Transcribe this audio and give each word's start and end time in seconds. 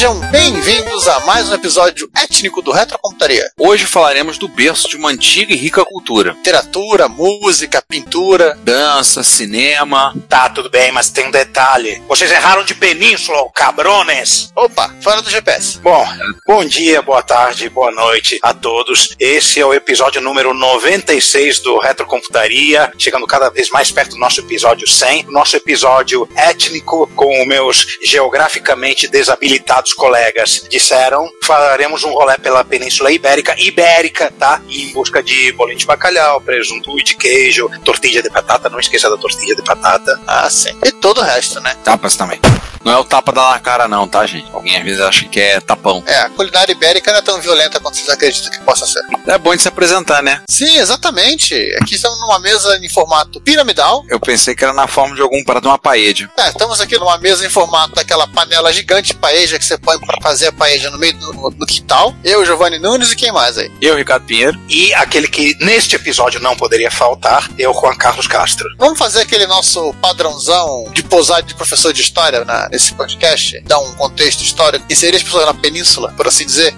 Sejam 0.00 0.18
bem-vindos 0.30 1.06
a 1.08 1.20
mais 1.26 1.50
um 1.50 1.54
episódio 1.54 2.10
étnico 2.16 2.62
do 2.62 2.72
Retrocomputaria. 2.72 3.44
Hoje 3.58 3.84
falaremos 3.84 4.38
do 4.38 4.48
berço 4.48 4.88
de 4.88 4.96
uma 4.96 5.10
antiga 5.10 5.52
e 5.52 5.56
rica 5.56 5.84
cultura. 5.84 6.32
Literatura, 6.32 7.06
música, 7.06 7.82
pintura. 7.86 8.58
Dança, 8.62 9.22
cinema. 9.22 10.14
Tá, 10.26 10.48
tudo 10.48 10.70
bem, 10.70 10.90
mas 10.90 11.10
tem 11.10 11.26
um 11.26 11.30
detalhe. 11.30 12.02
Vocês 12.08 12.30
erraram 12.30 12.64
de 12.64 12.72
península, 12.74 13.46
cabrones. 13.54 14.50
Opa, 14.56 14.90
fora 15.02 15.20
do 15.20 15.28
GPS. 15.28 15.76
Bom, 15.80 16.02
bom 16.46 16.64
dia, 16.64 17.02
boa 17.02 17.22
tarde, 17.22 17.68
boa 17.68 17.90
noite 17.92 18.38
a 18.42 18.54
todos. 18.54 19.14
Esse 19.20 19.60
é 19.60 19.66
o 19.66 19.74
episódio 19.74 20.22
número 20.22 20.54
96 20.54 21.60
do 21.60 21.78
Retrocomputaria, 21.78 22.90
chegando 22.96 23.26
cada 23.26 23.50
vez 23.50 23.68
mais 23.68 23.90
perto 23.90 24.12
do 24.12 24.18
nosso 24.18 24.40
episódio 24.40 24.88
100, 24.88 25.26
o 25.26 25.30
nosso 25.30 25.58
episódio 25.58 26.26
étnico 26.34 27.06
com 27.14 27.44
meus 27.44 27.86
geograficamente 28.02 29.06
desabilitados 29.06 29.89
colegas 29.92 30.62
disseram, 30.68 31.28
faremos 31.42 32.04
um 32.04 32.12
rolê 32.12 32.38
pela 32.38 32.64
Península 32.64 33.10
Ibérica, 33.12 33.54
Ibérica, 33.58 34.32
tá? 34.38 34.60
Em 34.68 34.92
busca 34.92 35.22
de 35.22 35.52
bolinho 35.52 35.78
de 35.78 35.86
bacalhau, 35.86 36.40
presunto 36.40 36.98
e 36.98 37.04
de 37.04 37.16
queijo, 37.16 37.70
tortilha 37.84 38.22
de 38.22 38.30
batata, 38.30 38.68
não 38.68 38.80
esqueça 38.80 39.10
da 39.10 39.16
tortilha 39.16 39.54
de 39.54 39.62
batata. 39.62 40.20
Ah, 40.26 40.48
sim. 40.48 40.76
E 40.84 40.92
todo 40.92 41.20
o 41.20 41.24
resto, 41.24 41.60
né? 41.60 41.76
Tapas 41.84 42.16
também. 42.16 42.40
Não 42.84 42.92
é 42.92 42.96
o 42.96 43.04
tapa 43.04 43.30
da 43.30 43.50
na 43.50 43.60
cara, 43.60 43.86
não, 43.86 44.08
tá, 44.08 44.24
gente? 44.24 44.48
Alguém 44.52 44.76
às 44.76 44.82
vezes 44.82 45.00
acha 45.00 45.28
que 45.28 45.38
é 45.38 45.60
tapão. 45.60 46.02
É, 46.06 46.20
a 46.20 46.30
culinária 46.30 46.72
ibérica 46.72 47.10
não 47.10 47.18
é 47.18 47.22
tão 47.22 47.40
violenta 47.40 47.78
quanto 47.78 47.96
vocês 47.96 48.08
acreditam 48.08 48.50
que 48.50 48.60
possa 48.60 48.86
ser. 48.86 49.00
É 49.26 49.36
bom 49.36 49.54
de 49.54 49.60
se 49.60 49.68
apresentar, 49.68 50.22
né? 50.22 50.42
Sim, 50.48 50.78
exatamente. 50.78 51.54
Aqui 51.80 51.96
estamos 51.96 52.18
numa 52.20 52.38
mesa 52.38 52.78
em 52.82 52.88
formato 52.88 53.40
piramidal. 53.40 54.04
Eu 54.08 54.18
pensei 54.18 54.54
que 54.54 54.64
era 54.64 54.72
na 54.72 54.86
forma 54.86 55.14
de 55.14 55.20
algum 55.20 55.44
prato, 55.44 55.68
uma 55.68 55.78
paella. 55.78 56.00
É, 56.38 56.48
estamos 56.48 56.80
aqui 56.80 56.98
numa 56.98 57.18
mesa 57.18 57.44
em 57.44 57.50
formato 57.50 57.94
daquela 57.94 58.26
panela 58.26 58.72
gigante 58.72 59.12
paeja 59.12 59.58
que 59.58 59.64
você 59.64 59.76
põe 59.80 59.98
pra 59.98 60.20
fazer 60.22 60.48
a 60.48 60.52
paeja 60.52 60.90
no 60.90 60.98
meio 60.98 61.12
do 61.14 61.50
no 61.56 61.66
quintal. 61.66 62.14
Eu, 62.22 62.44
Giovanni 62.44 62.78
Nunes 62.78 63.12
e 63.12 63.16
quem 63.16 63.32
mais 63.32 63.58
aí? 63.58 63.70
Eu, 63.80 63.96
Ricardo 63.96 64.24
Pinheiro. 64.24 64.58
E 64.68 64.92
aquele 64.94 65.28
que 65.28 65.56
neste 65.60 65.96
episódio 65.96 66.40
não 66.40 66.56
poderia 66.56 66.90
faltar 66.90 67.48
o 67.58 67.80
Juan 67.80 67.94
Carlos 67.96 68.26
Castro. 68.26 68.68
Vamos 68.78 68.98
fazer 68.98 69.20
aquele 69.20 69.46
nosso 69.46 69.92
padrãozão 69.94 70.84
de 70.92 71.02
posar 71.02 71.42
de 71.42 71.54
professor 71.54 71.92
de 71.92 72.02
história 72.02 72.44
na, 72.44 72.68
nesse 72.68 72.94
podcast? 72.94 73.60
Dar 73.62 73.78
um 73.78 73.92
contexto 73.94 74.42
histórico. 74.42 74.84
Inserir 74.90 75.16
as 75.16 75.22
pessoas 75.22 75.46
na 75.46 75.54
península, 75.54 76.12
por 76.16 76.26
assim 76.26 76.46
dizer. 76.46 76.74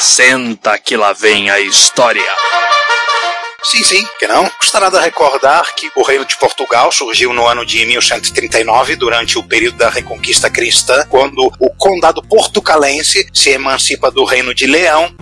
Senta 0.00 0.78
que 0.78 0.96
lá 0.96 1.12
vem 1.12 1.50
a 1.50 1.60
história. 1.60 2.22
Sim, 3.64 3.82
sim, 3.82 4.06
que 4.18 4.26
não? 4.26 4.46
Custa 4.60 4.78
nada 4.78 5.00
recordar 5.00 5.74
que 5.74 5.90
o 5.96 6.02
Reino 6.02 6.26
de 6.26 6.36
Portugal 6.36 6.92
surgiu 6.92 7.32
no 7.32 7.46
ano 7.46 7.64
de 7.64 7.84
1139, 7.86 8.94
durante 8.94 9.38
o 9.38 9.42
período 9.42 9.78
da 9.78 9.88
Reconquista 9.88 10.50
Cristã, 10.50 11.06
quando 11.08 11.50
o 11.58 11.70
Condado 11.70 12.22
Portucalense 12.22 13.26
se 13.32 13.50
emancipa 13.50 14.10
do 14.10 14.24
Reino 14.24 14.54
de 14.54 14.66
Leão. 14.66 15.14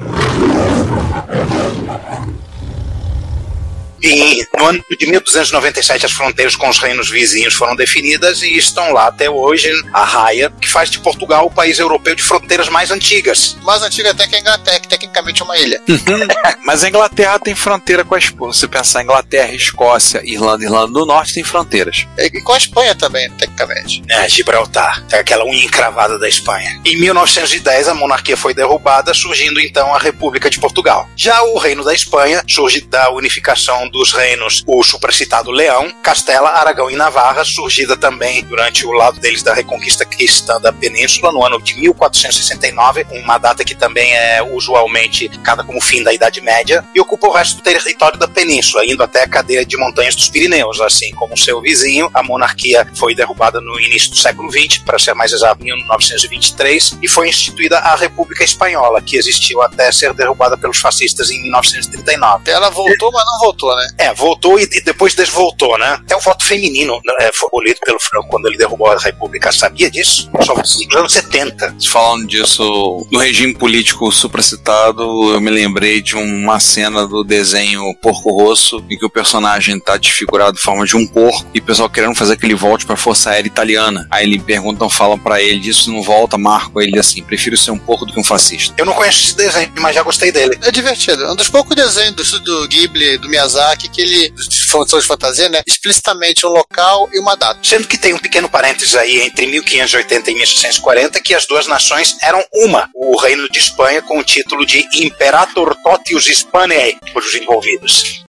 E 4.03 4.45
no 4.59 4.67
ano 4.67 4.85
de 4.99 5.07
1297 5.07 6.07
as 6.07 6.13
fronteiras 6.13 6.57
com 6.57 6.69
os 6.69 6.79
reinos 6.79 7.09
vizinhos 7.09 7.55
foram 7.55 7.77
definidas 7.77 8.43
e 8.43 8.57
estão 8.57 8.93
lá 8.93 9.07
até 9.07 9.31
hoje 9.31 9.71
a 9.93 10.05
raia, 10.05 10.53
que 10.61 10.69
faz 10.69 10.91
de 10.91 10.99
Portugal 10.99 11.47
o 11.47 11.51
país 11.51 11.79
europeu 11.79 12.15
de 12.15 12.23
fronteiras 12.23 12.69
mais 12.69 12.91
antigas. 12.91 13.57
Mais 13.63 13.83
antiga 13.83 14.11
até 14.11 14.27
que 14.27 14.37
a 14.37 14.41
Inglaterra, 14.41 14.81
que 14.81 14.89
tecnicamente 14.89 15.41
é 15.41 15.45
uma 15.45 15.57
ilha. 15.57 15.81
Mas 16.65 16.83
a 16.83 16.89
Inglaterra 16.89 17.39
tem 17.39 17.55
fronteira 17.55 18.05
com 18.05 18.15
a 18.15 18.19
Espanha. 18.19 18.53
Se 18.53 18.67
pensar 18.67 19.01
em 19.01 19.05
Inglaterra, 19.05 19.55
Escócia, 19.55 20.21
Irlanda, 20.25 20.65
Irlanda 20.65 20.93
do 20.93 21.07
Norte, 21.07 21.34
tem 21.34 21.45
fronteiras. 21.45 22.07
E 22.19 22.41
com 22.43 22.53
a 22.53 22.57
Espanha 22.57 22.95
também, 22.95 23.31
tecnicamente. 23.33 24.03
É, 24.09 24.29
Gibraltar, 24.29 25.05
é 25.13 25.19
aquela 25.19 25.45
unha 25.45 25.65
encravada 25.65 26.19
da 26.19 26.29
Espanha. 26.29 26.81
Em 26.84 26.97
1910 26.97 27.89
a 27.89 27.95
monarquia 27.95 28.37
foi 28.37 28.55
derrubada, 28.55 29.15
surgindo 29.15 29.61
então 29.61 29.95
a 29.95 29.99
República 29.99 30.51
de 30.51 30.59
Portugal. 30.59 31.09
Já 31.15 31.43
o 31.43 31.59
Reino 31.59 31.84
da 31.84 31.95
Espanha 31.95 32.43
surge 32.49 32.81
da 32.81 33.11
unificação 33.11 33.89
dos 33.92 34.12
reinos, 34.12 34.64
o 34.66 34.82
supracitado 34.82 35.50
Leão, 35.50 35.92
Castela, 36.03 36.48
Aragão 36.48 36.91
e 36.91 36.97
Navarra, 36.97 37.44
surgida 37.44 37.97
também 37.97 38.42
durante 38.44 38.86
o 38.86 38.92
lado 38.92 39.20
deles 39.20 39.42
da 39.42 39.53
reconquista 39.53 40.04
cristã 40.04 40.58
da 40.60 40.72
península, 40.72 41.30
no 41.30 41.44
ano 41.44 41.60
de 41.60 41.78
1469, 41.78 43.06
uma 43.12 43.38
data 43.38 43.64
que 43.64 43.75
também 43.75 44.12
é 44.14 44.42
usualmente 44.42 45.28
cada 45.44 45.62
como 45.62 45.80
fim 45.80 46.03
da 46.03 46.12
Idade 46.12 46.41
Média, 46.41 46.84
e 46.94 47.00
ocupa 47.00 47.28
o 47.28 47.32
resto 47.32 47.56
do 47.56 47.62
território 47.62 48.19
da 48.19 48.26
península, 48.26 48.84
indo 48.84 49.03
até 49.03 49.22
a 49.22 49.28
cadeia 49.28 49.64
de 49.64 49.76
montanhas 49.76 50.16
dos 50.16 50.28
Pirineus, 50.28 50.80
assim 50.80 51.12
como 51.14 51.36
seu 51.36 51.60
vizinho. 51.60 52.10
A 52.14 52.22
monarquia 52.22 52.86
foi 52.97 53.14
derrubada 53.14 53.60
no 53.60 53.78
início 53.78 54.10
do 54.10 54.16
século 54.16 54.50
XX, 54.50 54.78
para 54.78 54.98
ser 54.98 55.14
mais 55.14 55.32
exato, 55.32 55.62
em 55.62 55.76
1923, 55.76 56.98
e 57.03 57.09
foi 57.09 57.28
instituída 57.28 57.78
a 57.78 57.94
República 57.94 58.42
Espanhola, 58.42 59.03
que 59.03 59.16
existiu 59.16 59.60
até 59.60 59.92
ser 59.92 60.14
derrubada 60.14 60.56
pelos 60.56 60.78
fascistas 60.78 61.30
em 61.30 61.42
1939. 61.42 62.50
Ela 62.50 62.70
voltou, 62.70 63.12
mas 63.12 63.24
não 63.24 63.38
voltou, 63.41 63.76
né? 63.76 63.81
É, 63.98 64.12
voltou 64.15 64.59
e, 64.59 64.65
e 64.65 64.81
depois 64.81 65.15
desvoltou, 65.15 65.78
né? 65.78 65.98
Até 66.04 66.16
o 66.16 66.20
voto 66.20 66.44
feminino 66.44 67.00
é, 67.20 67.31
foi 67.32 67.48
abolido 67.48 67.81
pelo 67.84 68.00
Franco 68.00 68.28
quando 68.28 68.47
ele 68.47 68.56
derrubou 68.56 68.91
a 68.91 68.98
República. 68.98 69.53
Sabia 69.53 69.91
disso? 69.91 70.31
Só 70.44 70.54
nos 70.54 70.97
anos 70.97 71.12
70. 71.12 71.76
Falando 71.88 72.26
disso, 72.26 73.06
do 73.10 73.19
regime 73.19 73.54
político 73.54 74.10
supracitado, 74.10 75.03
eu 75.32 75.41
me 75.41 75.50
lembrei 75.50 76.00
de 76.00 76.16
uma 76.16 76.59
cena 76.60 77.06
do 77.06 77.25
desenho 77.25 77.82
Porco 78.00 78.31
Rosso, 78.31 78.84
em 78.91 78.98
que 78.98 79.04
o 79.04 79.10
personagem 79.10 79.78
tá 79.78 79.97
desfigurado 79.97 80.56
de 80.56 80.62
forma 80.62 80.84
de 80.84 80.97
um 80.97 81.06
porco, 81.06 81.47
e 81.54 81.59
o 81.59 81.62
pessoal 81.62 81.88
querendo 81.88 82.15
fazer 82.15 82.34
aquele 82.34 82.54
volte 82.54 82.87
pra 82.87 82.97
Força 82.97 83.31
Aérea 83.31 83.48
Italiana. 83.48 84.06
Aí 84.10 84.25
ele 84.25 84.41
perguntam, 84.41 84.88
falam 84.88 85.19
para 85.19 85.42
ele, 85.42 85.60
disso 85.60 85.91
não 85.91 86.03
volta, 86.03 86.38
Marco. 86.38 86.81
Ele 86.81 86.98
assim, 86.98 87.22
prefiro 87.22 87.56
ser 87.56 87.71
um 87.71 87.78
porco 87.78 88.06
do 88.06 88.12
que 88.12 88.21
um 88.21 88.25
fascista. 88.25 88.75
Eu 88.76 88.87
não 88.87 88.94
conheço 88.94 89.25
esse 89.25 89.37
desenho, 89.37 89.72
mas 89.78 89.94
já 89.94 90.03
gostei 90.03 90.32
dele. 90.32 90.59
É 90.62 90.71
divertido. 90.71 91.25
É 91.25 91.32
um 91.32 91.37
dos 91.37 91.48
poucos 91.48 91.75
desenhos 91.75 92.15
do 92.15 92.22
estúdio 92.22 92.66
Ghibli, 92.69 93.19
do 93.19 93.28
Miyazaki, 93.28 93.72
que 93.77 94.00
ele, 94.00 94.33
função 94.69 94.99
de 94.99 95.06
fantasia, 95.06 95.49
né? 95.49 95.62
Explicitamente 95.66 96.47
um 96.47 96.50
local 96.50 97.09
e 97.12 97.19
uma 97.19 97.37
data. 97.37 97.59
Sendo 97.62 97.87
que 97.87 97.99
tem 97.99 98.15
um 98.15 98.19
pequeno 98.19 98.49
parênteses 98.49 98.94
aí 98.94 99.21
entre 99.21 99.47
1580 99.47 100.31
e 100.31 100.34
1640 100.34 101.21
que 101.21 101.34
as 101.34 101.47
duas 101.47 101.66
nações 101.66 102.16
eram 102.22 102.43
uma. 102.55 102.88
O 102.94 103.16
reino 103.19 103.49
de 103.50 103.59
Espanha 103.59 104.03
com 104.03 104.19
o 104.19 104.25
título 104.25 104.65
de 104.66 104.87
Imperator 104.94 105.75
Totius 105.83 106.28
Hispaniae 106.28 106.99
por 107.12 107.22
os 107.22 107.34
envolvidos. 107.34 108.24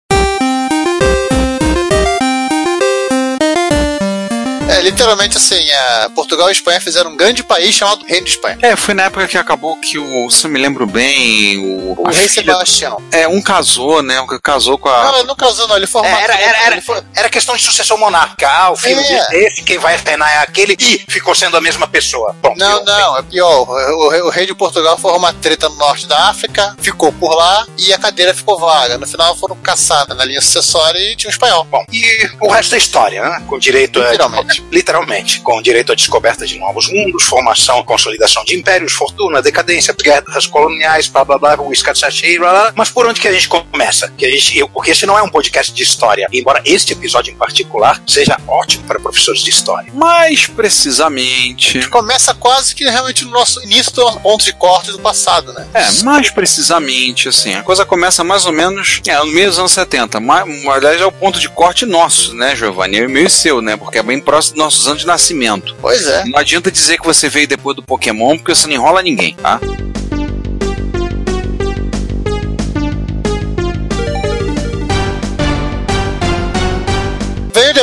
É, 4.79 4.81
literalmente 4.81 5.37
assim, 5.37 5.69
a 5.71 6.09
Portugal 6.15 6.49
e 6.49 6.51
Espanha 6.51 6.79
fizeram 6.81 7.11
um 7.11 7.17
grande 7.17 7.43
país 7.43 7.75
chamado 7.75 8.05
Reino 8.05 8.25
de 8.25 8.31
Espanha. 8.31 8.57
É, 8.61 8.75
foi 8.75 8.93
na 8.93 9.03
época 9.03 9.27
que 9.27 9.37
acabou 9.37 9.79
que 9.79 9.97
o, 9.97 10.29
se 10.29 10.45
eu 10.45 10.51
me 10.51 10.59
lembro 10.59 10.85
bem, 10.87 11.57
o, 11.57 12.01
O 12.01 12.07
a 12.07 12.11
rei 12.11 12.27
filha- 12.27 12.53
Sebastião. 12.53 13.01
É, 13.11 13.27
um 13.27 13.41
casou, 13.41 14.01
né? 14.01 14.19
Um 14.21 14.27
casou 14.41 14.77
com 14.77 14.89
a. 14.89 15.03
Não, 15.11 15.15
ele 15.19 15.27
não 15.27 15.35
casou, 15.35 15.67
não, 15.67 15.75
ele 15.77 15.87
formou. 15.87 16.09
É, 16.11 16.23
era, 16.23 16.33
era, 16.39 16.57
era, 16.65 16.83
era 17.15 17.29
questão 17.29 17.55
de 17.55 17.61
sucessão 17.63 17.97
monarcal, 17.97 18.73
o 18.73 18.77
filho 18.77 18.99
É. 18.99 19.27
desse, 19.29 19.61
quem 19.63 19.77
vai 19.77 19.97
reinar 19.97 20.31
é 20.31 20.37
aquele, 20.39 20.75
e 20.79 21.03
ficou 21.09 21.33
sendo 21.35 21.57
a 21.57 21.61
mesma 21.61 21.87
pessoa. 21.87 22.35
Bom, 22.41 22.53
Não, 22.57 22.79
eu- 22.79 22.85
não, 22.85 23.17
é 23.17 23.21
pior. 23.23 23.67
O, 23.69 24.25
o 24.27 24.29
rei- 24.29 24.45
de 24.49 24.55
Portugal 24.55 24.97
foi 24.97 25.11
uma 25.13 25.31
treta 25.33 25.69
no 25.69 25.75
norte 25.75 26.07
da 26.07 26.29
África, 26.29 26.75
ficou 26.81 27.11
por 27.13 27.35
lá 27.35 27.67
e 27.77 27.93
a 27.93 27.99
cadeira 27.99 28.33
ficou 28.33 28.57
vaga. 28.57 28.97
No 28.97 29.05
final 29.05 29.35
foram 29.35 29.55
caçadas 29.57 30.17
na 30.17 30.25
linha 30.25 30.41
sucessória 30.41 30.97
e 30.99 31.15
tinha 31.15 31.29
um 31.29 31.31
espanhol. 31.31 31.65
Bom, 31.65 31.83
e 31.91 32.29
o 32.41 32.49
resto 32.49 32.73
é 32.73 32.77
história, 32.79 33.21
né? 33.21 33.43
Com 33.47 33.59
direito 33.59 34.01
a 34.01 34.05
Literalmente. 34.05 34.63
Literalmente, 34.71 35.41
com 35.41 35.61
direito 35.61 35.91
à 35.91 35.95
descoberta 35.95 36.45
de 36.45 36.57
novos 36.57 36.91
mundos, 36.91 37.23
formação, 37.23 37.83
consolidação 37.83 38.43
de 38.43 38.55
impérios, 38.55 38.93
fortuna, 38.93 39.41
decadência, 39.41 39.95
guerras 40.01 40.47
coloniais, 40.47 41.07
blá 41.07 41.23
blá 41.23 41.37
blá, 41.37 41.61
o 41.61 41.75
sachê, 41.95 42.37
blá, 42.37 42.51
blá. 42.51 42.73
Mas 42.75 42.89
por 42.89 43.05
onde 43.05 43.19
que 43.19 43.27
a 43.27 43.31
gente 43.31 43.47
começa? 43.47 44.11
Que 44.17 44.25
a 44.25 44.29
gente, 44.29 44.57
eu, 44.57 44.69
porque 44.69 44.91
esse 44.91 45.05
não 45.05 45.17
é 45.17 45.23
um 45.23 45.29
podcast 45.29 45.73
de 45.73 45.83
história, 45.83 46.27
embora 46.31 46.61
este 46.65 46.93
episódio 46.93 47.31
em 47.31 47.35
particular 47.35 48.01
seja 48.07 48.37
ótimo 48.47 48.85
para 48.85 48.99
professores 48.99 49.41
de 49.41 49.49
história. 49.49 49.91
Mais 49.93 50.45
precisamente. 50.47 51.87
Começa 51.89 52.33
quase 52.33 52.73
que 52.75 52.83
realmente 52.83 53.25
no 53.25 53.31
nosso 53.31 53.63
início 53.63 53.91
do 53.93 54.19
ponto 54.19 54.43
de 54.43 54.53
corte 54.53 54.91
do 54.91 54.99
passado, 54.99 55.53
né? 55.53 55.67
É, 55.73 56.03
mais 56.03 56.29
precisamente, 56.29 57.29
assim, 57.29 57.53
a 57.55 57.63
coisa 57.63 57.85
começa 57.85 58.23
mais 58.23 58.45
ou 58.45 58.51
menos 58.51 59.01
é, 59.07 59.17
no 59.17 59.27
meio 59.27 59.47
dos 59.47 59.59
anos 59.59 59.71
70. 59.71 60.19
Mas, 60.19 60.47
aliás, 60.67 61.01
é 61.01 61.05
o 61.05 61.11
ponto 61.11 61.39
de 61.39 61.49
corte 61.49 61.85
nosso, 61.85 62.33
né, 62.33 62.55
Giovanni? 62.55 62.97
É 62.97 63.07
meio 63.07 63.29
seu, 63.29 63.61
né? 63.61 63.77
Porque 63.77 63.97
é 63.97 64.03
bem 64.03 64.19
próximo 64.19 64.48
dos 64.49 64.57
nossos 64.57 64.87
anos 64.87 65.01
de 65.01 65.07
nascimento. 65.07 65.75
Pois 65.81 66.05
é. 66.05 66.25
Não 66.25 66.39
adianta 66.39 66.71
dizer 66.71 66.97
que 66.99 67.05
você 67.05 67.29
veio 67.29 67.47
depois 67.47 67.75
do 67.75 67.83
Pokémon, 67.83 68.37
porque 68.37 68.53
você 68.53 68.67
não 68.67 68.73
enrola 68.73 69.01
ninguém, 69.01 69.35
tá? 69.35 69.59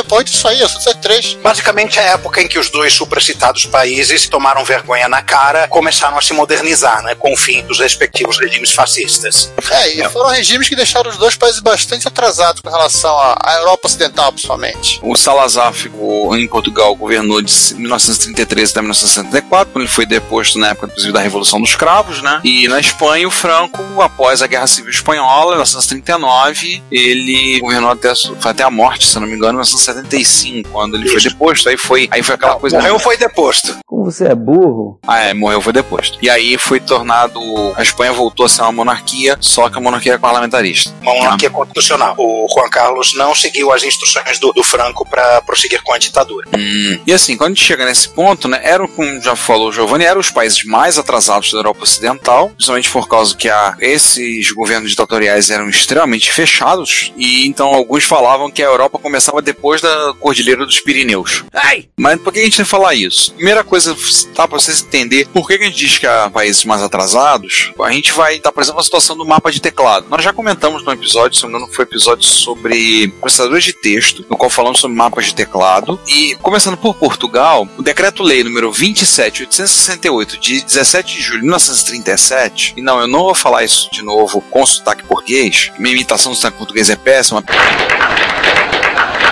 Depois 0.07 0.23
disso 0.23 0.47
aí, 0.47 0.57
63. 0.57 1.37
Basicamente 1.43 1.99
é 1.99 2.03
a 2.07 2.13
época 2.13 2.41
em 2.41 2.47
que 2.47 2.57
os 2.57 2.69
dois 2.69 2.93
supracitados 2.93 3.65
países 3.65 4.27
tomaram 4.29 4.63
vergonha 4.63 5.09
na 5.09 5.21
cara, 5.21 5.67
começaram 5.67 6.17
a 6.17 6.21
se 6.21 6.33
modernizar, 6.33 7.03
né, 7.03 7.13
com 7.13 7.33
o 7.33 7.37
fim 7.37 7.61
dos 7.65 7.79
respectivos 7.79 8.39
regimes 8.39 8.71
fascistas. 8.71 9.51
É, 9.69 9.89
e 9.89 10.09
foram 10.09 10.29
regimes 10.29 10.69
que 10.69 10.77
deixaram 10.77 11.11
os 11.11 11.17
dois 11.17 11.35
países 11.35 11.59
bastante 11.59 12.07
atrasados 12.07 12.61
com 12.61 12.69
relação 12.69 13.13
à 13.17 13.55
Europa 13.59 13.87
Ocidental, 13.87 14.31
principalmente. 14.31 14.99
O 15.03 15.17
Salazar 15.17 15.73
ficou 15.73 16.35
em 16.37 16.47
Portugal, 16.47 16.95
governou 16.95 17.41
de 17.41 17.53
1933 17.75 18.71
até 18.71 18.79
1964, 18.79 19.73
quando 19.73 19.83
ele 19.83 19.91
foi 19.91 20.05
deposto 20.05 20.57
na 20.57 20.69
época, 20.69 20.87
inclusive, 20.87 21.11
da 21.11 21.19
Revolução 21.19 21.59
dos 21.59 21.75
Cravos, 21.75 22.21
né? 22.21 22.39
E 22.45 22.67
na 22.69 22.79
Espanha, 22.79 23.27
o 23.27 23.31
Franco, 23.31 24.01
após 24.01 24.41
a 24.41 24.47
Guerra 24.47 24.67
Civil 24.67 24.91
Espanhola, 24.91 25.51
em 25.51 25.57
1939, 25.57 26.81
ele 26.89 27.59
governou 27.59 27.91
até, 27.91 28.13
até 28.45 28.63
a 28.63 28.71
morte, 28.71 29.05
se 29.05 29.19
não 29.19 29.27
me 29.27 29.35
engano, 29.35 29.59
em 29.59 29.61
1975, 30.01 30.69
quando 30.69 30.95
ele 30.95 31.09
foi 31.09 31.21
deposto. 31.21 31.69
Aí 31.69 31.77
foi, 31.77 32.07
aí 32.11 32.23
foi 32.23 32.35
aquela 32.35 32.55
coisa. 32.55 32.77
Morreu 32.77 32.99
foi 32.99 33.17
deposto. 33.17 33.77
Como 33.85 34.05
você 34.05 34.25
é 34.25 34.35
burro. 34.35 34.99
Ah, 35.07 35.19
é, 35.19 35.33
morreu, 35.33 35.61
foi 35.61 35.73
deposto. 35.73 36.17
E 36.21 36.29
aí 36.29 36.57
foi 36.57 36.79
tornado. 36.79 37.39
A 37.75 37.81
Espanha 37.81 38.13
voltou 38.13 38.45
a 38.45 38.49
ser 38.49 38.61
uma 38.61 38.71
monarquia, 38.71 39.37
só 39.39 39.69
que 39.69 39.77
a 39.77 39.81
monarquia 39.81 40.13
era 40.13 40.19
parlamentarista. 40.19 40.93
Uma 41.01 41.13
monarquia 41.15 41.49
constitucional. 41.49 42.15
O 42.17 42.47
Juan 42.53 42.69
Carlos 42.69 43.13
não 43.15 43.33
seguiu 43.33 43.71
as 43.71 43.83
instruções 43.83 44.39
do, 44.39 44.51
do 44.51 44.63
Franco 44.63 45.07
para 45.07 45.41
prosseguir 45.41 45.81
com 45.83 45.93
a 45.93 45.97
ditadura. 45.97 46.47
Hum. 46.55 46.99
E 47.05 47.13
assim, 47.13 47.37
quando 47.37 47.51
a 47.51 47.55
gente 47.55 47.63
chega 47.63 47.85
nesse 47.85 48.09
ponto, 48.09 48.47
né, 48.47 48.59
eram, 48.63 48.87
como 48.87 49.21
já 49.21 49.35
falou 49.35 49.69
o 49.69 49.71
Giovanni, 49.71 50.05
eram 50.05 50.19
os 50.19 50.29
países 50.29 50.63
mais 50.63 50.97
atrasados 50.97 51.51
da 51.51 51.59
Europa 51.59 51.83
Ocidental, 51.83 52.49
principalmente 52.49 52.89
por 52.89 53.07
causa 53.07 53.35
que 53.35 53.49
a, 53.49 53.75
esses 53.79 54.51
governos 54.51 54.89
ditatoriais 54.89 55.49
eram 55.49 55.69
extremamente 55.69 56.31
fechados, 56.31 57.11
e 57.15 57.47
então 57.47 57.73
alguns 57.73 58.03
falavam 58.03 58.51
que 58.51 58.61
a 58.61 58.65
Europa 58.65 58.99
começava 58.99 59.41
depois 59.41 59.81
da 59.81 59.86
Cordilheira 60.19 60.65
dos 60.65 60.79
Pirineus. 60.79 61.43
Ai! 61.53 61.85
Mas 61.97 62.19
por 62.21 62.33
que 62.33 62.39
a 62.39 62.43
gente 62.43 62.57
vai 62.57 62.65
falar 62.65 62.95
isso? 62.95 63.33
Primeira 63.33 63.63
coisa, 63.63 63.95
tá, 64.33 64.47
pra 64.47 64.59
vocês 64.59 64.81
entenderem 64.81 65.25
por 65.27 65.47
que 65.47 65.57
que 65.57 65.63
a 65.63 65.67
gente 65.67 65.77
diz 65.77 65.97
que 65.97 66.07
há 66.07 66.29
países 66.29 66.63
mais 66.65 66.81
atrasados, 66.81 67.71
a 67.79 67.91
gente 67.91 68.11
vai 68.11 68.35
estar, 68.35 68.51
por 68.51 68.61
exemplo, 68.61 68.79
a 68.79 68.83
situação 68.83 69.17
do 69.17 69.25
mapa 69.25 69.51
de 69.51 69.61
teclado. 69.61 70.07
Nós 70.09 70.23
já 70.23 70.33
comentamos 70.33 70.83
no 70.83 70.91
episódio, 70.91 71.37
se 71.37 71.43
não 71.43 71.51
me 71.51 71.57
engano, 71.57 71.73
foi 71.73 71.83
episódio 71.83 72.25
sobre 72.25 73.07
processadores 73.19 73.63
de 73.63 73.73
texto, 73.73 74.25
no 74.29 74.37
qual 74.37 74.49
falamos 74.49 74.79
sobre 74.79 74.95
mapas 74.97 75.25
de 75.25 75.35
teclado. 75.35 75.99
E 76.07 76.35
começando 76.41 76.77
por 76.77 76.95
Portugal, 76.95 77.67
o 77.77 77.81
decreto-lei 77.81 78.43
número 78.43 78.71
27868 78.71 80.39
de 80.39 80.61
17 80.61 81.15
de 81.15 81.21
julho 81.21 81.39
de 81.39 81.45
1937, 81.45 82.73
e 82.77 82.81
não, 82.81 82.99
eu 82.99 83.07
não 83.07 83.23
vou 83.23 83.35
falar 83.35 83.63
isso 83.63 83.89
de 83.91 84.01
novo 84.01 84.41
com 84.41 84.65
sotaque 84.65 85.03
português, 85.03 85.71
minha 85.77 85.93
imitação 85.93 86.31
do 86.31 86.35
sotaque 86.35 86.57
português 86.57 86.89
é 86.89 86.95
péssima. 86.95 87.43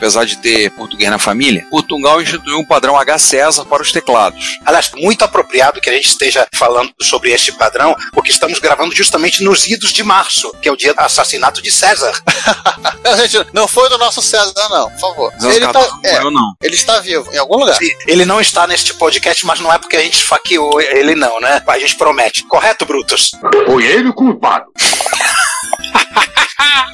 Apesar 0.05 0.23
de 0.23 0.37
ter 0.37 0.69
português 0.69 1.09
na 1.09 1.17
família, 1.17 1.65
Portugal 1.67 2.21
instituiu 2.21 2.59
um 2.59 2.63
padrão 2.63 2.95
H 2.95 3.17
César 3.17 3.65
para 3.65 3.81
os 3.81 3.91
teclados. 3.91 4.59
Aliás, 4.63 4.91
muito 4.95 5.25
apropriado 5.25 5.81
que 5.81 5.89
a 5.89 5.93
gente 5.93 6.09
esteja 6.09 6.45
falando 6.53 6.93
sobre 7.01 7.31
este 7.31 7.51
padrão, 7.51 7.95
porque 8.13 8.29
estamos 8.29 8.59
gravando 8.59 8.93
justamente 8.93 9.43
nos 9.43 9.65
idos 9.65 9.91
de 9.91 10.03
março, 10.03 10.53
que 10.61 10.69
é 10.69 10.71
o 10.71 10.77
dia 10.77 10.93
do 10.93 10.99
assassinato 10.99 11.59
de 11.59 11.71
César. 11.71 12.13
Não, 13.03 13.17
gente, 13.17 13.47
não 13.53 13.67
foi 13.67 13.89
do 13.89 13.97
nosso 13.97 14.21
César, 14.21 14.67
não, 14.69 14.89
por 14.91 14.99
favor. 14.99 15.33
Zé 15.39 15.55
Ele, 15.55 15.67
tá, 15.67 15.79
não 15.79 15.99
é, 16.03 16.23
não. 16.23 16.55
ele 16.61 16.75
está 16.75 16.99
vivo, 16.99 17.31
em 17.31 17.37
algum 17.37 17.57
lugar. 17.57 17.77
Ele 18.07 18.25
não 18.25 18.41
está 18.41 18.65
neste 18.65 18.95
podcast, 18.95 19.45
mas 19.45 19.59
não 19.59 19.71
é 19.71 19.77
porque 19.77 19.95
a 19.95 20.01
gente 20.01 20.17
esfaqueou 20.17 20.81
ele, 20.81 21.13
não, 21.13 21.39
né? 21.39 21.61
A 21.67 21.79
gente 21.79 21.95
promete. 21.95 22.43
Correto, 22.45 22.85
Brutus? 22.85 23.31
Foi 23.67 23.85
ele 23.85 24.09
o 24.09 24.13
culpado. 24.13 24.65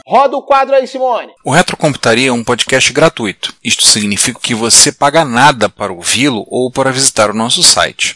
Roda 0.05 0.35
o 0.35 0.41
quadro 0.41 0.75
aí, 0.75 0.87
Simone. 0.87 1.31
O 1.43 1.51
Retrocomputaria 1.51 2.29
é 2.29 2.33
um 2.33 2.43
podcast 2.43 2.91
gratuito. 2.91 3.53
Isto 3.63 3.85
significa 3.85 4.39
que 4.39 4.53
você 4.53 4.91
paga 4.91 5.23
nada 5.23 5.69
para 5.69 5.93
ouvi-lo 5.93 6.45
ou 6.49 6.71
para 6.71 6.91
visitar 6.91 7.29
o 7.29 7.33
nosso 7.33 7.63
site. 7.63 8.15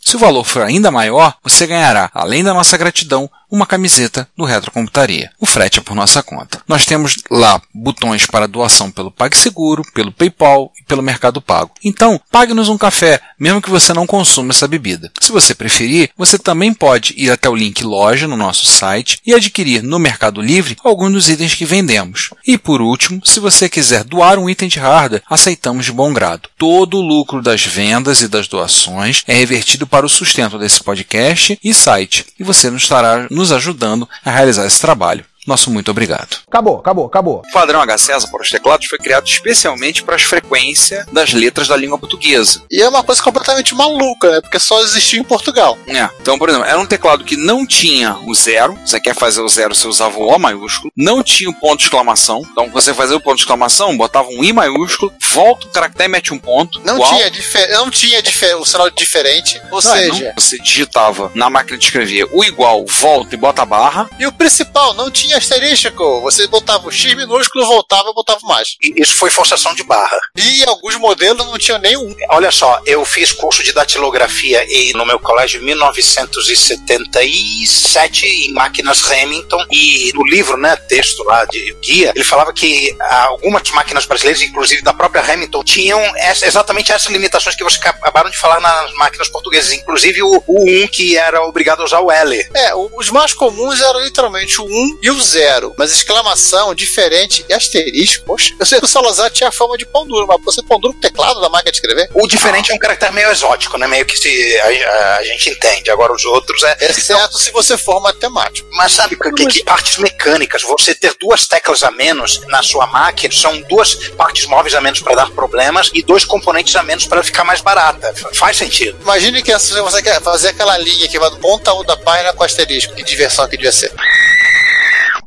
Se 0.00 0.16
o 0.16 0.18
valor 0.18 0.44
for 0.44 0.62
ainda 0.62 0.90
maior, 0.90 1.34
você 1.42 1.66
ganhará, 1.66 2.10
além 2.14 2.42
da 2.42 2.54
nossa 2.54 2.76
gratidão, 2.76 3.30
uma 3.50 3.66
camiseta 3.66 4.28
do 4.36 4.44
Retrocomputaria. 4.44 5.30
O 5.40 5.46
frete 5.46 5.78
é 5.78 5.82
por 5.82 5.94
nossa 5.94 6.22
conta. 6.22 6.60
Nós 6.68 6.84
temos 6.84 7.16
lá 7.30 7.60
botões 7.74 8.26
para 8.26 8.46
doação 8.46 8.90
pelo 8.90 9.10
PagSeguro, 9.10 9.82
pelo 9.94 10.12
PayPal 10.12 10.70
e 10.78 10.84
pelo 10.84 11.02
Mercado 11.02 11.40
Pago. 11.40 11.70
Então, 11.82 12.20
pague-nos 12.30 12.68
um 12.68 12.76
café, 12.76 13.20
mesmo 13.38 13.62
que 13.62 13.70
você 13.70 13.94
não 13.94 14.06
consuma 14.06 14.50
essa 14.50 14.68
bebida. 14.68 15.10
Se 15.20 15.32
você 15.32 15.54
preferir, 15.54 16.10
você 16.16 16.38
também 16.38 16.74
pode 16.74 17.14
ir 17.16 17.30
até 17.30 17.48
o 17.48 17.54
link 17.54 17.82
loja 17.82 18.28
no 18.28 18.36
nosso 18.36 18.66
site 18.66 19.18
e 19.26 19.32
adquirir 19.32 19.82
no 19.82 19.98
Mercado 19.98 20.42
Livre 20.42 20.76
alguns 20.84 21.12
dos 21.12 21.28
itens 21.30 21.54
que 21.54 21.64
vendemos. 21.64 22.30
E 22.46 22.58
por 22.58 22.82
último, 22.82 23.22
se 23.24 23.40
você 23.40 23.68
quiser 23.68 24.04
doar 24.04 24.38
um 24.38 24.48
item 24.48 24.68
de 24.68 24.78
hardware, 24.78 25.22
aceitamos 25.28 25.86
de 25.86 25.92
bom 25.92 26.12
grado. 26.12 26.50
Todo 26.58 26.98
o 26.98 27.02
lucro 27.02 27.42
das 27.42 27.64
vendas 27.64 28.20
e 28.20 28.28
das 28.28 28.46
doações 28.46 29.22
é 29.26 29.34
revertido 29.34 29.86
para 29.86 29.97
o 30.04 30.08
sustento 30.08 30.58
desse 30.58 30.82
podcast 30.82 31.58
e 31.62 31.74
site, 31.74 32.26
e 32.38 32.44
você 32.44 32.70
nos 32.70 32.82
estará 32.82 33.26
nos 33.30 33.52
ajudando 33.52 34.08
a 34.24 34.30
realizar 34.30 34.66
esse 34.66 34.80
trabalho. 34.80 35.24
Nosso 35.48 35.70
muito 35.70 35.90
obrigado. 35.90 36.36
Acabou, 36.46 36.76
acabou, 36.78 37.06
acabou. 37.06 37.42
O 37.48 37.52
padrão 37.52 37.80
H 37.80 37.96
César 37.98 38.28
para 38.30 38.42
os 38.42 38.50
teclados 38.50 38.86
foi 38.86 38.98
criado 38.98 39.26
especialmente 39.26 40.02
para 40.02 40.14
as 40.14 40.22
frequências 40.22 41.06
das 41.10 41.32
letras 41.32 41.66
da 41.66 41.74
língua 41.74 41.98
portuguesa. 41.98 42.62
E 42.70 42.82
é 42.82 42.88
uma 42.88 43.02
coisa 43.02 43.22
completamente 43.22 43.74
maluca, 43.74 44.30
né? 44.30 44.40
Porque 44.42 44.58
só 44.58 44.80
existia 44.82 45.18
em 45.18 45.24
Portugal. 45.24 45.78
É. 45.86 46.06
Então, 46.20 46.38
por 46.38 46.50
exemplo, 46.50 46.66
era 46.66 46.78
um 46.78 46.84
teclado 46.84 47.24
que 47.24 47.34
não 47.34 47.66
tinha 47.66 48.14
o 48.26 48.34
zero. 48.34 48.78
Você 48.84 49.00
quer 49.00 49.14
fazer 49.14 49.40
o 49.40 49.48
zero, 49.48 49.74
você 49.74 49.88
usava 49.88 50.18
o 50.18 50.28
O 50.28 50.38
maiúsculo. 50.38 50.92
Não 50.94 51.22
tinha 51.22 51.48
o 51.48 51.54
ponto 51.58 51.78
de 51.78 51.84
exclamação. 51.84 52.42
Então, 52.52 52.68
você 52.70 52.92
fazia 52.92 53.16
o 53.16 53.20
ponto 53.20 53.36
de 53.36 53.42
exclamação, 53.42 53.96
botava 53.96 54.28
um 54.28 54.44
I 54.44 54.52
maiúsculo, 54.52 55.10
volta 55.32 55.66
o 55.66 55.70
caractere 55.70 56.10
e 56.10 56.12
mete 56.12 56.34
um 56.34 56.38
ponto. 56.38 56.78
Não 56.84 56.96
igual. 56.96 57.08
tinha, 57.14 57.32
não 57.72 57.90
tinha 57.90 58.20
o 58.58 58.66
sinal 58.66 58.90
diferente. 58.90 59.58
Ou 59.70 59.80
Não, 59.82 59.92
seja, 59.92 60.24
não. 60.26 60.32
você 60.34 60.58
digitava 60.58 61.32
na 61.34 61.48
máquina 61.48 61.78
de 61.78 61.84
escrever 61.86 62.28
o 62.32 62.44
igual, 62.44 62.84
volta 62.86 63.34
e 63.34 63.38
bota 63.38 63.62
a 63.62 63.64
barra. 63.64 64.10
e 64.18 64.26
o 64.26 64.32
principal, 64.32 64.92
não 64.92 65.10
tinha 65.10 65.37
asterístico. 65.38 66.20
Você 66.22 66.46
botava 66.46 66.86
o 66.88 66.92
X 66.92 67.14
minúsculo, 67.14 67.66
voltava 67.66 68.10
e 68.10 68.14
botava 68.14 68.40
mais. 68.42 68.76
E 68.82 69.00
Isso 69.02 69.14
foi 69.14 69.30
forçação 69.30 69.74
de 69.74 69.82
barra. 69.84 70.18
E 70.36 70.64
alguns 70.64 70.96
modelos 70.96 71.44
não 71.46 71.58
tinham 71.58 71.78
nenhum. 71.78 72.14
Olha 72.30 72.50
só, 72.50 72.80
eu 72.86 73.04
fiz 73.04 73.32
curso 73.32 73.62
de 73.62 73.72
datilografia 73.72 74.64
e 74.68 74.92
no 74.92 75.04
meu 75.06 75.18
colégio 75.18 75.60
em 75.60 75.64
1977 75.64 78.26
em 78.26 78.52
máquinas 78.52 79.02
Remington 79.02 79.64
e 79.70 80.12
no 80.14 80.24
livro, 80.26 80.56
né, 80.56 80.76
texto 80.76 81.22
lá 81.24 81.44
de 81.44 81.74
guia, 81.82 82.12
ele 82.14 82.24
falava 82.24 82.52
que 82.52 82.96
algumas 83.00 83.68
máquinas 83.70 84.04
brasileiras, 84.06 84.42
inclusive 84.42 84.82
da 84.82 84.92
própria 84.92 85.22
Remington, 85.22 85.62
tinham 85.64 86.00
essa- 86.16 86.46
exatamente 86.46 86.92
essas 86.92 87.10
limitações 87.12 87.56
que 87.56 87.64
vocês 87.64 87.80
acabaram 87.84 88.30
de 88.30 88.36
falar 88.36 88.60
nas 88.60 88.92
máquinas 88.94 89.28
portuguesas, 89.28 89.72
inclusive 89.72 90.22
o, 90.22 90.42
o 90.46 90.64
1 90.84 90.88
que 90.88 91.16
era 91.16 91.42
obrigado 91.44 91.82
a 91.82 91.84
usar 91.84 92.00
o 92.00 92.10
L. 92.10 92.48
É, 92.54 92.74
os 92.74 93.10
mais 93.10 93.32
comuns 93.32 93.80
eram 93.80 94.00
literalmente 94.00 94.60
o 94.60 94.64
1 94.64 94.98
e 95.02 95.10
o 95.10 95.20
zero, 95.28 95.74
mas 95.78 95.92
exclamação, 95.92 96.74
diferente 96.74 97.44
e 97.48 97.52
asterisco. 97.54 98.24
Poxa, 98.24 98.54
eu 98.58 98.66
sei 98.66 98.78
que 98.78 98.84
o 98.84 98.88
Salazar 98.88 99.30
tinha 99.30 99.50
fama 99.52 99.76
de 99.76 99.86
pão 99.86 100.06
duro, 100.06 100.26
mas 100.26 100.38
você 100.44 100.62
pão 100.62 100.78
duro 100.80 100.94
com 100.94 101.00
teclado 101.00 101.40
da 101.40 101.48
máquina 101.48 101.70
de 101.70 101.76
escrever? 101.76 102.08
O 102.14 102.26
diferente 102.26 102.72
é 102.72 102.74
um 102.74 102.78
caractere 102.78 103.12
meio 103.12 103.30
exótico, 103.30 103.76
né? 103.78 103.86
Meio 103.86 104.04
que 104.06 104.16
se 104.16 104.58
a, 104.60 104.66
a- 104.66 105.16
a 105.18 105.24
gente 105.24 105.50
entende. 105.50 105.90
Agora 105.90 106.12
os 106.12 106.24
outros 106.24 106.62
é. 106.62 106.76
Exceto 106.80 107.38
se 107.38 107.50
você 107.50 107.76
for 107.76 108.00
matemático. 108.00 108.68
Mas 108.72 108.92
sabe 108.92 109.16
que, 109.16 109.30
que, 109.32 109.46
que 109.46 109.64
partes 109.64 109.98
mecânicas? 109.98 110.62
Você 110.62 110.94
ter 110.94 111.14
duas 111.20 111.46
teclas 111.46 111.82
a 111.82 111.90
menos 111.90 112.40
na 112.48 112.62
sua 112.62 112.86
máquina 112.86 113.32
são 113.34 113.60
duas 113.62 113.94
partes 114.16 114.46
móveis 114.46 114.74
a 114.74 114.80
menos 114.80 115.00
para 115.00 115.14
dar 115.14 115.30
problemas 115.30 115.90
e 115.94 116.02
dois 116.02 116.24
componentes 116.24 116.74
a 116.76 116.82
menos 116.82 117.06
para 117.06 117.22
ficar 117.22 117.44
mais 117.44 117.60
barata. 117.60 118.12
Fa- 118.14 118.30
Faz 118.48 118.56
sentido. 118.56 118.98
Imagine 119.02 119.42
que 119.42 119.52
você 119.52 120.02
quer 120.02 120.20
fazer 120.22 120.48
aquela 120.48 120.76
linha 120.78 121.06
que 121.08 121.18
vai 121.18 121.28
do 121.30 121.36
ponta 121.38 121.70
a 121.70 121.74
um 121.74 121.84
da 121.84 121.96
página 121.96 122.32
com 122.32 122.42
asterisco. 122.44 122.94
Que 122.94 123.02
diversão 123.02 123.46
que 123.48 123.56
devia 123.56 123.72
ser. 123.72 123.92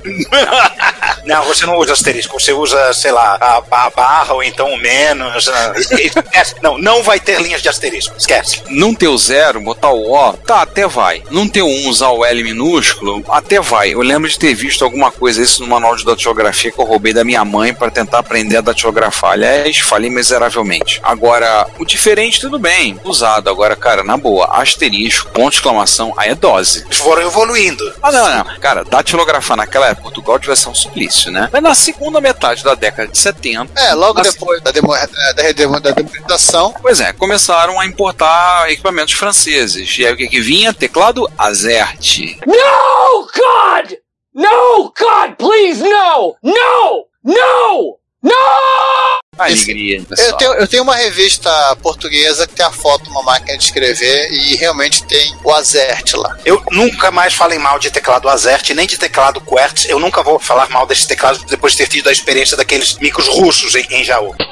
Não, 1.25 1.43
você 1.43 1.65
não 1.65 1.77
usa 1.77 1.93
asterisco, 1.93 2.39
você 2.39 2.51
usa, 2.51 2.93
sei 2.93 3.11
lá, 3.11 3.37
a, 3.39 3.85
a 3.85 3.89
barra 3.91 4.33
ou 4.33 4.43
então 4.43 4.73
o 4.73 4.77
menos. 4.77 5.49
Esquece. 5.77 6.55
Não, 6.61 6.77
não 6.77 7.03
vai 7.03 7.19
ter 7.19 7.39
linhas 7.41 7.61
de 7.61 7.69
asterisco. 7.69 8.15
Esquece. 8.17 8.63
Não 8.69 8.93
ter 8.93 9.07
o 9.07 9.17
zero, 9.17 9.61
botar 9.61 9.91
o 9.91 10.11
O, 10.11 10.33
tá, 10.33 10.63
até 10.63 10.87
vai. 10.87 11.23
Não 11.29 11.47
ter 11.47 11.61
o 11.61 11.67
um, 11.67 11.87
usar 11.87 12.09
o 12.09 12.25
L 12.25 12.43
minúsculo, 12.43 13.23
até 13.29 13.59
vai. 13.59 13.93
Eu 13.93 14.01
lembro 14.01 14.29
de 14.29 14.37
ter 14.37 14.53
visto 14.53 14.83
alguma 14.83 15.11
coisa 15.11 15.41
isso 15.41 15.61
no 15.61 15.67
manual 15.67 15.95
de 15.95 16.05
datilografia 16.05 16.71
que 16.71 16.79
eu 16.79 16.85
roubei 16.85 17.13
da 17.13 17.23
minha 17.23 17.45
mãe 17.45 17.73
para 17.73 17.91
tentar 17.91 18.19
aprender 18.19 18.57
a 18.57 18.61
datilografar. 18.61 19.33
Aliás, 19.33 19.77
falei 19.77 20.09
miseravelmente. 20.09 20.99
Agora, 21.03 21.67
o 21.77 21.85
diferente, 21.85 22.41
tudo 22.41 22.57
bem, 22.57 22.99
usado. 23.03 23.49
Agora, 23.49 23.75
cara, 23.75 24.03
na 24.03 24.17
boa, 24.17 24.47
asterisco, 24.51 25.29
ponto 25.31 25.51
de 25.51 25.57
exclamação, 25.57 26.13
aí 26.17 26.31
é 26.31 26.35
dose. 26.35 26.83
Eles 26.85 26.97
foram 26.97 27.21
evoluindo. 27.21 27.93
Ah, 28.01 28.11
não, 28.11 28.37
não. 28.37 28.59
Cara, 28.59 28.83
datilografar 28.83 29.57
naquela 29.57 29.90
época, 29.91 30.03
Portugal 30.03 30.39
devia 30.39 30.55
ser 30.55 30.69
um 30.69 30.75
suplício, 30.75 31.31
né? 31.31 31.49
Mas 31.51 31.61
na 31.63 31.75
segunda 31.75 32.19
metade 32.19 32.63
da 32.63 32.73
década 32.75 33.07
de 33.11 33.17
70, 33.17 33.79
É, 33.79 33.93
logo 33.93 34.21
depois 34.21 34.61
da, 34.61 34.71
demo, 34.71 34.93
da, 35.35 35.41
redemo- 35.43 35.79
da 35.79 35.91
democratização, 35.91 36.73
Pois 36.81 36.99
é, 36.99 37.13
começaram 37.13 37.79
a 37.79 37.85
importar 37.85 38.69
equipamentos 38.71 39.13
franceses. 39.13 39.97
E 39.97 40.05
aí 40.05 40.13
o 40.13 40.17
que, 40.17 40.27
que 40.27 40.41
vinha? 40.41 40.73
Teclado 40.73 41.29
Azert. 41.37 42.37
No, 42.45 43.27
God! 43.27 43.93
No, 44.33 44.93
God, 44.97 45.35
please, 45.37 45.81
no! 45.83 46.35
No! 46.43 47.05
No! 47.23 47.97
No! 48.23 49.10
Alegria, 49.37 50.03
eu 50.17 50.33
tenho, 50.37 50.53
eu 50.55 50.67
tenho 50.67 50.83
uma 50.83 50.93
revista 50.95 51.49
portuguesa 51.81 52.45
que 52.45 52.53
tem 52.53 52.65
a 52.65 52.69
foto 52.71 53.05
de 53.05 53.09
uma 53.11 53.23
máquina 53.23 53.57
de 53.57 53.63
escrever 53.63 54.29
e 54.29 54.57
realmente 54.57 55.03
tem 55.05 55.33
o 55.41 55.53
Azert 55.53 56.13
lá. 56.15 56.37
Eu 56.43 56.61
nunca 56.69 57.09
mais 57.11 57.33
falei 57.33 57.57
mal 57.57 57.79
de 57.79 57.89
teclado 57.89 58.27
Azert, 58.27 58.69
nem 58.71 58.85
de 58.85 58.97
teclado 58.97 59.39
Quertz. 59.39 59.85
Eu 59.87 59.99
nunca 59.99 60.21
vou 60.21 60.37
falar 60.37 60.69
mal 60.69 60.85
desse 60.85 61.07
teclado 61.07 61.39
depois 61.45 61.71
de 61.71 61.77
ter 61.77 61.87
tido 61.87 62.09
a 62.09 62.11
experiência 62.11 62.57
daqueles 62.57 62.97
micros 62.99 63.29
russos 63.29 63.73
em, 63.75 63.87
em 63.89 64.03
Jaú. 64.03 64.35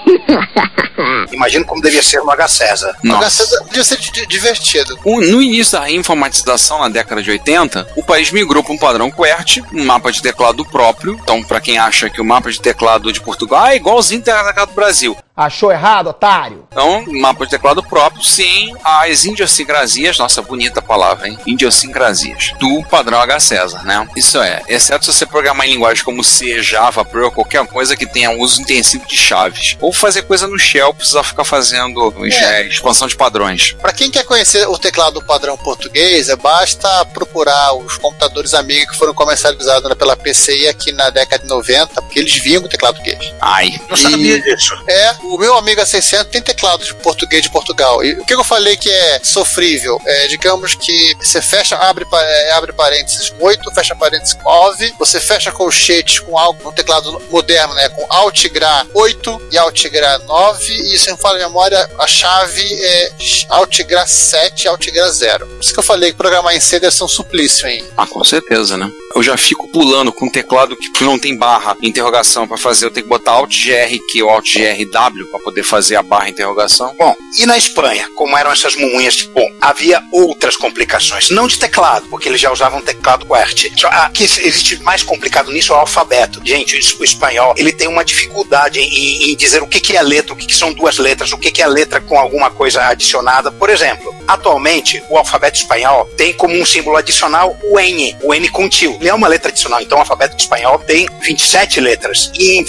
Imagino 1.32 1.66
como 1.66 1.82
devia 1.82 2.04
ser 2.04 2.22
no 2.22 2.32
H 2.32 2.48
César. 2.48 2.96
O 3.04 3.08
Nossa. 3.08 3.44
H 3.44 3.66
devia 3.68 3.84
ser 3.84 3.98
di- 3.98 4.26
divertido. 4.28 4.98
O- 5.04 5.22
No 5.22 5.42
início 5.42 5.80
da 5.80 5.90
informatização, 5.90 6.80
na 6.80 6.90
década 6.90 7.22
de 7.24 7.30
80, 7.32 7.88
o 7.96 8.04
país 8.04 8.32
migrou 8.32 8.62
para 8.64 8.74
um 8.74 8.78
padrão 8.78 9.10
QWERTY, 9.12 9.64
um 9.74 9.86
mapa 9.86 10.12
de 10.12 10.22
teclado 10.22 10.66
próprio. 10.66 11.14
Então, 11.22 11.42
para 11.44 11.62
quem 11.62 11.78
acha 11.78 12.10
que 12.10 12.20
o 12.22 12.26
mapa 12.26 12.52
de 12.52 12.60
teclado 12.62 13.12
de 13.14 13.22
Portugal 13.22 13.68
é 13.68 13.76
igualzinho 13.78 14.20
ao 14.28 14.46
teclado 14.46 14.69
do 14.69 14.69
Brasil. 14.76 15.16
Achou 15.40 15.72
errado, 15.72 16.08
otário? 16.08 16.68
Então, 16.70 17.06
mapa 17.22 17.46
de 17.46 17.52
teclado 17.52 17.82
próprio, 17.82 18.22
sim, 18.22 18.74
as 18.84 19.24
idiosincrasias, 19.24 20.18
nossa 20.18 20.42
bonita 20.42 20.82
palavra, 20.82 21.30
hein? 21.30 21.40
Idiosincrasias, 21.46 22.52
do 22.60 22.84
padrão 22.84 23.22
H 23.22 23.40
César, 23.40 23.84
né? 23.86 24.06
Isso 24.18 24.38
é, 24.42 24.62
exceto 24.68 25.06
se 25.06 25.14
você 25.14 25.26
programar 25.26 25.66
em 25.66 25.72
linguagem 25.72 26.04
como 26.04 26.26
C, 26.26 26.62
Java, 26.62 27.06
Perl, 27.06 27.32
qualquer 27.32 27.66
coisa 27.68 27.96
que 27.96 28.06
tenha 28.06 28.32
uso 28.32 28.62
intensivo 28.62 29.06
de 29.06 29.16
chaves. 29.16 29.78
Ou 29.80 29.94
fazer 29.94 30.24
coisa 30.24 30.46
no 30.46 30.60
shell, 30.60 30.94
precisar 30.94 31.24
ficar 31.24 31.46
fazendo 31.46 32.14
É. 32.26 32.62
é, 32.62 32.68
expansão 32.68 33.08
de 33.08 33.16
padrões. 33.16 33.72
Para 33.82 33.94
quem 33.94 34.12
quer 34.12 34.26
conhecer 34.26 34.68
o 34.68 34.78
teclado 34.78 35.22
padrão 35.22 35.58
português, 35.58 36.28
é 36.28 36.36
basta 36.36 37.06
procurar 37.14 37.76
os 37.76 37.98
computadores 37.98 38.54
amigos 38.54 38.92
que 38.92 38.98
foram 38.98 39.14
comercializados 39.14 39.88
né, 39.88 39.96
pela 39.96 40.18
PCI 40.18 40.68
aqui 40.68 40.92
na 40.92 41.10
década 41.10 41.44
de 41.44 41.50
90, 41.50 42.02
porque 42.02 42.20
eles 42.20 42.36
vinham 42.36 42.62
com 42.62 42.68
teclado 42.68 42.96
português. 42.96 43.34
Ai, 43.40 43.80
Não 43.90 43.96
sabia 43.96 44.42
disso. 44.42 44.78
É, 44.86 45.14
o 45.30 45.38
meu 45.38 45.56
Amiga 45.58 45.86
600 45.86 46.32
tem 46.32 46.42
teclado 46.42 46.84
de 46.84 46.94
português 46.96 47.44
de 47.44 47.50
Portugal. 47.50 48.04
E 48.04 48.14
o 48.14 48.26
que 48.26 48.34
eu 48.34 48.44
falei 48.44 48.76
que 48.76 48.90
é 48.90 49.20
sofrível? 49.24 50.00
É, 50.06 50.28
digamos 50.28 50.76
que 50.76 51.16
você 51.20 51.42
fecha, 51.42 51.76
abre, 51.78 52.06
é, 52.12 52.52
abre 52.52 52.74
parênteses 52.74 53.34
8, 53.40 53.72
fecha 53.72 53.96
parênteses 53.96 54.38
9, 54.44 54.94
você 54.98 55.20
fecha 55.20 55.52
colchetes 55.52 56.20
com 56.20 56.38
algo, 56.38 56.70
um 56.70 56.72
teclado 56.72 57.22
moderno, 57.30 57.74
né? 57.76 57.90
Com 57.90 58.06
Alt 58.10 58.48
Gra 58.50 58.86
8 58.94 59.42
e 59.52 59.58
Alt 59.58 59.88
Gra 59.90 60.18
9, 60.20 60.74
e 60.74 60.98
se 60.98 61.10
não 61.10 61.18
fala 61.18 61.38
a 61.38 61.48
memória, 61.48 61.90
a 62.00 62.08
chave 62.08 62.64
é 62.84 63.12
Alt 63.50 63.84
Gra 63.84 64.08
7 64.08 64.64
e 64.64 64.68
Alt 64.68 64.92
Gra 64.92 65.12
0. 65.12 65.46
Por 65.46 65.60
isso 65.62 65.74
que 65.74 65.80
eu 65.80 65.84
falei 65.84 66.12
que 66.12 66.18
programar 66.18 66.56
em 66.56 66.60
C 66.60 66.80
deve 66.80 66.96
ser 66.96 67.04
um 67.04 67.08
suplício, 67.08 67.68
hein? 67.68 67.86
Ah, 67.96 68.08
com 68.08 68.24
certeza, 68.24 68.78
né? 68.78 68.90
Eu 69.16 69.24
já 69.24 69.36
fico 69.36 69.68
pulando 69.68 70.14
com 70.14 70.28
um 70.28 70.32
teclado 70.32 70.76
que 70.76 71.04
não 71.04 71.18
tem 71.18 71.36
barra 71.36 71.76
interrogação 71.82 72.48
pra 72.48 72.58
fazer. 72.58 72.86
Eu 72.86 72.92
tenho 72.92 73.06
que 73.06 73.10
botar 73.10 73.32
Alt 73.32 73.52
GRQ 73.52 74.24
ou 74.24 74.30
Alt 74.30 74.54
GRW 74.54 75.26
pra 75.32 75.40
poder 75.40 75.64
fazer 75.64 75.96
a 75.96 76.04
barra 76.04 76.30
interrogação. 76.30 76.96
Bom, 76.98 77.16
e 77.38 77.46
na 77.46 77.58
Espanha, 77.58 78.08
como 78.16 78.38
eram 78.38 78.52
essas 78.52 78.76
mumunhas? 78.76 79.24
Bom, 79.34 79.48
havia 79.60 80.02
outras 80.12 80.56
complicações, 80.56 81.30
não 81.30 81.48
de 81.48 81.58
teclado, 81.58 82.08
porque 82.10 82.30
eles 82.30 82.40
já 82.40 82.52
usavam 82.52 82.82
teclado 82.82 83.26
QWERTY. 83.26 83.74
Só, 83.78 83.88
ah, 83.88 84.10
que 84.14 84.24
existe 84.24 84.82
mais 84.84 85.04
complicado 85.04 85.52
nisso 85.52 85.74
é 85.74 85.76
o 85.76 85.80
alfabeto. 85.80 86.42
Gente, 86.44 86.76
o, 86.76 87.02
o 87.02 87.04
espanhol, 87.04 87.54
ele 87.58 87.72
tem 87.72 87.88
uma 87.88 88.06
dificuldade 88.06 88.80
em, 88.80 89.32
em 89.32 89.36
dizer 89.36 89.64
o 89.64 89.68
que, 89.68 89.80
que 89.80 89.98
é 89.98 90.02
letra, 90.02 90.34
o 90.34 90.36
que, 90.36 90.46
que 90.46 90.56
são 90.56 90.72
duas 90.74 90.98
letras, 90.98 91.32
o 91.32 91.38
que, 91.38 91.52
que 91.52 91.62
é 91.62 91.68
letra 91.68 92.00
com 92.00 92.18
alguma 92.18 92.52
coisa 92.52 92.84
adicionada. 92.86 93.52
Por 93.52 93.70
exemplo, 93.70 94.14
atualmente, 94.28 95.02
o 95.10 95.18
alfabeto 95.18 95.58
espanhol 95.58 96.06
tem 96.16 96.34
como 96.34 96.56
um 96.56 96.66
símbolo 96.66 96.98
adicional 96.98 97.58
o 97.64 97.80
N, 97.80 98.16
o 98.24 98.34
N 98.34 98.50
com 98.50 98.70
tio. 98.70 98.99
Ele 99.00 99.10
é 99.10 99.14
uma 99.14 99.28
letra 99.28 99.50
adicional, 99.50 99.82
então 99.82 99.98
o 99.98 100.02
alfabeto 100.02 100.36
espanhol 100.38 100.80
tem 100.80 101.08
27 101.22 101.80
letras. 101.80 102.32
E 102.36 102.58
em 102.58 102.66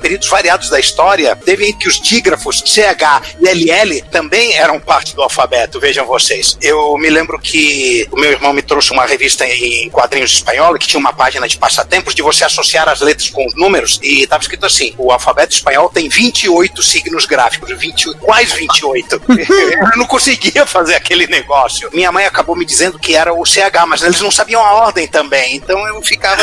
períodos 0.00 0.28
variados 0.28 0.70
da 0.70 0.78
história, 0.78 1.34
teve 1.36 1.72
que 1.74 1.88
os 1.88 2.00
dígrafos 2.00 2.62
CH 2.66 3.36
e 3.40 3.48
LL 3.48 4.02
também 4.10 4.54
eram 4.54 4.78
parte 4.78 5.14
do 5.14 5.22
alfabeto, 5.22 5.80
vejam 5.80 6.06
vocês. 6.06 6.56
Eu 6.60 6.96
me 6.98 7.08
lembro 7.08 7.38
que 7.38 8.06
o 8.10 8.20
meu 8.20 8.30
irmão 8.30 8.52
me 8.52 8.62
trouxe 8.62 8.92
uma 8.92 9.06
revista 9.06 9.46
em 9.46 9.88
quadrinhos 9.90 10.32
espanhol 10.32 10.74
que 10.78 10.86
tinha 10.86 11.00
uma 11.00 11.12
página 11.12 11.48
de 11.48 11.58
passatempos 11.58 12.14
de 12.14 12.22
você 12.22 12.44
associar 12.44 12.88
as 12.88 13.00
letras 13.00 13.30
com 13.30 13.46
os 13.46 13.54
números 13.54 13.98
e 14.02 14.22
estava 14.22 14.42
escrito 14.42 14.66
assim: 14.66 14.94
o 14.98 15.12
alfabeto 15.12 15.54
espanhol 15.54 15.88
tem 15.88 16.08
28 16.08 16.82
signos 16.82 17.26
gráficos. 17.26 17.70
28, 17.70 18.18
quais 18.18 18.52
28? 18.52 19.22
eu 19.28 19.96
não 19.96 20.06
conseguia 20.06 20.66
fazer 20.66 20.94
aquele 20.94 21.26
negócio. 21.26 21.90
Minha 21.92 22.12
mãe 22.12 22.24
acabou 22.24 22.56
me 22.56 22.64
dizendo 22.64 22.98
que 22.98 23.14
era 23.14 23.32
o 23.32 23.44
CH, 23.44 23.86
mas 23.86 24.02
eles 24.02 24.20
não 24.20 24.30
sabiam 24.30 24.64
a 24.64 24.74
ordem 24.74 25.06
também. 25.06 25.62
Então 25.70 25.86
eu 25.86 26.02
ficava 26.02 26.42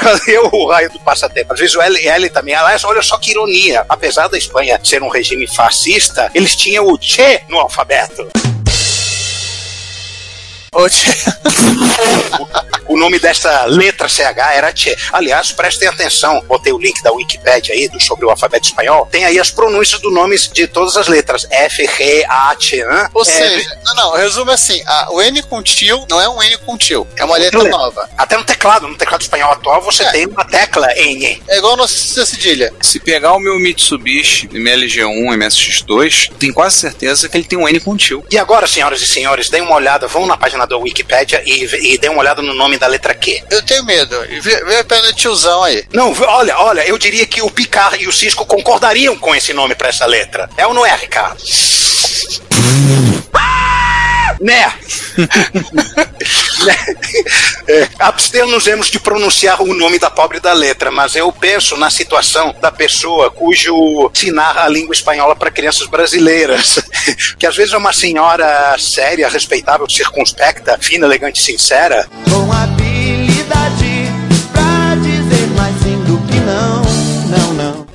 fazer 0.00 0.40
o 0.50 0.66
raio 0.66 0.90
do 0.90 0.98
passatempo. 0.98 1.52
Às 1.52 1.60
vezes 1.60 1.76
o 1.76 1.80
L, 1.80 2.08
L 2.08 2.30
também. 2.30 2.52
Aliás, 2.52 2.82
olha 2.82 3.00
só 3.00 3.16
que 3.16 3.30
ironia. 3.30 3.86
Apesar 3.88 4.26
da 4.26 4.36
Espanha 4.36 4.80
ser 4.82 5.04
um 5.04 5.08
regime 5.08 5.46
fascista, 5.46 6.32
eles 6.34 6.56
tinham 6.56 6.88
o 6.88 6.98
Che 7.00 7.42
no 7.48 7.58
alfabeto. 7.58 8.28
O 12.88 12.96
nome 12.96 13.18
dessa 13.18 13.64
letra 13.66 14.08
CH 14.08 14.22
era 14.54 14.74
Che. 14.74 14.96
Aliás, 15.12 15.52
prestem 15.52 15.88
atenção, 15.88 16.42
botei 16.46 16.72
o 16.72 16.78
link 16.78 17.02
da 17.02 17.12
Wikipedia 17.12 17.74
aí 17.74 17.88
do, 17.88 18.00
sobre 18.02 18.24
o 18.26 18.30
alfabeto 18.30 18.68
espanhol. 18.68 19.06
Tem 19.10 19.24
aí 19.24 19.38
as 19.38 19.50
pronúncias 19.50 20.00
do 20.00 20.10
nomes 20.10 20.48
de 20.52 20.66
todas 20.66 20.96
as 20.96 21.06
letras: 21.08 21.46
F, 21.50 21.82
R, 21.84 22.24
A, 22.28 22.54
T, 22.54 22.76
N. 22.76 23.08
Ou 23.12 23.22
É, 23.22 23.24
seja, 23.24 23.78
não, 23.84 23.94
não, 23.94 24.12
resumo 24.16 24.50
é 24.50 24.54
assim: 24.54 24.82
a- 24.86 25.08
o 25.10 25.20
N 25.20 25.42
com 25.42 25.62
tio 25.62 26.06
não 26.08 26.20
é 26.20 26.28
um 26.28 26.42
N 26.42 26.56
com 26.58 26.76
tio, 26.78 27.06
é 27.16 27.24
uma 27.24 27.36
letra 27.36 27.58
letra. 27.62 27.78
nova. 27.78 28.08
Até 28.16 28.36
no 28.36 28.44
teclado, 28.44 28.88
no 28.88 28.96
teclado 28.96 29.20
espanhol 29.20 29.52
atual, 29.52 29.82
você 29.82 30.04
É. 30.04 30.10
tem 30.10 30.26
uma 30.26 30.44
tecla 30.44 30.88
N. 30.96 31.42
É 31.48 31.58
igual 31.58 31.76
nossa 31.76 32.24
cedilha. 32.24 32.72
Se 32.80 32.98
pegar 33.00 33.32
o 33.34 33.40
meu 33.40 33.58
Mitsubishi 33.58 34.48
MLG1 34.48 35.34
MSX2, 35.36 36.30
tenho 36.38 36.54
quase 36.54 36.76
certeza 36.78 37.28
que 37.28 37.36
ele 37.36 37.44
tem 37.44 37.58
um 37.58 37.68
N 37.68 37.80
com 37.80 37.96
tio. 37.96 38.24
E 38.30 38.38
agora, 38.38 38.66
senhoras 38.66 39.00
e 39.02 39.06
senhores, 39.06 39.48
deem 39.50 39.62
uma 39.62 39.74
olhada, 39.76 40.06
vão 40.06 40.26
na 40.26 40.36
página 40.36 40.66
da 40.68 40.76
Wikipedia 40.76 41.42
e, 41.44 41.94
e 41.94 41.98
deem 41.98 42.12
uma 42.12 42.20
olhada 42.20 42.42
no 42.42 42.54
nome 42.54 42.78
da 42.78 42.86
letra 42.86 43.14
Q. 43.14 43.42
Eu 43.50 43.62
tenho 43.62 43.84
medo. 43.84 44.16
Vê, 44.40 44.64
vê 44.64 44.76
a 44.78 44.84
pena 44.84 45.12
tiozão 45.12 45.62
aí. 45.64 45.84
Não, 45.92 46.12
olha, 46.22 46.58
olha, 46.58 46.86
eu 46.86 46.98
diria 46.98 47.26
que 47.26 47.42
o 47.42 47.50
Picard 47.50 48.02
e 48.02 48.06
o 48.06 48.12
Cisco 48.12 48.44
concordariam 48.46 49.16
com 49.16 49.34
esse 49.34 49.52
nome 49.52 49.74
pra 49.74 49.88
essa 49.88 50.06
letra. 50.06 50.48
É 50.56 50.66
ou 50.66 50.74
não 50.74 50.84
é, 50.84 50.94
Ricardo? 50.94 51.42
Né? 54.40 54.72
Né? 56.64 56.76
É, 57.68 57.86
Abster-nos-emos 57.98 58.88
de 58.88 58.98
pronunciar 58.98 59.60
o 59.62 59.74
nome 59.74 59.98
da 59.98 60.10
pobre 60.10 60.40
da 60.40 60.54
letra, 60.54 60.90
mas 60.90 61.14
eu 61.14 61.30
penso 61.30 61.76
na 61.76 61.90
situação 61.90 62.54
da 62.60 62.72
pessoa 62.72 63.30
cujo 63.30 64.10
se 64.14 64.30
narra 64.30 64.64
a 64.64 64.68
língua 64.68 64.94
espanhola 64.94 65.36
para 65.36 65.50
crianças 65.50 65.86
brasileiras, 65.86 66.78
que 67.38 67.46
às 67.46 67.54
vezes 67.54 67.74
é 67.74 67.76
uma 67.76 67.92
senhora 67.92 68.74
séria, 68.78 69.28
respeitável, 69.28 69.88
circunspecta, 69.88 70.78
fina, 70.80 71.06
elegante 71.06 71.40
e 71.40 71.44
sincera, 71.44 72.08
Com 72.24 72.77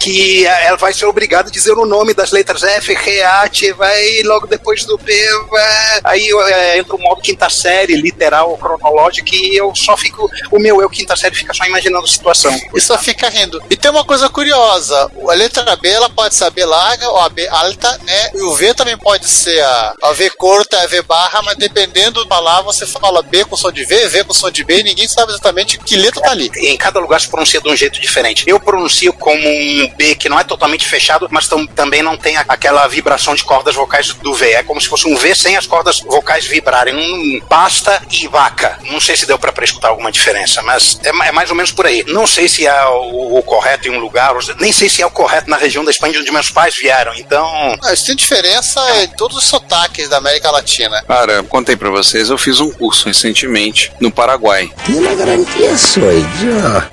que 0.03 0.45
ela 0.45 0.75
vai 0.75 0.91
ser 0.91 1.05
obrigada 1.05 1.47
a 1.47 1.51
dizer 1.51 1.71
o 1.71 1.85
nome 1.85 2.13
das 2.13 2.31
letras 2.31 2.61
F, 2.61 2.91
R, 2.91 3.21
A, 3.23 3.47
T, 3.47 3.71
vai 3.71 4.21
logo 4.23 4.45
depois 4.45 4.83
do 4.83 4.97
B, 4.97 5.13
vai. 5.49 6.01
aí 6.03 6.29
é, 6.49 6.77
entra 6.77 6.95
o 6.97 6.99
modo 6.99 7.21
quinta 7.21 7.49
série, 7.49 7.95
literal, 7.95 8.57
cronológico, 8.57 9.33
e 9.33 9.55
eu 9.55 9.73
só 9.73 9.95
fico, 9.95 10.29
o 10.51 10.59
meu 10.59 10.81
eu 10.81 10.89
quinta 10.89 11.15
série 11.15 11.35
fica 11.35 11.53
só 11.53 11.63
imaginando 11.63 12.03
a 12.03 12.09
situação. 12.09 12.53
E 12.75 12.81
só 12.81 12.97
fica 12.97 13.29
rindo. 13.29 13.63
E 13.69 13.77
tem 13.77 13.89
uma 13.89 14.03
coisa 14.03 14.27
curiosa: 14.27 15.09
a 15.29 15.33
letra 15.33 15.73
B 15.77 15.87
ela 15.87 16.09
pode 16.09 16.35
ser 16.35 16.45
a 16.45 16.49
B 16.49 16.65
larga 16.65 17.07
ou 17.07 17.19
a 17.19 17.29
B 17.29 17.47
alta, 17.47 17.97
né? 18.03 18.31
E 18.33 18.41
o 18.41 18.53
V 18.53 18.73
também 18.73 18.97
pode 18.97 19.29
ser 19.29 19.61
a, 19.61 19.93
a 20.03 20.11
V 20.11 20.29
curta, 20.31 20.81
a 20.81 20.87
V 20.87 21.01
barra, 21.03 21.41
mas 21.43 21.55
dependendo 21.55 22.23
da 22.23 22.27
palavra, 22.27 22.73
você 22.73 22.85
fala 22.85 23.21
B 23.21 23.45
com 23.45 23.55
som 23.55 23.71
de 23.71 23.85
V, 23.85 24.09
V 24.09 24.25
com 24.25 24.33
som 24.33 24.51
de 24.51 24.65
B, 24.65 24.79
e 24.79 24.83
ninguém 24.83 25.07
sabe 25.07 25.31
exatamente 25.31 25.77
que 25.77 25.95
letra 25.95 26.21
tá 26.21 26.31
ali. 26.31 26.51
Em 26.57 26.77
cada 26.77 26.99
lugar 26.99 27.21
se 27.21 27.29
pronuncia 27.29 27.61
de 27.61 27.69
um 27.69 27.75
jeito 27.75 28.01
diferente. 28.01 28.43
Eu 28.45 28.59
pronuncio 28.59 29.13
como 29.13 29.47
um 29.47 29.92
B 29.93 30.15
que 30.15 30.29
não 30.29 30.39
é 30.39 30.43
totalmente 30.43 30.85
fechado, 30.87 31.27
mas 31.31 31.47
tam- 31.47 31.65
também 31.67 32.01
não 32.01 32.17
tem 32.17 32.37
a- 32.37 32.45
aquela 32.47 32.85
vibração 32.87 33.35
de 33.35 33.43
cordas 33.43 33.75
vocais 33.75 34.07
do 34.13 34.33
V. 34.33 34.51
É 34.51 34.63
como 34.63 34.79
se 34.81 34.87
fosse 34.87 35.07
um 35.07 35.15
V 35.15 35.33
sem 35.35 35.55
as 35.55 35.65
cordas 35.65 35.99
vocais 35.99 36.45
vibrarem. 36.45 36.93
Um 36.95 37.39
pasta 37.47 38.01
e 38.11 38.27
vaca. 38.27 38.77
Não 38.89 38.99
sei 38.99 39.15
se 39.15 39.25
deu 39.25 39.37
pra 39.39 39.51
prescutar 39.51 39.89
alguma 39.89 40.11
diferença, 40.11 40.61
mas 40.61 40.99
é, 41.03 41.09
é 41.09 41.31
mais 41.31 41.49
ou 41.49 41.55
menos 41.55 41.71
por 41.71 41.85
aí. 41.85 42.03
Não 42.07 42.25
sei 42.27 42.47
se 42.47 42.65
é 42.65 42.85
o, 42.85 43.37
o 43.37 43.43
correto 43.43 43.87
em 43.87 43.91
um 43.91 43.99
lugar, 43.99 44.33
nem 44.59 44.71
sei 44.71 44.89
se 44.89 45.01
é 45.01 45.05
o 45.05 45.11
correto 45.11 45.49
na 45.49 45.57
região 45.57 45.83
da 45.83 45.91
Espanha 45.91 46.13
de 46.13 46.19
onde 46.19 46.31
meus 46.31 46.49
pais 46.49 46.75
vieram. 46.75 47.13
Então, 47.15 47.75
Ah, 47.83 47.93
isso 47.93 48.05
tem 48.05 48.15
diferença 48.15 48.79
em 49.03 49.07
todos 49.09 49.37
os 49.37 49.43
sotaques 49.43 50.09
da 50.09 50.17
América 50.17 50.49
Latina. 50.51 51.03
Cara, 51.07 51.43
contei 51.43 51.75
pra 51.75 51.89
vocês, 51.89 52.29
eu 52.29 52.37
fiz 52.37 52.59
um 52.59 52.71
curso 52.71 53.05
recentemente 53.07 53.91
no 53.99 54.11
Paraguai. 54.11 54.71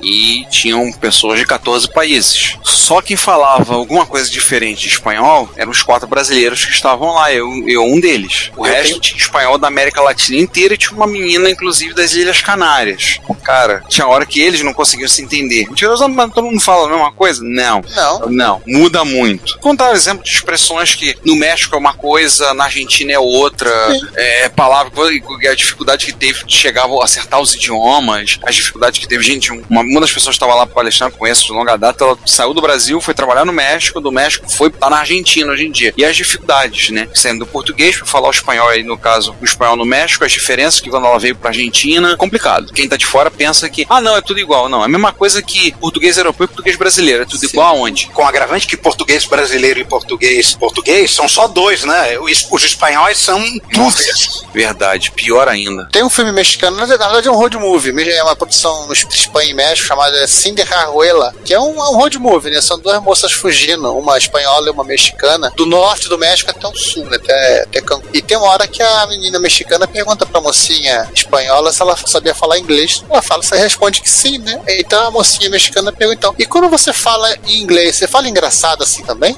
E 0.03 0.45
tinham 0.51 0.91
pessoas 0.93 1.39
de 1.39 1.47
14 1.47 1.89
países. 1.93 2.57
Só 2.91 3.01
quem 3.01 3.17
falava 3.17 3.75
alguma 3.77 4.05
coisa 4.05 4.29
diferente 4.29 4.81
de 4.83 4.89
espanhol 4.89 5.49
eram 5.57 5.71
os 5.71 5.81
quatro 5.81 6.09
brasileiros 6.09 6.65
que 6.65 6.73
estavam 6.73 7.15
lá, 7.15 7.33
eu, 7.33 7.49
eu 7.69 7.85
um 7.85 8.01
deles. 8.01 8.51
O 8.57 8.67
Eu 8.67 8.73
resto 8.73 8.89
tenho- 8.89 9.01
tinha 9.01 9.17
espanhol 9.21 9.57
da 9.57 9.69
América 9.69 10.01
Latina 10.03 10.41
inteira 10.41 10.75
e 10.75 10.77
tinha 10.77 10.97
uma 10.97 11.07
menina, 11.07 11.49
inclusive, 11.49 11.95
das 11.95 12.15
Ilhas 12.15 12.43
Canárias. 12.43 13.21
Cara, 13.45 13.85
tinha 13.89 14.09
hora 14.09 14.27
que 14.27 14.41
eles 14.41 14.63
não 14.63 14.75
conseguiam 14.75 15.09
se 15.09 15.23
entender. 15.23 15.69
Mentiroso, 15.69 16.05
todo 16.35 16.43
mundo 16.47 16.61
fala 16.61 16.89
a 16.89 16.91
mesma 16.91 17.13
coisa? 17.13 17.41
Não. 17.45 17.81
Não. 17.95 18.21
Não, 18.29 18.63
muda 18.67 19.05
muito. 19.05 19.57
Contar 19.61 19.93
um 19.93 19.95
exemplo 19.95 20.25
de 20.25 20.31
expressões 20.31 20.93
que 20.97 21.17
no 21.25 21.37
México 21.37 21.77
é 21.77 21.79
uma 21.79 21.95
coisa, 21.95 22.53
na 22.55 22.65
Argentina 22.65 23.13
é 23.13 23.19
outra. 23.21 23.71
É, 24.17 24.49
palavra, 24.49 24.91
e 25.13 25.47
a 25.47 25.55
dificuldade 25.55 26.07
que 26.07 26.13
teve 26.13 26.45
de 26.45 26.57
chegar 26.57 26.87
a 26.87 27.05
acertar 27.05 27.41
os 27.41 27.55
idiomas, 27.55 28.41
as 28.45 28.57
dificuldades 28.57 28.99
que 28.99 29.07
teve. 29.07 29.23
Gente, 29.23 29.53
uma, 29.53 29.83
uma 29.83 30.01
das 30.01 30.11
pessoas 30.13 30.37
que 30.37 30.43
estava 30.43 30.59
lá 30.59 30.67
palestrando, 30.67 31.17
conheço 31.17 31.45
de 31.47 31.53
longa 31.53 31.77
data, 31.77 32.03
ela 32.03 32.19
saiu 32.27 32.53
do 32.53 32.61
Brasil, 32.61 32.80
foi 33.01 33.15
trabalhar 33.15 33.45
no 33.45 33.53
México, 33.53 34.01
do 34.01 34.13
México 34.13 34.51
foi 34.51 34.71
tá 34.71 34.89
na 34.89 34.99
Argentina 34.99 35.53
hoje 35.53 35.67
em 35.67 35.71
dia. 35.71 35.93
E 35.97 36.05
as 36.05 36.17
dificuldades, 36.17 36.91
né? 36.91 37.09
Sendo 37.15 37.41
do 37.41 37.47
português 37.47 37.97
para 37.97 38.07
falar 38.07 38.29
o 38.29 38.31
espanhol 38.31 38.69
aí, 38.69 38.83
no 38.83 38.99
caso, 38.99 39.35
o 39.41 39.45
espanhol 39.45 39.77
no 39.77 39.85
México, 39.85 40.25
as 40.25 40.33
diferenças 40.33 40.81
que 40.81 40.91
quando 40.91 41.07
ela 41.07 41.19
veio 41.19 41.37
pra 41.37 41.51
Argentina, 41.51 42.17
complicado. 42.17 42.73
Quem 42.73 42.89
tá 42.89 42.97
de 42.97 43.07
fora 43.07 43.31
pensa 43.31 43.69
que, 43.69 43.87
ah, 43.89 44.01
não, 44.01 44.17
é 44.17 44.21
tudo 44.21 44.41
igual. 44.41 44.69
Não, 44.69 44.83
é 44.83 44.85
a 44.85 44.89
mesma 44.89 45.13
coisa 45.13 45.43
que 45.43 45.73
português 45.73 46.17
europeu 46.19 46.45
e 46.45 46.49
português 46.49 46.77
brasileiro. 46.77 47.23
É 47.23 47.27
tudo 47.27 47.45
igual 47.45 47.77
aonde? 47.77 48.11
com 48.13 48.27
agravante 48.27 48.67
que 48.67 48.77
português 48.77 49.25
brasileiro 49.25 49.81
e 49.81 49.85
português 49.85 50.55
português 50.55 51.11
são 51.11 51.29
só 51.29 51.49
dois, 51.49 51.85
né? 51.85 52.19
Os, 52.19 52.47
os 52.51 52.65
espanhóis 52.65 53.19
são 53.19 53.43
dúvidas. 53.73 54.45
Verdade, 54.53 55.11
pior 55.13 55.49
ainda. 55.49 55.89
Tem 55.93 56.03
um 56.03 56.11
filme 56.11 56.33
mexicano, 56.33 56.77
na 56.77 56.87
verdade 56.87 57.29
é 57.29 57.31
um 57.31 57.37
road 57.37 57.57
movie, 57.57 57.91
é 58.11 58.23
uma 58.23 58.37
produção 58.37 58.87
no 58.87 58.93
Espanha 58.93 59.51
e 59.51 59.55
México 59.55 59.89
chamada 59.89 60.27
Cinderella, 60.27 61.35
que 61.45 61.55
é 61.55 61.61
um, 61.61 61.77
é 61.77 61.89
um 61.89 61.97
road 61.97 62.19
movie, 62.19 62.51
né? 62.51 62.61
São 62.71 62.79
duas 62.79 63.03
moças 63.03 63.33
fugindo, 63.33 63.93
uma 63.99 64.17
espanhola 64.17 64.69
e 64.69 64.71
uma 64.71 64.85
mexicana, 64.85 65.53
do 65.57 65.67
norte 65.67 66.09
do 66.09 66.17
México 66.17 66.53
até 66.53 66.69
o 66.69 66.77
sul, 66.77 67.05
né? 67.07 67.17
Até, 67.17 67.63
até 67.63 67.81
Cancún. 67.81 68.09
E 68.15 68.23
tem 68.23 68.37
uma 68.37 68.47
hora 68.47 68.69
que 68.69 68.81
a 68.81 69.09
menina 69.09 69.41
mexicana 69.41 69.89
pergunta 69.89 70.25
pra 70.25 70.41
mocinha 70.41 71.11
espanhola 71.13 71.73
se 71.73 71.83
ela 71.83 71.97
sabia 72.07 72.33
falar 72.33 72.61
inglês. 72.61 73.03
Ela 73.11 73.21
fala, 73.23 73.43
você 73.43 73.57
responde 73.57 74.01
que 74.01 74.09
sim, 74.09 74.39
né? 74.39 74.63
Então 74.69 75.05
a 75.05 75.11
mocinha 75.11 75.51
mexicana 75.51 75.91
pergunta, 75.91 76.19
então, 76.19 76.35
e 76.39 76.47
quando 76.47 76.69
você 76.69 76.93
fala 76.93 77.35
em 77.45 77.61
inglês, 77.61 77.97
você 77.97 78.07
fala 78.07 78.29
engraçado 78.29 78.85
assim 78.85 79.03
também? 79.03 79.37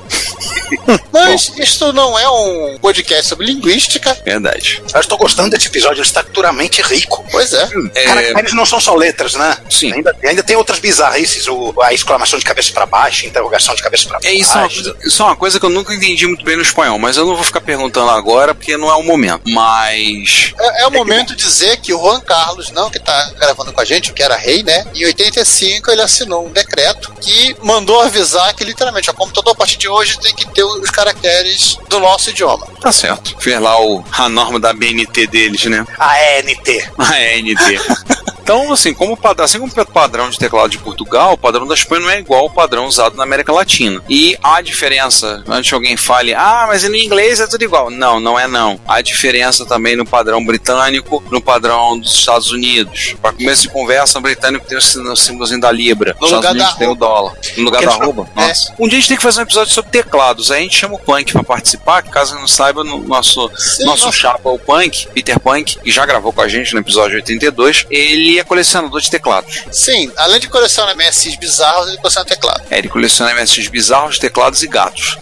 Mas 1.10 1.52
isso 1.56 1.90
não 1.94 2.18
é 2.18 2.28
um 2.28 2.78
podcast 2.82 3.28
sobre 3.28 3.46
linguística. 3.46 4.14
Verdade. 4.24 4.82
Eu 4.92 5.00
estou 5.00 5.16
gostando 5.16 5.48
desse 5.48 5.68
episódio, 5.68 6.00
ele 6.00 6.06
está 6.06 6.22
puramente 6.22 6.82
rico. 6.82 7.24
Pois 7.30 7.54
é. 7.54 7.68
É, 7.94 8.04
Caracteres 8.04 8.52
não 8.52 8.66
são 8.66 8.78
só 8.78 8.94
letras, 8.94 9.34
né? 9.34 9.56
Sim. 9.70 9.92
Ainda, 9.92 10.16
ainda 10.22 10.42
tem 10.42 10.56
outras 10.56 10.78
bizarrices, 10.78 11.46
o, 11.48 11.74
a 11.82 11.94
exclamação 11.94 12.38
de 12.38 12.44
cabeça 12.44 12.72
para 12.72 12.84
baixo, 12.84 13.21
a 13.26 13.28
interrogação 13.28 13.74
de 13.74 13.82
cabeça 13.82 14.08
para 14.08 14.18
baixo. 14.18 14.28
é 14.28 14.34
isso, 14.34 14.56
é 14.56 14.60
uma 14.60 14.68
coisa, 14.68 14.96
isso 15.04 15.22
é 15.22 15.26
uma 15.26 15.36
coisa 15.36 15.60
que 15.60 15.66
eu 15.66 15.70
nunca 15.70 15.94
entendi 15.94 16.26
muito 16.26 16.44
bem 16.44 16.56
no 16.56 16.62
espanhol, 16.62 16.98
mas 16.98 17.16
eu 17.16 17.26
não 17.26 17.34
vou 17.34 17.44
ficar 17.44 17.60
perguntando 17.60 18.10
agora 18.10 18.54
porque 18.54 18.76
não 18.76 18.90
é 18.90 18.94
o 18.94 19.02
momento. 19.02 19.42
Mas. 19.46 20.54
É, 20.58 20.82
é 20.82 20.86
o 20.86 20.90
momento 20.90 21.34
de 21.34 21.42
dizer 21.44 21.76
que 21.78 21.92
o 21.92 21.98
Juan 21.98 22.20
Carlos, 22.20 22.70
não 22.70 22.90
que 22.90 22.98
tá 22.98 23.32
gravando 23.38 23.72
com 23.72 23.80
a 23.80 23.84
gente, 23.84 24.10
o 24.10 24.14
que 24.14 24.22
era 24.22 24.36
rei, 24.36 24.62
né? 24.62 24.84
Em 24.94 25.04
85 25.04 25.90
ele 25.90 26.02
assinou 26.02 26.46
um 26.46 26.50
decreto 26.50 27.12
que 27.20 27.56
mandou 27.62 28.00
avisar 28.00 28.54
que 28.54 28.64
literalmente 28.64 29.10
o 29.10 29.14
computador 29.14 29.52
a 29.52 29.56
partir 29.56 29.76
de 29.76 29.88
hoje 29.88 30.18
tem 30.18 30.34
que 30.34 30.48
ter 30.50 30.64
os 30.64 30.90
caracteres 30.90 31.78
do 31.88 32.00
nosso 32.00 32.30
idioma. 32.30 32.66
Tá 32.80 32.92
certo. 32.92 33.36
Fez 33.38 33.60
lá 33.60 33.80
o, 33.80 34.04
a 34.12 34.28
norma 34.28 34.58
da 34.58 34.72
BNT 34.72 35.26
deles, 35.26 35.64
né? 35.66 35.84
A 35.98 36.38
ENT. 36.38 36.90
A 36.98 37.12
ANT. 37.12 38.32
Então, 38.42 38.72
assim, 38.72 38.92
como 38.92 39.16
padrão, 39.16 39.44
assim 39.44 39.58
como 39.60 39.72
o 39.72 39.86
padrão 39.86 40.28
de 40.28 40.38
teclado 40.38 40.70
de 40.70 40.78
Portugal, 40.78 41.34
o 41.34 41.38
padrão 41.38 41.66
da 41.66 41.74
Espanha 41.74 42.02
não 42.02 42.10
é 42.10 42.18
igual 42.18 42.42
ao 42.42 42.50
padrão 42.50 42.86
usado 42.86 43.16
na 43.16 43.22
América 43.22 43.52
Latina. 43.52 44.02
E 44.08 44.36
há 44.42 44.60
diferença, 44.60 45.42
antes 45.48 45.68
que 45.68 45.74
alguém 45.74 45.96
fale, 45.96 46.34
ah, 46.34 46.64
mas 46.66 46.82
no 46.82 46.96
inglês 46.96 47.40
é 47.40 47.46
tudo 47.46 47.62
igual. 47.62 47.90
Não, 47.90 48.18
não 48.18 48.38
é 48.38 48.46
não. 48.48 48.80
Há 48.86 49.00
diferença 49.00 49.64
também 49.64 49.94
no 49.96 50.04
padrão 50.04 50.44
britânico, 50.44 51.22
no 51.30 51.40
padrão 51.40 51.98
dos 51.98 52.14
Estados 52.14 52.50
Unidos. 52.50 53.14
Para 53.22 53.32
começo 53.32 53.62
de 53.62 53.68
conversa, 53.68 54.18
o 54.18 54.22
britânico 54.22 54.66
tem 54.66 54.76
o 54.78 55.16
símbolozinho 55.16 55.60
da 55.60 55.70
Libra. 55.70 56.16
No 56.20 56.26
Estados 56.26 56.50
Unidos 56.50 56.72
da 56.72 56.78
tem 56.78 56.88
o 56.88 56.94
dólar. 56.94 57.34
No 57.56 57.64
lugar 57.64 57.78
Que 57.80 57.86
da 57.86 57.92
arroba? 57.92 58.28
é. 58.36 58.40
Nossa. 58.48 58.74
Um 58.78 58.88
dia 58.88 58.98
a 58.98 59.00
gente 59.00 59.08
tem 59.08 59.16
que 59.16 59.22
fazer 59.22 59.40
um 59.40 59.44
episódio 59.44 59.72
sobre 59.72 59.90
teclados. 59.92 60.50
Aí 60.50 60.58
a 60.58 60.62
gente 60.62 60.76
chama 60.76 60.94
o 60.94 60.98
Punk 60.98 61.32
para 61.32 61.44
participar, 61.44 62.02
caso 62.02 62.34
não 62.34 62.48
saiba, 62.48 62.82
no 62.82 62.98
nosso 63.04 63.50
Sim, 63.56 63.84
nosso 63.84 64.06
nossa. 64.06 64.18
chapa, 64.18 64.50
o 64.50 64.58
Punk, 64.58 65.06
Peter 65.14 65.38
Punk, 65.38 65.78
que 65.78 65.90
já 65.90 66.04
gravou 66.04 66.32
com 66.32 66.40
a 66.40 66.48
gente 66.48 66.74
no 66.74 66.80
episódio 66.80 67.16
82, 67.16 67.86
ele 67.90 68.31
é 68.38 68.44
colecionador 68.44 69.00
de 69.00 69.10
teclados. 69.10 69.64
Sim, 69.70 70.10
além 70.16 70.40
de 70.40 70.48
colecionar 70.48 70.96
MSIs 70.96 71.36
bizarros, 71.36 71.88
ele 71.88 71.98
coleciona 71.98 72.26
teclado. 72.26 72.62
É, 72.70 72.78
ele 72.78 72.88
coleciona 72.88 73.34
MSX 73.34 73.68
bizarros, 73.68 74.18
teclados 74.18 74.62
e 74.62 74.66
gatos. 74.66 75.18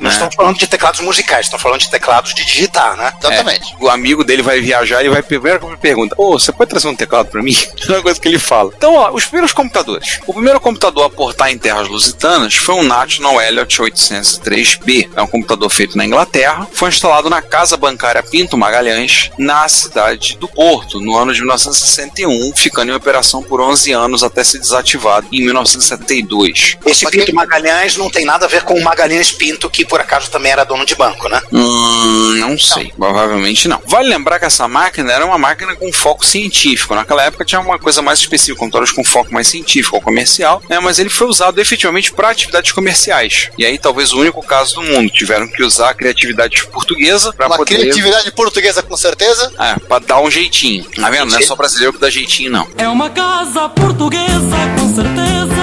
Não 0.00 0.08
né? 0.08 0.14
estamos 0.14 0.34
falando 0.34 0.58
de 0.58 0.66
teclados 0.66 1.00
musicais, 1.00 1.46
estamos 1.46 1.62
falando 1.62 1.80
de 1.80 1.90
teclados 1.90 2.32
de 2.32 2.44
digitar, 2.44 2.96
né? 2.96 3.12
Exatamente. 3.20 3.76
O 3.78 3.88
amigo 3.88 4.24
dele 4.24 4.42
vai 4.42 4.60
viajar 4.60 5.04
e 5.04 5.10
vai 5.10 5.22
primeiro 5.22 5.60
que 5.60 5.76
pergunta: 5.76 6.14
Ô, 6.16 6.38
você 6.38 6.50
pode 6.50 6.70
trazer 6.70 6.88
um 6.88 6.96
teclado 6.96 7.28
pra 7.28 7.42
mim? 7.42 7.54
É 7.90 7.94
uma 7.94 8.02
coisa 8.02 8.20
que 8.20 8.28
ele 8.28 8.38
fala. 8.38 8.72
Então, 8.76 8.94
ó, 8.94 9.10
os 9.12 9.24
primeiros 9.24 9.52
computadores. 9.52 10.20
O 10.24 10.32
primeiro 10.32 10.60
computador 10.60 11.04
a 11.04 11.10
portar 11.10 11.50
em 11.50 11.58
terras 11.58 11.88
lusitanas 11.88 12.54
foi 12.54 12.76
um 12.76 12.84
National 12.84 13.40
Elliott 13.40 13.82
803B. 13.82 15.10
É 15.16 15.20
um 15.20 15.26
computador 15.26 15.68
feito 15.70 15.96
na 15.98 16.04
Inglaterra. 16.04 16.68
Foi 16.72 16.88
instalado 16.88 17.28
na 17.28 17.42
casa 17.42 17.76
bancária 17.76 18.22
Pinto 18.22 18.56
Magalhães, 18.56 19.30
na 19.36 19.68
cidade 19.68 20.36
do 20.36 20.46
Porto, 20.46 21.00
no 21.00 21.16
ano 21.16 21.32
de 21.32 21.40
1961, 21.40 22.54
ficando 22.54 22.92
em 22.92 22.94
operação 22.94 23.42
por 23.42 23.60
11 23.60 23.92
anos 23.92 24.22
até 24.22 24.44
ser 24.44 24.60
desativado 24.60 25.26
em 25.32 25.42
1972. 25.44 26.76
Esse 26.86 27.10
Pinto 27.10 27.34
Magalhães 27.34 27.96
não 27.96 28.08
tem 28.08 28.24
nada 28.24 28.46
a 28.46 28.48
ver 28.48 28.62
com 28.62 28.74
o 28.74 28.84
Magalhães 28.84 29.32
Pinto, 29.32 29.68
que 29.68 29.84
por 29.90 30.00
acaso 30.00 30.30
também 30.30 30.52
era 30.52 30.62
dono 30.62 30.86
de 30.86 30.94
banco, 30.94 31.28
né? 31.28 31.42
Hum, 31.52 32.36
não 32.38 32.56
sei, 32.56 32.92
provavelmente 32.96 33.66
não. 33.66 33.82
Vale 33.86 34.08
lembrar 34.08 34.38
que 34.38 34.44
essa 34.44 34.68
máquina 34.68 35.12
era 35.12 35.26
uma 35.26 35.36
máquina 35.36 35.74
com 35.74 35.92
foco 35.92 36.24
científico. 36.24 36.94
Naquela 36.94 37.24
época 37.24 37.44
tinha 37.44 37.60
uma 37.60 37.78
coisa 37.78 38.00
mais 38.00 38.20
específica, 38.20 38.60
computadores 38.60 38.92
com 38.92 39.02
foco 39.02 39.34
mais 39.34 39.48
científico 39.48 39.96
ou 39.96 40.02
comercial, 40.02 40.62
né, 40.70 40.78
mas 40.78 41.00
ele 41.00 41.10
foi 41.10 41.26
usado 41.26 41.60
efetivamente 41.60 42.12
para 42.12 42.30
atividades 42.30 42.70
comerciais. 42.70 43.50
E 43.58 43.64
aí 43.66 43.76
talvez 43.78 44.12
o 44.12 44.20
único 44.20 44.40
caso 44.42 44.76
do 44.76 44.82
mundo. 44.82 45.10
Tiveram 45.10 45.48
que 45.48 45.62
usar 45.64 45.90
a 45.90 45.94
criatividade 45.94 46.64
portuguesa 46.68 47.32
para 47.32 47.48
Uma 47.48 47.56
poder. 47.56 47.76
criatividade 47.78 48.30
portuguesa 48.30 48.82
com 48.82 48.96
certeza. 48.96 49.52
É, 49.58 49.74
pra 49.80 49.98
dar 49.98 50.20
um 50.20 50.30
jeitinho. 50.30 50.84
Tá 50.84 51.10
vendo? 51.10 51.30
Não 51.32 51.38
é 51.38 51.42
só 51.42 51.56
brasileiro 51.56 51.92
que 51.92 51.98
dá 51.98 52.08
jeitinho, 52.08 52.50
não. 52.52 52.68
É 52.78 52.88
uma 52.88 53.10
casa 53.10 53.68
portuguesa, 53.70 54.56
com 54.78 54.94
certeza. 54.94 55.59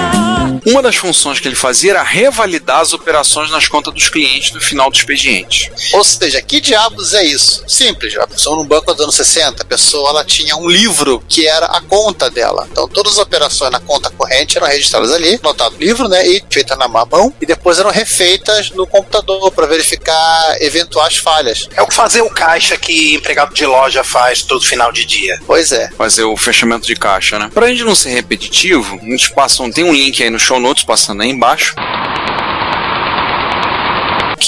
Uma 0.68 0.82
das 0.82 0.96
funções 0.96 1.40
que 1.40 1.48
ele 1.48 1.54
fazia 1.54 1.92
era 1.92 2.02
revalidar 2.02 2.80
as 2.80 2.92
operações 2.92 3.50
nas 3.50 3.66
contas 3.66 3.94
dos 3.94 4.08
clientes 4.08 4.52
no 4.52 4.60
final 4.60 4.90
do 4.90 4.96
expediente. 4.96 5.72
Ou 5.94 6.04
seja, 6.04 6.42
que 6.42 6.60
diabos 6.60 7.14
é 7.14 7.24
isso? 7.24 7.64
Simples, 7.66 8.16
a 8.16 8.26
pessoa 8.26 8.56
no 8.56 8.64
banco 8.64 8.92
dos 8.92 9.02
anos 9.02 9.14
60, 9.14 9.62
a 9.62 9.66
pessoa 9.66 10.10
ela 10.10 10.24
tinha 10.24 10.56
um 10.56 10.68
livro 10.68 11.22
que 11.26 11.46
era 11.46 11.66
a 11.66 11.80
conta 11.80 12.30
dela. 12.30 12.68
Então 12.70 12.86
todas 12.86 13.12
as 13.12 13.18
operações 13.18 13.72
na 13.72 13.80
conta 13.80 14.10
corrente 14.10 14.58
eram 14.58 14.66
registradas 14.66 15.10
ali, 15.12 15.38
anotado 15.42 15.74
no 15.74 15.80
livro, 15.80 16.06
né, 16.06 16.26
e 16.26 16.42
feitas 16.50 16.76
na 16.76 16.86
mão, 16.86 17.32
e 17.40 17.46
depois 17.46 17.78
eram 17.78 17.90
refeitas 17.90 18.70
no 18.70 18.86
computador 18.86 19.50
para 19.52 19.66
verificar 19.66 20.56
eventuais 20.60 21.16
falhas. 21.16 21.68
É 21.74 21.82
o 21.82 21.90
fazer 21.90 22.20
o 22.20 22.30
caixa 22.30 22.76
que 22.76 23.14
empregado 23.14 23.54
de 23.54 23.64
loja 23.64 24.04
faz 24.04 24.42
todo 24.42 24.64
final 24.64 24.92
de 24.92 25.04
dia. 25.04 25.40
Pois 25.46 25.72
é. 25.72 25.88
fazer 25.96 26.24
o 26.24 26.36
fechamento 26.36 26.86
de 26.86 26.94
caixa, 26.94 27.38
né? 27.38 27.50
Pra 27.52 27.68
gente 27.68 27.84
não 27.84 27.94
ser 27.94 28.10
repetitivo, 28.10 28.98
a 29.00 29.04
gente 29.04 29.32
passa 29.32 29.62
um, 29.62 29.70
tem 29.70 29.84
um 29.84 29.92
link 29.92 30.22
aí 30.22 30.30
no 30.30 30.38
show 30.38 30.57
notes 30.60 30.84
passando 30.84 31.22
aí 31.22 31.30
embaixo 31.30 31.74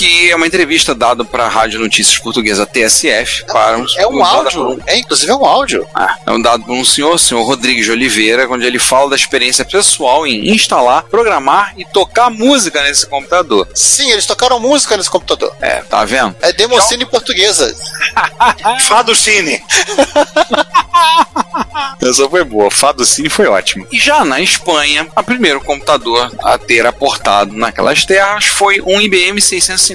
que 0.01 0.31
é 0.31 0.35
uma 0.35 0.47
entrevista 0.47 0.95
dada 0.95 1.23
para 1.27 1.45
a 1.45 1.49
Rádio 1.49 1.79
Notícias 1.79 2.17
Portuguesa 2.17 2.65
TSF. 2.65 3.45
Para 3.45 3.77
um, 3.77 3.85
É 3.99 4.07
um 4.07 4.25
áudio. 4.25 4.53
por 4.65 4.67
um- 4.77 4.79
É, 4.87 4.97
inclusive 4.99 5.31
é 5.31 5.35
um 5.35 5.45
áudio. 5.45 5.87
ah, 5.95 6.15
é 6.27 6.31
um 6.31 6.41
dado 6.41 6.65
por 6.65 6.73
um 6.73 6.83
senhor, 6.87 7.13
o 7.17 7.19
senhor 7.19 7.43
Rodrigues 7.43 7.85
de 7.85 7.91
Oliveira, 7.93 8.49
onde 8.51 8.65
ele 8.65 8.79
fala 8.79 9.11
da 9.11 9.17
experiência 9.17 9.63
pessoal 9.63 10.27
em 10.27 10.49
instalar, 10.55 11.03
programar 11.03 11.75
e 11.77 11.85
tocar 11.85 12.31
música 12.31 12.83
nesse 12.83 13.07
computador. 13.07 13.69
Sim, 13.75 14.11
eles 14.11 14.25
tocaram 14.25 14.59
música 14.59 14.97
nesse 14.97 15.11
computador. 15.11 15.55
É, 15.61 15.83
tá 15.83 16.03
vendo? 16.07 16.35
É 16.41 16.51
Democine 16.51 17.05
portuguesa. 17.05 17.77
Fado 18.89 19.15
Cine. 19.15 19.63
Essa 22.01 22.27
foi 22.29 22.43
boa. 22.43 22.71
Fado 22.71 23.05
Cine 23.05 23.29
foi 23.29 23.47
ótimo. 23.49 23.87
E 23.93 23.99
já 23.99 24.25
na 24.25 24.41
Espanha, 24.41 25.07
o 25.15 25.23
primeiro 25.23 25.61
computador 25.61 26.33
a 26.43 26.57
ter 26.57 26.87
aportado 26.87 27.55
naquelas 27.55 28.07
terras 28.07 28.47
foi 28.47 28.81
um 28.81 28.99
IBM 28.99 29.39
650 29.43 29.90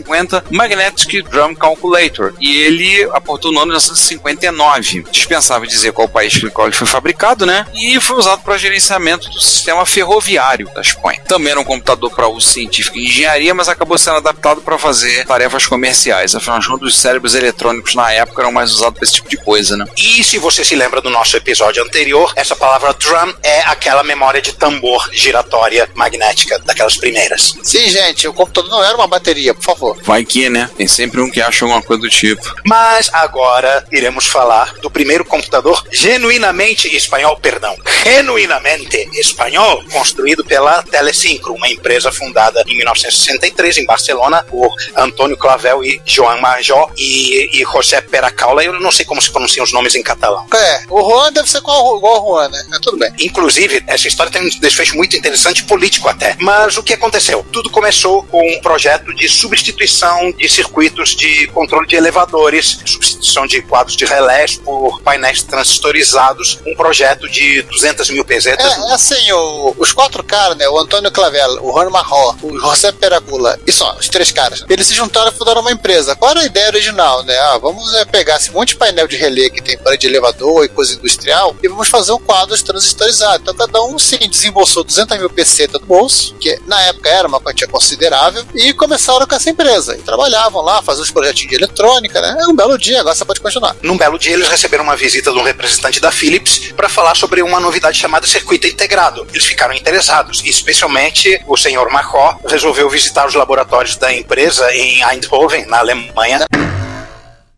Magnetic 0.49 1.23
Drum 1.29 1.55
Calculator. 1.55 2.33
E 2.39 2.57
ele 2.57 3.03
aportou 3.13 3.51
no 3.51 3.59
ano 3.59 3.77
de 3.77 3.85
1959. 3.85 5.05
Dispensável 5.11 5.67
dizer 5.67 5.91
qual 5.91 6.07
país 6.07 6.35
qual 6.51 6.67
ele 6.67 6.75
foi 6.75 6.87
fabricado, 6.87 7.45
né? 7.45 7.65
E 7.73 7.99
foi 7.99 8.17
usado 8.17 8.41
para 8.41 8.57
gerenciamento 8.57 9.29
do 9.29 9.41
sistema 9.41 9.85
ferroviário 9.85 10.69
da 10.73 10.81
Espanha. 10.81 11.21
Também 11.27 11.51
era 11.51 11.59
um 11.59 11.63
computador 11.63 12.11
para 12.11 12.27
uso 12.27 12.47
científico 12.47 12.97
e 12.97 13.05
engenharia, 13.05 13.53
mas 13.53 13.69
acabou 13.69 13.97
sendo 13.97 14.17
adaptado 14.17 14.61
para 14.61 14.77
fazer 14.77 15.25
tarefas 15.25 15.65
comerciais. 15.65 16.35
Afinal 16.35 16.59
de 16.59 16.67
contas, 16.67 16.89
os 16.89 16.97
cérebros 16.97 17.35
eletrônicos 17.35 17.95
na 17.95 18.11
época 18.11 18.41
eram 18.41 18.51
mais 18.51 18.71
usados 18.71 18.95
para 18.95 19.03
esse 19.03 19.13
tipo 19.13 19.29
de 19.29 19.37
coisa, 19.37 19.75
né? 19.77 19.85
E 19.97 20.23
se 20.23 20.37
você 20.37 20.63
se 20.63 20.75
lembra 20.75 21.01
do 21.01 21.09
nosso 21.09 21.35
episódio 21.37 21.83
anterior, 21.83 22.31
essa 22.35 22.55
palavra 22.55 22.93
drum 22.93 23.33
é 23.43 23.61
aquela 23.61 24.03
memória 24.03 24.41
de 24.41 24.53
tambor 24.53 25.09
giratória 25.11 25.89
magnética 25.93 26.59
daquelas 26.59 26.97
primeiras. 26.97 27.55
Sim, 27.63 27.89
gente, 27.89 28.27
o 28.27 28.33
computador 28.33 28.69
não 28.69 28.83
era 28.83 28.95
uma 28.95 29.07
bateria, 29.07 29.53
por 29.53 29.63
favor. 29.63 29.84
Vai 30.03 30.23
que, 30.23 30.49
né? 30.49 30.69
Tem 30.75 30.87
sempre 30.87 31.21
um 31.21 31.29
que 31.29 31.41
acha 31.41 31.65
alguma 31.65 31.81
coisa 31.81 32.01
do 32.01 32.09
tipo. 32.09 32.41
Mas 32.65 33.09
agora 33.13 33.85
iremos 33.91 34.25
falar 34.25 34.73
do 34.81 34.89
primeiro 34.89 35.25
computador 35.25 35.83
genuinamente 35.91 36.93
espanhol, 36.95 37.37
perdão, 37.37 37.75
genuinamente 38.03 39.09
espanhol, 39.13 39.83
construído 39.91 40.43
pela 40.43 40.81
Telesincro, 40.83 41.53
uma 41.53 41.69
empresa 41.69 42.11
fundada 42.11 42.63
em 42.67 42.77
1963 42.77 43.77
em 43.77 43.85
Barcelona 43.85 44.43
por 44.43 44.73
Antônio 44.95 45.37
Clavel 45.37 45.83
e 45.83 46.01
Joan 46.05 46.37
Majó 46.37 46.89
e, 46.97 47.61
e 47.61 47.63
José 47.63 48.01
Peracaula. 48.01 48.63
Eu 48.63 48.79
não 48.79 48.91
sei 48.91 49.05
como 49.05 49.21
se 49.21 49.31
pronunciam 49.31 49.63
os 49.63 49.71
nomes 49.71 49.95
em 49.95 50.03
catalão. 50.03 50.45
É, 50.53 50.83
o 50.89 51.01
Juan 51.01 51.31
deve 51.31 51.49
ser 51.49 51.59
igual, 51.59 51.97
igual 51.97 52.15
ao 52.15 52.25
Juan, 52.25 52.49
né? 52.49 52.65
Mas 52.69 52.79
tudo 52.79 52.97
bem. 52.97 53.11
Inclusive, 53.19 53.83
essa 53.87 54.07
história 54.07 54.31
tem 54.31 54.41
um 54.41 54.49
desfecho 54.59 54.95
muito 54.95 55.15
interessante, 55.15 55.63
político 55.63 56.07
até. 56.07 56.35
Mas 56.39 56.77
o 56.77 56.83
que 56.83 56.93
aconteceu? 56.93 57.45
Tudo 57.51 57.69
começou 57.69 58.23
com 58.23 58.41
um 58.41 58.59
projeto 58.61 59.13
de 59.13 59.27
substituição 59.27 59.64
de 59.73 60.49
circuitos 60.49 61.15
de 61.15 61.47
controle 61.47 61.87
de 61.87 61.95
elevadores, 61.95 62.79
substituição 62.85 63.45
de 63.47 63.61
quadros 63.61 63.95
de 63.95 64.05
relés 64.05 64.55
por 64.57 65.01
painéis 65.01 65.43
transistorizados, 65.43 66.59
um 66.65 66.75
projeto 66.75 67.27
de 67.29 67.61
200 67.63 68.09
mil 68.09 68.25
pesetas. 68.25 68.65
É, 68.65 68.93
assim, 68.93 69.31
o- 69.31 69.75
os 69.77 69.93
quatro 69.93 70.23
caras, 70.23 70.57
né? 70.57 70.67
O 70.69 70.77
Antônio 70.79 71.11
Clavel, 71.11 71.63
o 71.63 71.71
Juan 71.71 71.89
Marró, 71.89 72.35
o 72.41 72.57
José 72.59 72.91
Peragula, 72.91 73.59
e 73.65 73.71
só, 73.71 73.95
os 73.99 74.09
três 74.09 74.31
caras. 74.31 74.63
Eles 74.69 74.87
se 74.87 74.93
juntaram 74.93 75.31
e 75.31 75.35
fundaram 75.35 75.61
uma 75.61 75.71
empresa. 75.71 76.15
Qual 76.15 76.31
era 76.31 76.41
a 76.41 76.45
ideia 76.45 76.67
original, 76.67 77.23
né? 77.23 77.37
Ah, 77.37 77.57
vamos 77.57 77.93
é, 77.95 78.05
pegar 78.05 78.37
esse 78.37 78.51
monte 78.51 78.69
de 78.69 78.75
painel 78.77 79.07
de 79.07 79.15
relé 79.17 79.49
que 79.49 79.61
tem 79.61 79.77
parede 79.77 80.01
de 80.01 80.07
elevador 80.07 80.65
e 80.65 80.69
coisa 80.69 80.93
industrial 80.93 81.55
e 81.61 81.67
vamos 81.67 81.87
fazer 81.87 82.11
um 82.11 82.19
quadro 82.19 82.55
transistorizado. 82.63 83.41
Então 83.41 83.53
cada 83.55 83.81
um, 83.83 83.97
sim, 83.99 84.17
desembolsou 84.29 84.83
200 84.83 85.17
mil 85.17 85.29
pesetas 85.29 85.79
do 85.79 85.85
bolso, 85.87 86.35
que 86.35 86.59
na 86.67 86.81
época 86.83 87.09
era 87.09 87.27
uma 87.27 87.39
quantia 87.39 87.67
considerável, 87.67 88.43
e 88.53 88.73
começaram 88.73 89.25
com 89.27 89.35
essa 89.35 89.49
empresa. 89.55 89.95
E 89.95 90.01
trabalhavam 90.01 90.61
lá, 90.61 90.81
faziam 90.81 91.03
os 91.03 91.11
projetinhos 91.11 91.49
de 91.49 91.55
eletrônica, 91.55 92.21
né? 92.21 92.37
É 92.41 92.47
um 92.47 92.55
belo 92.55 92.77
dia, 92.77 92.99
agora 92.99 93.15
você 93.15 93.25
pode 93.25 93.39
continuar. 93.39 93.75
Num 93.81 93.97
belo 93.97 94.19
dia, 94.19 94.33
eles 94.33 94.47
receberam 94.47 94.83
uma 94.83 94.95
visita 94.95 95.31
de 95.31 95.37
um 95.37 95.43
representante 95.43 95.99
da 95.99 96.11
Philips 96.11 96.73
para 96.75 96.89
falar 96.89 97.15
sobre 97.15 97.41
uma 97.41 97.59
novidade 97.59 97.97
chamada 97.97 98.27
circuito 98.27 98.67
integrado. 98.67 99.25
Eles 99.31 99.45
ficaram 99.45 99.73
interessados, 99.73 100.43
especialmente 100.45 101.41
o 101.47 101.57
senhor 101.57 101.89
Marcó 101.89 102.37
resolveu 102.47 102.89
visitar 102.89 103.25
os 103.27 103.33
laboratórios 103.33 103.95
da 103.95 104.13
empresa 104.13 104.71
em 104.73 105.01
Eindhoven, 105.03 105.65
na 105.65 105.79
Alemanha. 105.79 106.45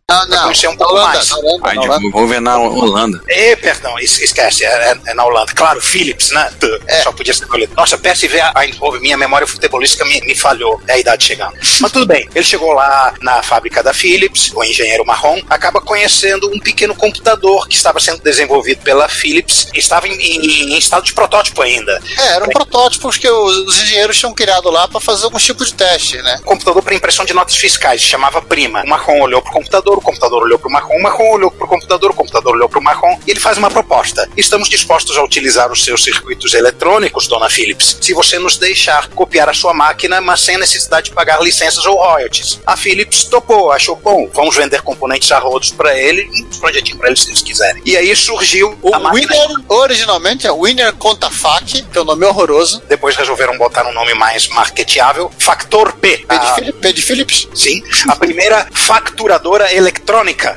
Não, 0.10 0.26
não. 0.30 0.44
conhecer 0.44 0.68
um 0.70 0.72
Na 0.72 0.78
pouco 0.78 0.94
Holanda, 0.94 1.08
mais. 1.16 1.30
na 1.30 1.36
Holanda, 1.38 1.60
Ai, 1.68 1.76
na 1.76 1.82
Holanda. 1.82 2.10
vou 2.14 2.28
ver 2.30 2.40
na 2.40 2.58
Holanda. 2.58 3.22
E, 3.28 3.56
perdão, 3.58 4.00
es- 4.00 4.22
esquece, 4.22 4.64
é, 4.64 4.70
é- 4.92 4.98
é 5.08 5.14
na 5.14 5.26
Holanda. 5.26 5.52
Claro, 5.54 5.82
Philips, 5.82 6.32
né? 6.32 6.50
É. 6.88 7.02
Só 7.02 7.12
podia 7.12 7.34
ser 7.34 7.44
escolhido. 7.44 7.74
Nossa, 7.76 7.98
PSV 7.98 8.40
Eindhoven, 8.56 9.02
minha 9.02 9.18
memória 9.18 9.46
futebolística 9.46 10.06
me, 10.06 10.22
me 10.22 10.34
falhou. 10.34 10.82
É 10.88 10.94
a 10.94 10.98
idade 10.98 11.26
chegando. 11.26 11.56
Mas 11.82 11.92
tudo 11.92 12.06
bem. 12.08 12.26
Ele 12.34 12.46
chegou 12.46 12.72
lá 12.72 13.16
na 13.22 13.44
fábrica 13.44 13.84
da 13.84 13.94
Philips, 13.94 14.50
o 14.56 14.64
engenheiro 14.64 15.06
marrom, 15.06 15.42
acaba 15.50 15.82
conhecendo 15.82 16.50
um 16.56 16.60
pequeno 16.62 16.96
computador 16.96 17.68
que 17.68 17.76
estava 17.76 18.00
sendo 18.00 18.22
desenvolvido 18.24 18.82
pela 18.84 19.10
Philips. 19.10 19.68
Estava 19.74 20.08
em, 20.08 20.14
em- 20.14 20.74
em 20.74 20.78
estado 20.78 21.04
de 21.04 21.12
protótipo 21.14 21.62
ainda. 21.62 22.02
É, 22.18 22.28
eram 22.36 22.48
protótipos 22.48 23.18
que 23.18 23.30
os, 23.30 23.58
os 23.68 23.82
engenheiros 23.82 24.18
tinham 24.18 24.34
criado 24.34 24.70
lá 24.70 24.88
para 24.88 25.02
fazer 25.02 25.26
alguns 25.26 25.44
tipos 25.44 25.68
de 25.68 25.74
teste, 25.74 26.16
né? 26.22 26.40
computador 26.46 26.82
para 26.82 26.96
impressão 26.96 27.26
de 27.26 27.34
notas 27.34 27.58
fiscais, 27.58 28.02
chamava 28.02 28.42
Prima. 28.42 28.84
O 28.84 28.88
Marrom 28.88 29.20
olhou 29.20 29.42
pro 29.42 29.52
computador, 29.52 29.97
o 30.00 30.02
computador 30.02 30.44
olhou 30.44 30.60
pro 30.60 30.70
Marrom, 30.70 30.96
o 30.96 31.02
Marrom 31.02 31.32
olhou 31.32 31.52
pro 31.52 31.68
computador, 31.68 32.12
o 32.12 32.14
computador 32.14 32.56
olhou 32.56 32.70
pro 32.70 32.82
Marrom 32.82 33.18
e 33.26 33.32
ele 33.32 33.40
faz 33.40 33.58
uma 33.58 33.70
proposta. 33.70 34.28
Estamos 34.38 34.70
dispostos 34.70 35.18
a 35.18 35.24
utilizar 35.24 35.72
os 35.72 35.84
seus 35.84 36.04
circuitos 36.04 36.54
eletrônicos, 36.54 37.28
dona 37.28 37.50
Philips, 37.50 37.98
se 38.02 38.14
você 38.14 38.40
nos 38.40 38.58
deixar 38.58 39.08
copiar 39.10 39.50
a 39.50 39.54
sua 39.54 39.74
máquina, 39.74 40.22
mas 40.22 40.42
sem 40.42 40.58
necessidade 40.58 41.10
de 41.10 41.16
pagar 41.16 41.42
licenças 41.42 41.86
ou 41.86 41.96
royalties. 41.98 42.60
A 42.66 42.76
Philips 42.78 43.24
topou, 43.26 43.72
achou 43.72 43.96
bom, 43.96 44.30
vamos 44.34 44.56
vender 44.56 44.82
componentes 44.82 45.32
a 45.32 45.40
rodos 45.40 45.72
para 45.72 45.98
ele, 45.98 46.24
um 46.54 46.60
projetinho 46.60 46.98
para 46.98 47.08
eles 47.10 47.22
se 47.22 47.30
eles 47.30 47.42
quiserem. 47.42 47.82
E 47.86 47.96
aí 47.98 48.16
surgiu 48.16 48.78
O 48.82 48.94
a 48.94 49.00
máquina. 49.00 49.34
Winner, 49.34 49.58
originalmente, 49.70 50.48
é 50.48 50.52
Winner 50.52 50.94
Contafac, 50.94 51.82
que 51.84 51.98
é 51.98 52.02
um 52.02 52.06
nome 52.06 52.26
horroroso. 52.26 52.82
Depois 52.88 53.16
resolveram 53.16 53.58
botar 53.58 53.86
um 53.88 53.94
nome 53.94 54.14
mais 54.14 54.48
marketeável, 54.48 55.32
Factor 55.38 55.94
P. 55.94 56.18
P 56.18 56.38
de, 56.40 56.46
A- 56.46 56.54
Philip- 56.56 56.80
P 56.80 56.94
de 56.94 57.02
Philips. 57.02 57.48
Sim, 57.54 57.82
a 58.08 58.16
primeira 58.16 58.68
facturadora 58.74 59.74
eletrônica 59.74 59.87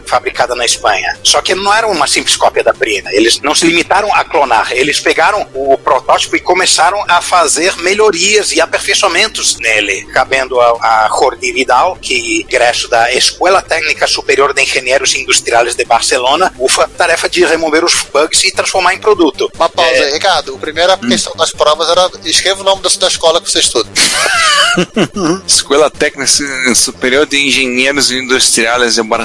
fabricada 0.06 0.54
na 0.54 0.64
Espanha. 0.64 1.18
Só 1.22 1.40
que 1.40 1.54
não 1.54 1.72
era 1.72 1.86
uma 1.86 2.06
simples 2.06 2.36
cópia 2.36 2.62
da 2.62 2.72
Prima. 2.72 3.12
Eles 3.12 3.40
não 3.40 3.54
se 3.54 3.66
limitaram 3.66 4.12
a 4.14 4.24
clonar, 4.24 4.72
eles 4.72 5.00
pegaram 5.00 5.46
o 5.54 5.76
protótipo 5.78 6.36
e 6.36 6.40
começaram 6.40 7.02
a 7.08 7.20
fazer 7.20 7.76
melhorias 7.78 8.52
e 8.52 8.60
aperfeiçoamentos 8.60 9.56
nele, 9.58 10.06
cabendo 10.12 10.60
a, 10.60 10.70
a 11.04 11.08
Jordi 11.08 11.52
Vidal, 11.52 11.96
que 12.00 12.40
ingresso 12.42 12.88
da 12.88 13.12
Escola 13.12 13.62
Técnica 13.62 14.06
Superior 14.06 14.52
de 14.52 14.62
Engenheiros 14.62 15.14
Industriais 15.14 15.74
de 15.74 15.84
Barcelona, 15.84 16.52
ufa, 16.58 16.88
tarefa 16.88 17.28
de 17.28 17.44
remover 17.44 17.84
os 17.84 17.94
bugs 18.12 18.44
e 18.44 18.52
transformar 18.52 18.94
em 18.94 18.98
produto. 18.98 19.50
Uma 19.54 19.68
pausa 19.68 19.90
aí, 19.90 20.12
Ricardo. 20.12 20.54
A 20.54 20.58
primeira 20.58 20.96
questão 20.96 21.34
das 21.36 21.50
provas 21.52 21.88
era 21.88 22.10
escreva 22.24 22.60
o 22.60 22.64
nome 22.64 22.82
da, 22.82 22.88
da 22.88 23.08
escola 23.08 23.40
que 23.40 23.50
você 23.50 23.60
estuda. 23.60 23.88
Escola 25.46 25.90
Técnica 25.90 26.30
Superior 26.74 27.26
de 27.26 27.38
Engenheiros 27.38 28.10
Industriais 28.10 28.94
de 28.94 29.02
Barcelona. 29.02 29.19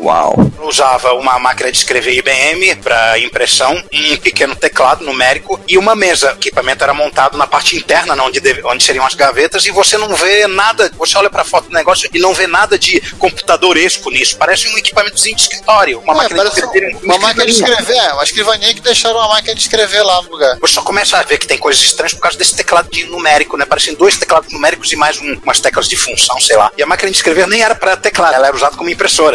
Uau. 0.00 0.34
usava 0.62 1.12
uma 1.14 1.38
máquina 1.38 1.70
de 1.72 1.78
escrever 1.78 2.12
IBM 2.14 2.76
para 2.82 3.18
impressão, 3.18 3.72
um 3.92 4.16
pequeno 4.18 4.54
teclado 4.54 5.04
numérico 5.04 5.58
e 5.66 5.78
uma 5.78 5.94
mesa. 5.94 6.32
O 6.32 6.36
equipamento 6.36 6.84
era 6.84 6.92
montado 6.92 7.38
na 7.38 7.46
parte 7.46 7.76
interna, 7.76 8.14
né, 8.14 8.22
onde, 8.22 8.38
deve- 8.40 8.62
onde 8.64 8.82
seriam 8.84 9.06
as 9.06 9.14
gavetas, 9.14 9.64
e 9.66 9.70
você 9.70 9.96
não 9.96 10.14
vê 10.14 10.46
nada. 10.46 10.90
Você 10.98 11.16
olha 11.16 11.30
para 11.30 11.42
a 11.42 11.44
foto 11.44 11.68
do 11.68 11.74
negócio 11.74 12.08
e 12.12 12.18
não 12.18 12.34
vê 12.34 12.46
nada 12.46 12.78
de 12.78 13.00
computadoresco 13.18 14.10
nisso. 14.10 14.36
Parece 14.36 14.68
um 14.68 14.76
equipamentozinho 14.76 15.36
de 15.36 15.42
escritório, 15.42 16.00
uma 16.00 16.12
É, 16.12 16.16
máquina 16.16 16.44
de 16.44 16.48
escrever. 16.60 16.96
um- 16.96 16.98
uma 17.04 17.18
máquina 17.18 17.44
de 17.46 17.52
escrever, 17.52 17.96
é, 17.96 18.12
uma 18.12 18.24
escrivaninha 18.24 18.74
que 18.74 18.80
deixaram 18.80 19.16
uma 19.16 19.28
máquina 19.28 19.54
de 19.54 19.60
escrever 19.60 20.02
lá 20.02 20.20
no 20.22 20.30
lugar. 20.30 20.56
Você 20.60 20.74
só 20.74 20.82
começa 20.82 21.16
a 21.18 21.22
ver 21.22 21.38
que 21.38 21.46
tem 21.46 21.56
coisas 21.58 21.82
estranhas 21.82 22.12
por 22.14 22.20
causa 22.20 22.36
desse 22.36 22.54
teclado 22.56 22.90
de 22.90 23.04
numérico, 23.04 23.56
né? 23.56 23.64
Parecem 23.64 23.94
dois 23.94 24.16
teclados 24.16 24.52
numéricos 24.52 24.92
e 24.92 24.96
mais 24.96 25.18
um- 25.20 25.38
umas 25.42 25.60
teclas 25.60 25.88
de 25.88 25.96
função, 25.96 26.38
sei 26.40 26.56
lá. 26.56 26.70
E 26.76 26.82
a 26.82 26.86
máquina 26.86 27.10
de 27.10 27.16
escrever 27.16 27.46
nem 27.46 27.62
era 27.62 27.74
para 27.74 27.96
teclado, 27.96 28.34
ela 28.34 28.46
era 28.48 28.56
usada 28.56 28.76
como 28.76 28.90
impressora. 28.90 29.27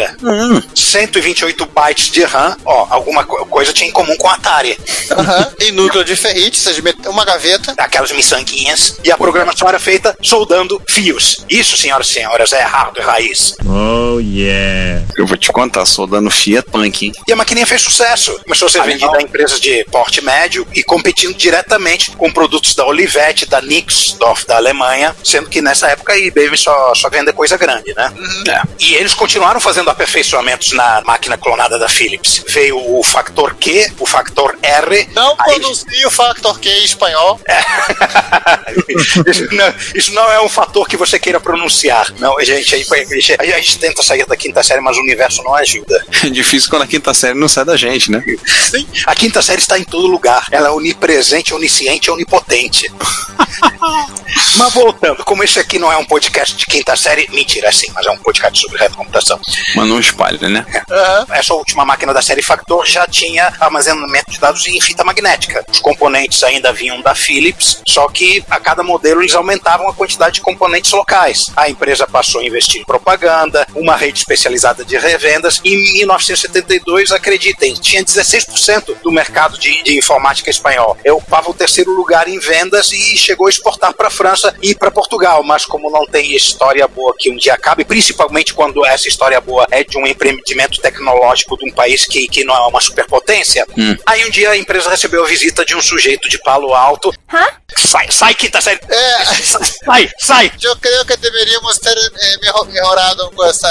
128 0.74 1.66
bytes 1.66 2.10
de 2.10 2.24
RAM, 2.24 2.56
ó, 2.64 2.86
alguma 2.90 3.24
co- 3.24 3.44
coisa 3.46 3.72
tinha 3.72 3.88
em 3.88 3.92
comum 3.92 4.16
com 4.16 4.28
a 4.28 4.34
Atari. 4.34 4.76
Aham. 5.10 5.52
Em 5.60 5.72
núcleo 5.72 6.04
de 6.04 6.16
ferrite, 6.16 6.58
vocês 6.58 6.80
metem 6.80 7.10
uma 7.10 7.24
gaveta. 7.24 7.74
Aquelas 7.76 8.12
miçanguinhas. 8.12 8.98
E 9.04 9.12
a 9.12 9.16
programação 9.16 9.68
era 9.68 9.78
feita 9.78 10.16
soldando 10.22 10.80
fios. 10.88 11.44
Isso, 11.48 11.76
senhoras 11.76 12.08
e 12.08 12.12
senhores, 12.12 12.52
é 12.52 12.62
hardware 12.62 13.06
raiz. 13.06 13.56
Eu 15.16 15.26
vou 15.26 15.36
te 15.36 15.52
contar, 15.52 15.84
soldando 15.86 16.30
Fiat 16.30 16.68
Punk, 16.70 17.06
hein? 17.06 17.12
E 17.28 17.32
a 17.32 17.36
maquininha 17.36 17.66
fez 17.66 17.82
sucesso. 17.82 18.38
Começou 18.42 18.66
a 18.66 18.70
ser 18.70 18.82
vendida 18.82 19.16
a 19.16 19.22
empresas 19.22 19.60
de 19.60 19.84
porte 19.84 20.22
médio 20.22 20.66
e 20.74 20.82
competindo 20.82 21.34
diretamente 21.34 22.10
com 22.12 22.32
produtos 22.32 22.74
da 22.74 22.84
Olivetti, 22.86 23.46
da 23.46 23.60
Nixdorf, 23.60 24.46
da 24.46 24.56
Alemanha, 24.56 25.14
sendo 25.22 25.48
que 25.48 25.60
nessa 25.60 25.88
época 25.88 26.12
a 26.12 26.18
IBM 26.18 26.56
só, 26.56 26.94
só 26.94 27.08
vende 27.08 27.32
coisa 27.32 27.56
grande, 27.56 27.94
né? 27.94 28.12
É. 28.48 28.62
E 28.78 28.94
eles 28.94 29.14
continuaram 29.14 29.60
fazendo 29.60 29.74
fazendo 29.84 29.90
aperfeiçoamentos 29.90 30.72
na 30.72 31.02
máquina 31.04 31.36
clonada 31.36 31.78
da 31.78 31.88
Philips. 31.88 32.44
Veio 32.48 32.78
o 32.78 33.02
factor 33.02 33.54
Q, 33.54 33.92
o 33.98 34.06
factor 34.06 34.56
R. 34.62 34.93
Não 35.14 35.34
aí- 35.38 35.60
pronuncie 35.60 36.06
o 36.06 36.10
Factor 36.10 36.58
Q 36.58 36.68
em 36.68 36.84
espanhol. 36.84 37.40
isso, 39.26 39.54
não, 39.54 39.74
isso 39.94 40.12
não 40.12 40.30
é 40.30 40.40
um 40.40 40.48
fator 40.48 40.86
que 40.88 40.96
você 40.96 41.18
queira 41.18 41.40
pronunciar. 41.40 42.12
Não, 42.18 42.34
gente, 42.40 42.74
aí 42.74 42.84
a 42.90 43.04
gente, 43.14 43.32
a 43.40 43.44
gente 43.60 43.78
tenta 43.78 44.02
sair 44.02 44.26
da 44.26 44.36
quinta 44.36 44.62
série, 44.62 44.80
mas 44.80 44.96
o 44.96 45.00
universo 45.00 45.42
não 45.42 45.54
ajuda. 45.54 46.04
É 46.22 46.28
difícil 46.28 46.70
quando 46.70 46.82
a 46.82 46.86
quinta 46.86 47.12
série 47.14 47.38
não 47.38 47.48
sai 47.48 47.64
da 47.64 47.76
gente, 47.76 48.10
né? 48.10 48.22
Sim. 48.46 48.86
A 49.06 49.14
quinta 49.14 49.42
série 49.42 49.60
está 49.60 49.78
em 49.78 49.84
todo 49.84 50.06
lugar. 50.06 50.46
Ela 50.50 50.68
é 50.68 50.70
onipresente, 50.70 51.54
onisciente, 51.54 52.10
onipotente. 52.10 52.90
mas 54.56 54.72
voltando, 54.72 55.24
como 55.24 55.42
esse 55.42 55.58
aqui 55.58 55.78
não 55.78 55.90
é 55.90 55.96
um 55.96 56.04
podcast 56.04 56.56
de 56.56 56.66
quinta 56.66 56.96
série, 56.96 57.28
mentira, 57.30 57.68
é 57.68 57.72
sim, 57.72 57.86
mas 57.94 58.06
é 58.06 58.10
um 58.10 58.18
podcast 58.18 58.58
sobre 58.60 58.78
retrocomputação. 58.78 59.38
Mas 59.74 59.88
não 59.88 59.98
espalha, 59.98 60.48
né? 60.48 60.64
Essa 61.30 61.54
última 61.54 61.84
máquina 61.84 62.12
da 62.12 62.22
série 62.22 62.42
Factor 62.42 62.86
já 62.86 63.06
tinha 63.06 63.52
armazenamento 63.60 64.30
de 64.30 64.38
dados 64.38 64.66
em 64.66 64.76
fita 64.84 65.02
magnética. 65.02 65.64
Os 65.70 65.80
componentes 65.80 66.42
ainda 66.42 66.72
vinham 66.72 67.00
da 67.00 67.14
Philips, 67.14 67.80
só 67.88 68.06
que 68.08 68.44
a 68.50 68.60
cada 68.60 68.82
modelo 68.82 69.22
eles 69.22 69.34
aumentavam 69.34 69.88
a 69.88 69.94
quantidade 69.94 70.34
de 70.34 70.40
componentes 70.42 70.92
locais. 70.92 71.46
A 71.56 71.70
empresa 71.70 72.06
passou 72.06 72.40
a 72.40 72.44
investir 72.44 72.82
em 72.82 72.84
propaganda, 72.84 73.66
uma 73.74 73.96
rede 73.96 74.18
especializada 74.18 74.84
de 74.84 74.96
revendas, 74.98 75.60
e 75.64 75.74
em 75.74 75.92
1972, 75.94 77.12
acreditem, 77.12 77.74
tinha 77.74 78.04
16% 78.04 78.96
do 79.02 79.10
mercado 79.10 79.58
de, 79.58 79.82
de 79.82 79.96
informática 79.96 80.50
espanhol. 80.50 80.96
Eu 81.04 81.16
ocupava 81.16 81.50
o 81.50 81.54
terceiro 81.54 81.92
lugar 81.92 82.28
em 82.28 82.38
vendas 82.38 82.92
e 82.92 83.16
chegou 83.16 83.46
a 83.46 83.50
exportar 83.50 83.94
para 83.94 84.08
a 84.08 84.10
França 84.10 84.54
e 84.62 84.74
para 84.74 84.90
Portugal, 84.90 85.42
mas 85.42 85.64
como 85.64 85.90
não 85.90 86.06
tem 86.06 86.34
história 86.34 86.86
boa 86.86 87.14
que 87.18 87.30
um 87.30 87.36
dia 87.36 87.54
acaba, 87.54 87.80
e 87.80 87.84
principalmente 87.84 88.52
quando 88.52 88.84
essa 88.84 89.08
história 89.08 89.40
boa 89.40 89.66
é 89.70 89.82
de 89.82 89.96
um 89.96 90.06
empreendimento 90.06 90.80
tecnológico 90.80 91.56
de 91.56 91.70
um 91.70 91.72
país 91.72 92.04
que, 92.04 92.26
que 92.28 92.44
não 92.44 92.54
é 92.54 92.66
uma 92.66 92.80
superpotência, 92.80 93.66
aí 94.04 94.24
um 94.26 94.30
dia 94.30 94.50
a 94.50 94.56
empresa 94.56 94.73
recebeu 94.80 95.24
a 95.24 95.26
visita 95.28 95.64
de 95.64 95.74
um 95.74 95.82
sujeito 95.82 96.28
de 96.28 96.38
Palo 96.38 96.74
Alto. 96.74 97.12
Sai, 97.76 98.10
sai, 98.10 98.34
quinta 98.34 98.60
série. 98.60 98.80
É, 98.88 99.24
Sai, 99.84 100.10
sai. 100.18 100.52
eu 100.62 100.76
creio 100.76 101.04
que 101.04 101.16
deveríamos 101.16 101.78
ter 101.78 101.96
eh, 101.96 102.36
melhor- 102.40 102.66
melhorado 102.66 103.30
com 103.32 103.44
esse 103.46 103.66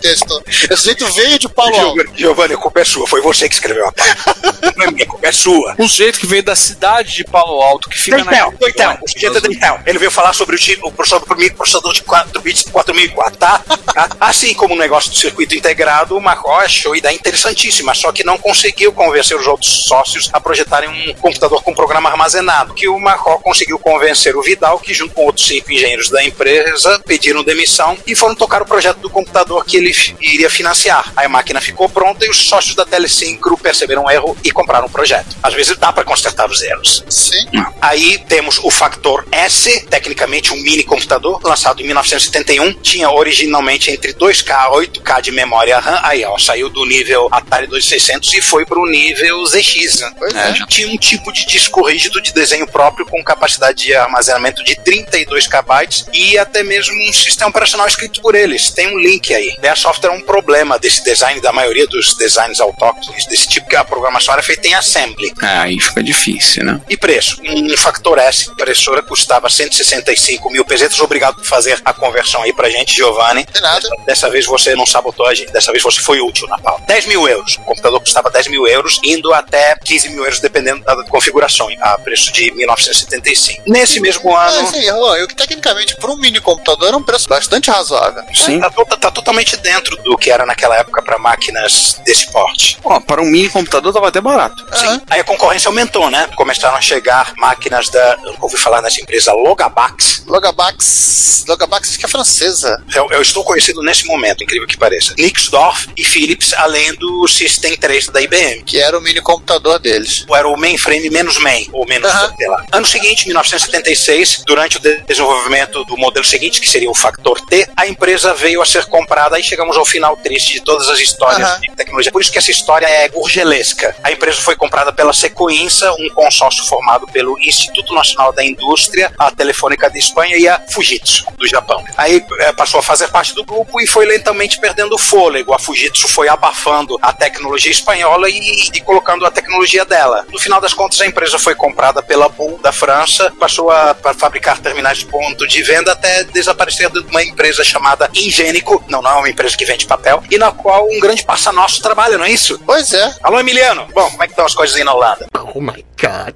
texto. 0.00 0.42
Esse 0.46 0.76
sujeito 0.76 1.06
veio 1.12 1.38
de 1.38 1.48
Paulo 1.48 1.76
Alto. 1.76 2.04
Giovanni, 2.16 2.54
a 2.54 2.56
culpa 2.56 2.80
é 2.80 2.84
sua. 2.84 3.06
Foi 3.06 3.20
você 3.20 3.48
que 3.48 3.54
escreveu 3.54 3.86
a 3.88 3.92
pauta. 3.92 4.16
Não 4.76 4.84
é 4.86 4.90
minha, 4.90 5.04
a 5.04 5.08
culpa 5.08 5.26
é 5.26 5.32
sua. 5.32 5.74
Um 5.78 5.88
sujeito 5.88 6.20
que 6.20 6.26
veio 6.26 6.42
da 6.42 6.54
cidade 6.54 7.12
de 7.14 7.24
Palo 7.24 7.60
Alto, 7.62 7.88
que 7.88 7.98
fica 7.98 8.18
Do 8.18 8.24
na. 8.24 8.32
Intel. 8.32 8.98
O 9.02 9.08
sujeito 9.10 9.38
é. 9.38 9.80
Ele 9.90 9.98
veio 9.98 10.10
falar 10.10 10.32
sobre 10.32 10.54
o, 10.56 10.58
tipo, 10.58 10.88
o 10.88 10.92
processador, 10.92 11.26
o 11.28 11.54
processador 11.54 11.92
de 11.92 12.02
4 12.02 12.40
bits 12.40 12.64
4004, 12.70 13.36
tá? 13.38 13.58
Tá? 13.94 14.08
Assim 14.20 14.54
como 14.54 14.74
o 14.74 14.78
negócio 14.78 15.10
do 15.10 15.16
circuito 15.16 15.54
integrado, 15.56 16.16
o 16.16 16.20
Marco 16.20 16.50
achou 16.52 16.94
ideia 16.94 17.14
interessantíssima, 17.14 17.94
só 17.94 18.12
que 18.12 18.22
não 18.24 18.38
conseguiu 18.38 18.92
convencer 18.92 19.36
os 19.36 19.46
outros 19.46 19.82
sócios 19.86 20.28
a 20.32 20.40
projetarem 20.48 20.88
um 20.88 21.14
computador 21.14 21.62
com 21.62 21.74
programa 21.74 22.08
armazenado. 22.08 22.72
Que 22.72 22.88
o 22.88 22.98
Marco 22.98 23.38
conseguiu 23.40 23.78
convencer 23.78 24.34
o 24.34 24.42
Vidal, 24.42 24.78
que 24.78 24.94
junto 24.94 25.14
com 25.14 25.26
outros 25.26 25.46
cinco 25.46 25.70
engenheiros 25.70 26.08
da 26.08 26.24
empresa 26.24 26.98
pediram 27.06 27.44
demissão 27.44 27.98
e 28.06 28.14
foram 28.14 28.34
tocar 28.34 28.62
o 28.62 28.64
projeto 28.64 28.96
do 28.96 29.10
computador 29.10 29.62
que 29.66 29.76
ele 29.76 29.92
iria 30.22 30.48
financiar. 30.48 31.12
Aí 31.14 31.26
a 31.26 31.28
máquina 31.28 31.60
ficou 31.60 31.86
pronta 31.86 32.24
e 32.24 32.30
os 32.30 32.48
sócios 32.48 32.74
da 32.74 32.86
Telesincro 32.86 33.58
perceberam 33.58 34.04
o 34.04 34.10
erro 34.10 34.34
e 34.42 34.50
compraram 34.50 34.86
o 34.86 34.90
projeto. 34.90 35.36
Às 35.42 35.52
vezes 35.52 35.76
dá 35.76 35.92
para 35.92 36.02
consertar 36.02 36.50
os 36.50 36.62
erros. 36.62 37.04
Sim. 37.10 37.46
Aí 37.82 38.16
temos 38.26 38.58
o 38.62 38.70
Factor 38.70 39.26
S, 39.30 39.84
tecnicamente 39.90 40.54
um 40.54 40.56
mini 40.56 40.82
computador, 40.82 41.40
lançado 41.44 41.82
em 41.82 41.84
1971. 41.84 42.72
Tinha 42.80 43.10
originalmente 43.10 43.90
entre 43.90 44.14
2K 44.14 44.50
a 44.50 44.70
8K 44.70 45.20
de 45.20 45.30
memória 45.30 45.78
RAM. 45.78 46.00
Aí, 46.02 46.24
ó, 46.24 46.38
saiu 46.38 46.70
do 46.70 46.86
nível 46.86 47.28
Atari 47.30 47.66
2600 47.66 48.32
e 48.32 48.40
foi 48.40 48.64
pro 48.64 48.86
nível 48.86 49.44
ZX. 49.44 50.00
né? 50.00 50.10
Pois 50.18 50.34
É, 50.46 50.50
é. 50.50 50.54
já- 50.54 50.66
Tinha 50.66 50.88
um 50.88 50.96
tipo 50.96 51.32
de 51.32 51.46
disco 51.46 51.82
rígido 51.86 52.20
de 52.22 52.32
desenho 52.32 52.66
próprio 52.66 53.06
com 53.06 53.22
capacidade 53.24 53.84
de 53.84 53.94
armazenamento 53.94 54.62
de 54.64 54.74
32 54.76 55.46
KB 55.46 56.04
e 56.12 56.38
até 56.38 56.62
mesmo 56.62 56.94
um 57.08 57.12
sistema 57.12 57.50
operacional 57.50 57.86
escrito 57.86 58.20
por 58.20 58.34
eles. 58.34 58.70
Tem 58.70 58.86
um 58.94 58.98
link 58.98 59.32
aí. 59.34 59.56
Their 59.60 59.76
Software 59.76 60.10
é 60.10 60.12
um 60.12 60.20
problema 60.20 60.78
desse 60.78 61.02
design, 61.04 61.40
da 61.40 61.52
maioria 61.52 61.86
dos 61.86 62.14
designs 62.16 62.60
autóctones 62.60 63.26
desse 63.26 63.48
tipo, 63.48 63.68
que 63.68 63.76
a 63.76 63.84
programação 63.84 64.34
era 64.34 64.42
feita 64.42 64.66
em 64.68 64.74
assembly. 64.74 65.32
É, 65.42 65.46
aí 65.46 65.80
fica 65.80 66.02
difícil, 66.02 66.64
né? 66.64 66.80
E 66.88 66.96
preço? 66.96 67.40
Um 67.44 67.76
Factor 67.76 68.18
S, 68.18 68.50
impressora 68.50 69.02
custava 69.02 69.48
165 69.48 70.50
mil 70.50 70.64
pesetas. 70.64 70.98
Obrigado 71.00 71.36
por 71.36 71.44
fazer 71.44 71.80
a 71.84 71.92
conversão 71.92 72.42
aí 72.42 72.52
pra 72.52 72.68
gente, 72.68 72.94
Giovanni. 72.94 73.46
De 73.52 73.60
nada. 73.60 73.88
Dessa 74.06 74.28
vez 74.30 74.44
você 74.46 74.74
não 74.74 74.86
sabotou 74.86 75.26
a 75.26 75.34
gente, 75.34 75.52
dessa 75.52 75.70
vez 75.72 75.82
você 75.82 76.00
foi 76.00 76.20
útil 76.20 76.46
na 76.48 76.58
pauta. 76.58 76.84
10 76.86 77.06
mil 77.06 77.26
euros. 77.28 77.56
O 77.56 77.62
computador 77.62 78.00
custava 78.00 78.30
10 78.30 78.48
mil 78.48 78.66
euros, 78.66 79.00
indo 79.04 79.32
até 79.32 79.76
15 79.84 80.08
mil 80.10 80.22
euros, 80.24 80.27
dependendo 80.38 80.84
da 80.84 81.02
configuração, 81.04 81.68
a 81.80 81.98
preço 81.98 82.32
de 82.32 82.50
1975. 82.52 83.62
Nesse 83.66 84.00
mesmo 84.00 84.34
Ah, 84.36 84.46
ano. 84.48 84.70
sim, 84.70 84.82
Juan, 84.84 85.16
eu 85.16 85.26
que 85.28 85.34
tecnicamente, 85.34 85.96
para 85.96 86.10
um 86.10 86.16
mini 86.16 86.40
computador, 86.40 86.92
é 86.92 86.96
um 86.96 87.02
preço 87.02 87.28
bastante 87.28 87.70
razoável. 87.70 88.22
Sim. 88.34 88.60
Tá, 88.60 88.70
to- 88.70 88.84
tá 88.84 89.10
totalmente 89.10 89.56
dentro 89.56 89.96
do 90.02 90.16
que 90.18 90.30
era 90.30 90.44
naquela 90.44 90.76
época 90.76 91.02
para 91.02 91.18
máquinas 91.18 92.00
desse 92.04 92.30
porte. 92.32 92.78
Ó, 92.84 93.00
para 93.00 93.22
um 93.22 93.26
mini 93.26 93.48
computador 93.48 93.92
tava 93.92 94.08
até 94.08 94.20
barato. 94.20 94.62
Sim. 94.76 95.00
Aí 95.08 95.20
a 95.20 95.24
concorrência 95.24 95.68
aumentou, 95.68 96.10
né? 96.10 96.28
Começaram 96.36 96.76
a 96.76 96.80
chegar 96.80 97.32
máquinas 97.36 97.88
da. 97.88 98.18
Eu 98.24 98.34
ouvi 98.40 98.56
falar 98.56 98.82
nessa 98.82 99.00
empresa 99.00 99.32
Logabax. 99.32 100.22
Logabax. 100.26 101.44
Logabax 101.48 101.88
acho 101.90 101.98
que 101.98 102.04
é 102.04 102.08
francesa. 102.08 102.82
Eu, 102.94 103.08
eu 103.10 103.22
estou 103.22 103.44
conhecido 103.44 103.82
nesse 103.82 104.06
momento, 104.06 104.42
incrível 104.44 104.66
que 104.66 104.76
pareça. 104.76 105.14
Nixdorf 105.16 105.88
e 105.96 106.04
Philips, 106.04 106.52
além 106.54 106.94
do 106.94 107.26
System 107.28 107.76
3 107.76 108.08
da 108.08 108.20
IBM. 108.20 108.62
Que 108.64 108.78
era 108.78 108.98
o 108.98 109.00
mini 109.00 109.20
computador 109.20 109.78
deles. 109.78 110.17
Era 110.34 110.48
o 110.48 110.56
mainframe 110.56 111.10
menos 111.10 111.38
main, 111.38 111.68
ou 111.72 111.86
menos, 111.86 112.10
Aham. 112.10 112.34
sei 112.36 112.48
lá. 112.48 112.64
Ano 112.72 112.86
seguinte, 112.86 113.26
1976, 113.26 114.42
durante 114.46 114.76
o 114.76 114.80
desenvolvimento 114.80 115.84
do 115.84 115.96
modelo 115.96 116.24
seguinte, 116.24 116.60
que 116.60 116.68
seria 116.68 116.90
o 116.90 116.94
Factor 116.94 117.40
T, 117.42 117.68
a 117.76 117.86
empresa 117.86 118.34
veio 118.34 118.62
a 118.62 118.66
ser 118.66 118.84
comprada. 118.86 119.36
Aí 119.36 119.42
chegamos 119.42 119.76
ao 119.76 119.84
final 119.84 120.16
triste 120.16 120.54
de 120.54 120.64
todas 120.64 120.88
as 120.88 121.00
histórias 121.00 121.60
de 121.60 121.74
tecnologia. 121.74 122.12
Por 122.12 122.20
isso 122.20 122.32
que 122.32 122.38
essa 122.38 122.50
história 122.50 122.86
é 122.86 123.10
urgelesca. 123.14 123.94
A 124.02 124.12
empresa 124.12 124.40
foi 124.40 124.56
comprada 124.56 124.92
pela 124.92 125.12
Secoinsa, 125.12 125.92
um 125.92 126.08
consórcio 126.14 126.64
formado 126.64 127.06
pelo 127.06 127.38
Instituto 127.40 127.94
Nacional 127.94 128.32
da 128.32 128.44
Indústria, 128.44 129.12
a 129.18 129.30
Telefônica 129.30 129.90
de 129.90 129.98
Espanha 129.98 130.36
e 130.36 130.48
a 130.48 130.60
Fujitsu, 130.70 131.24
do 131.36 131.46
Japão. 131.46 131.84
Aí 131.96 132.24
eh, 132.40 132.52
passou 132.52 132.80
a 132.80 132.82
fazer 132.82 133.08
parte 133.08 133.34
do 133.34 133.44
grupo 133.44 133.80
e 133.80 133.86
foi 133.86 134.06
lentamente 134.06 134.58
perdendo 134.60 134.98
fôlego. 134.98 135.54
A 135.54 135.58
Fujitsu 135.58 136.08
foi 136.08 136.28
abafando 136.28 136.98
a 137.02 137.12
tecnologia 137.12 137.70
espanhola 137.70 138.28
e, 138.28 138.68
e 138.74 138.80
colocando 138.80 139.24
a 139.26 139.30
tecnologia 139.30 139.84
dela. 139.84 139.97
No 140.32 140.38
final 140.38 140.60
das 140.60 140.72
contas, 140.74 141.00
a 141.00 141.06
empresa 141.06 141.38
foi 141.38 141.54
comprada 141.54 142.02
pela 142.02 142.28
Bull 142.28 142.58
da 142.62 142.72
França, 142.72 143.32
passou 143.38 143.70
a, 143.70 143.94
fabricar 144.16 144.58
terminais 144.58 144.98
de 144.98 145.06
ponto 145.06 145.46
de 145.46 145.62
venda 145.62 145.92
até 145.92 146.24
desaparecer 146.24 146.90
de 146.90 147.00
uma 147.00 147.22
empresa 147.22 147.62
chamada 147.64 148.10
Ingênico, 148.14 148.82
não, 148.88 149.02
não 149.02 149.10
é 149.10 149.14
uma 149.14 149.28
empresa 149.28 149.56
que 149.56 149.64
vende 149.64 149.86
papel, 149.86 150.22
e 150.30 150.38
na 150.38 150.50
qual 150.52 150.86
um 150.88 151.00
grande 151.00 151.24
parça 151.24 151.52
nosso 151.52 151.82
trabalha, 151.82 152.16
não 152.18 152.24
é 152.24 152.30
isso? 152.30 152.60
Pois 152.64 152.92
é. 152.92 153.14
Alô, 153.22 153.38
Emiliano. 153.40 153.86
Bom, 153.94 154.10
como 154.10 154.22
é 154.22 154.26
que 154.26 154.32
estão 154.32 154.46
as 154.46 154.54
coisas 154.54 154.76
aí 154.76 154.84
na 154.84 154.92
Holanda? 154.92 155.26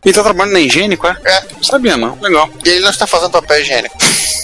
Ele 0.04 0.14
tá 0.14 0.22
trabalhando 0.22 0.52
na 0.52 0.60
higiênico, 0.60 1.06
é? 1.06 1.16
É. 1.24 1.42
Não 1.54 1.62
sabia, 1.62 1.96
não. 1.96 2.18
Legal. 2.20 2.48
E 2.64 2.68
ele 2.68 2.80
não 2.80 2.90
está 2.90 3.06
fazendo 3.06 3.30
papel 3.30 3.60
higiênico. 3.60 3.96